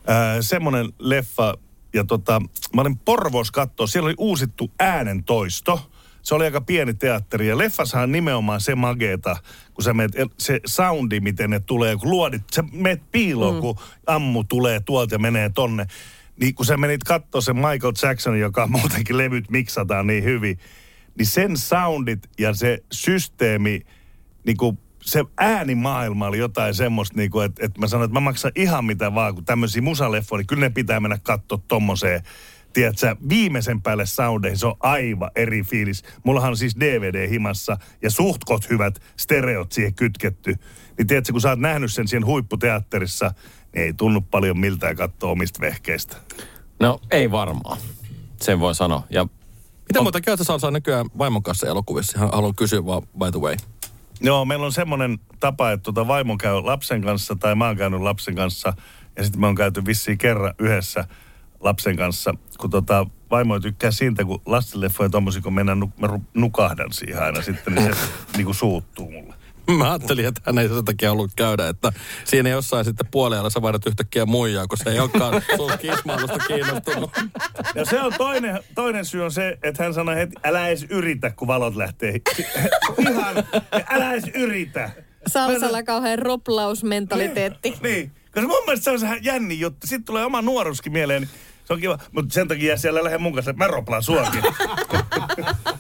[0.07, 1.55] Ää, semmoinen leffa,
[1.95, 2.43] ja tota,
[2.75, 5.91] mä olin Porvos katsoa, siellä oli uusittu äänentoisto.
[6.23, 9.37] Se oli aika pieni teatteri ja leffassahan on nimenomaan se mageeta,
[9.75, 13.61] kun sä meet, se soundi, miten ne tulee, kun luodit, sä meet piiloon, mm.
[13.61, 15.87] kun ammu tulee tuolta ja menee tonne.
[16.41, 20.59] Niin kun sä menit katsoa sen Michael Jackson, joka muutenkin levyt miksataan niin hyvin,
[21.19, 23.81] niin sen soundit ja se systeemi,
[24.47, 28.21] niin kuin se äänimaailma oli jotain semmoista, niin kuin, että, että mä sanoin, että mä
[28.21, 32.23] maksan ihan mitä vaan, kun tämmöisiä musaleffoja, niin kyllä ne pitää mennä katsoa tommoseen
[32.73, 36.03] tiedätkö, viimeisen päälle soundeihin, se on aivan eri fiilis.
[36.25, 40.55] Mullahan on siis DVD himassa ja suhtkot hyvät stereot siihen kytketty.
[40.99, 43.35] Niin tiedätkö, kun sä oot nähnyt sen siihen huipputeatterissa,
[43.75, 46.17] niin ei tunnu paljon miltään katsoa omista vehkeistä.
[46.81, 47.79] No ei varmaan.
[48.41, 49.03] Sen voi sanoa.
[49.11, 49.27] Ja
[49.89, 52.19] Mitä muuta käytä saa, saa nykyään vaimon kanssa elokuvissa?
[52.19, 53.57] Haluan kysyä vaan, by the way.
[54.21, 58.01] Joo, meillä on semmoinen tapa, että tuota vaimo käy lapsen kanssa tai mä oon käynyt
[58.01, 58.73] lapsen kanssa
[59.17, 61.05] ja sitten me on käyty vissiin kerran yhdessä
[61.61, 66.23] lapsen kanssa, kun tota, vaimo tykkää siitä, kun lastenleffoja tommosia, kun mennään, nu- mä ru-
[66.35, 68.01] nukahdan siihen aina sitten, niin se
[68.37, 69.35] niinku suuttuu mulle.
[69.77, 71.93] Mä ajattelin, että hän ei sen takia ollut käydä, että
[72.25, 77.11] siinä jossain sitten puolella sä vaihdat yhtäkkiä muijaa, kun se ei olekaan sun kismailusta kiinnostunut.
[77.75, 81.31] Ja se on toinen, toinen syy on se, että hän sanoi heti, älä edes yritä,
[81.31, 82.15] kun valot lähtee.
[83.11, 83.37] Ihan,
[83.91, 84.91] älä edes yritä.
[85.27, 87.75] Salsalla kauhean roplausmentaliteetti.
[87.83, 89.87] Niin, koska mun mielestä se on se jänni juttu.
[89.87, 91.31] Sitten tulee oma nuoruuskin mieleen, niin
[91.65, 91.99] se on kiva.
[92.13, 94.43] Mutta sen takia siellä lähde mun kanssa, että mä roplaan suakin.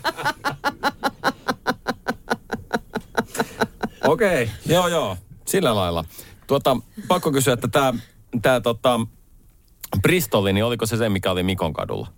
[4.05, 4.55] Okei, okay.
[4.67, 5.17] joo joo,
[5.47, 6.05] sillä lailla.
[6.47, 6.77] Tuota,
[7.09, 7.69] pakko kysyä, että
[8.43, 9.01] tämä tota,
[10.03, 12.18] Bristoli, niin oliko se se, mikä oli Mikon kadulla?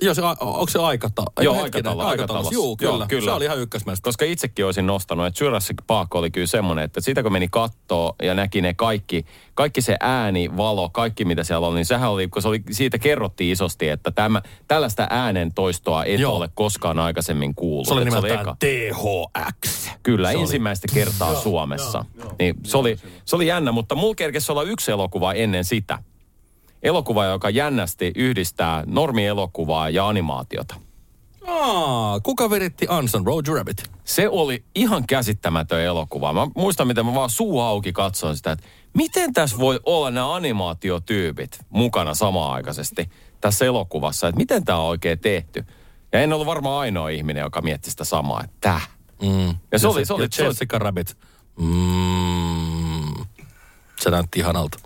[0.00, 1.22] Joo, se, onko se aikata?
[1.36, 2.54] Ai, Joo, aikatalo, aikatalossa.
[2.54, 3.24] Juu, kyllä, Joo, kyllä.
[3.24, 4.04] Se oli ihan ykkösmäistä.
[4.04, 8.14] Koska itsekin olisin nostanut, että Jurassic Park oli kyllä semmoinen, että siitä kun meni kattoo
[8.22, 12.28] ja näki ne kaikki, kaikki se ääni, valo, kaikki mitä siellä oli, niin sehän oli,
[12.28, 16.36] kun se oli, siitä kerrottiin isosti, että tämä, tällaista äänen toistoa Joo.
[16.36, 17.88] ole koskaan aikaisemmin kuullut.
[17.88, 19.90] Se oli nimeltään eka- THX.
[20.02, 22.04] Kyllä, Se oli- ensimmäistä kertaa Suomessa.
[22.38, 25.98] Niin se oli, se oli jännä, mutta mulla kerkesi olla yksi elokuva ennen sitä.
[26.84, 30.74] Elokuva, joka jännästi yhdistää normielokuvaa ja animaatiota.
[31.46, 33.90] Aa, kuka viritti Anson Roger Rabbit?
[34.04, 36.32] Se oli ihan käsittämätön elokuva.
[36.32, 40.34] Mä muistan, miten mä vaan suu auki katsoin sitä, että miten tässä voi olla nämä
[40.34, 45.64] animaatiotyypit mukana samaaikaisesti tässä elokuvassa, että miten tämä on oikein tehty.
[46.12, 48.90] Ja en ollut varmaan ainoa ihminen, joka mietti sitä samaa, että täh.
[49.22, 49.54] Mm.
[49.72, 51.16] Ja se oli, se oli, ja se oli Jessica Rabbit.
[51.58, 53.24] Mm.
[54.00, 54.78] Se näytti ihanalta.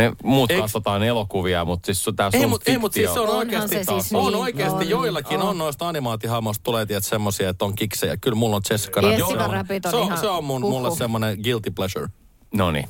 [0.00, 3.20] Me muut Eik- katsotaan elokuvia, mutta siis tämä Ei, sun mutta ei, mut siis se
[3.20, 5.58] on Onhan oikeasti, se siis on niin, oikeasti on, joillakin on, on.
[5.58, 8.16] noista animaatihahmoista tulee tiedät semmosia, että on kiksejä.
[8.16, 9.18] Kyllä mulla on Jessica Rabbit.
[9.18, 10.72] Jessica Se on- Rabbit on se on, ihan se on mun, huhu.
[10.78, 12.06] mulle semmoinen guilty pleasure.
[12.54, 12.88] No niin.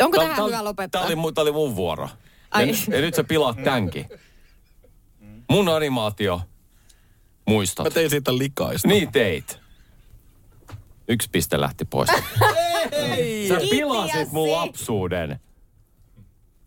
[0.00, 1.02] Onko tähän tää- hyvä lopettaa?
[1.06, 2.08] Tää oli, tää oli mun vuoro.
[2.50, 2.68] Ai.
[2.68, 4.06] Ja, ja nyt sä pilaat tämänkin.
[5.50, 6.40] Mun animaatio
[7.48, 7.84] muistot.
[7.86, 8.88] Mä tein siitä likaista.
[8.88, 9.58] Niin teit.
[11.08, 12.08] Yksi piste lähti pois.
[13.48, 15.40] Sä pilasit mun lapsuuden.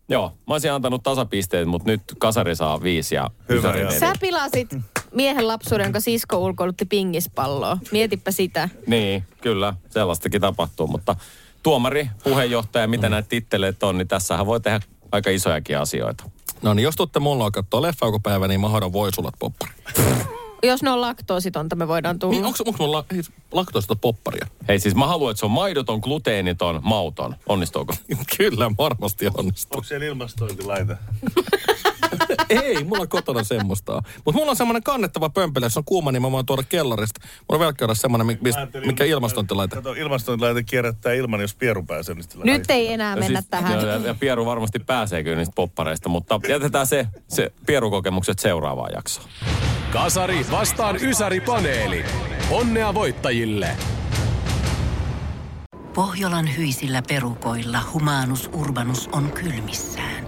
[0.08, 3.72] Joo, mä olisin antanut tasapisteet, mutta nyt kasari saa viisi ja Hyvä.
[3.98, 4.76] Sä pilasit
[5.12, 7.78] miehen lapsuuden, jonka sisko ulkoilutti pingispalloa.
[7.92, 8.68] Mietipä sitä.
[8.86, 11.16] Niin, kyllä, sellaistakin tapahtuu, mutta
[11.62, 14.80] tuomari, puheenjohtaja, mitä näitä titteleet on, niin tässähän voi tehdä
[15.12, 16.30] aika isojakin asioita.
[16.62, 19.72] No niin, jos tuutte mulla katsoa leffa päivä, niin mä hoidan voisulat poppari.
[20.62, 22.32] Jos ne on laktoositonta, me voidaan tulla.
[22.34, 23.22] Niin, onko, onko mulla la,
[23.52, 24.46] laktoista popparia?
[24.68, 27.36] Hei siis mä haluan, että se on maidoton, gluteeniton, mauton.
[27.46, 27.94] Onnistuuko?
[28.36, 29.76] Kyllä, varmasti onnistuu.
[29.76, 30.96] Onko siellä ilmastointilaite?
[32.64, 34.02] Ei, mulla kotona semmoista on.
[34.24, 37.20] Mutta mulla on semmoinen kannettava pömpelö, jos on kuuma, niin mä voin tuoda kellarista.
[37.24, 38.38] Mulla on velkkäydä semmoinen,
[38.86, 39.76] mikä ilmastointilaite.
[39.76, 42.14] Kato, ilmastointilaite kierrättää ilman, jos pieru pääsee.
[42.14, 43.80] Niin sitten Nyt ei enää Ja mennä siis- tähän.
[43.80, 49.28] Ja, ja Pieru varmasti pääsee kyllä niistä poppareista, mutta jätetään se, se Pieru-kokemukset seuraavaan jaksoon.
[49.92, 52.04] Kasari vastaan Ysäri-paneeli.
[52.50, 53.76] Onnea voittajille!
[55.94, 60.27] Pohjolan hyisillä perukoilla humanus urbanus on kylmissään.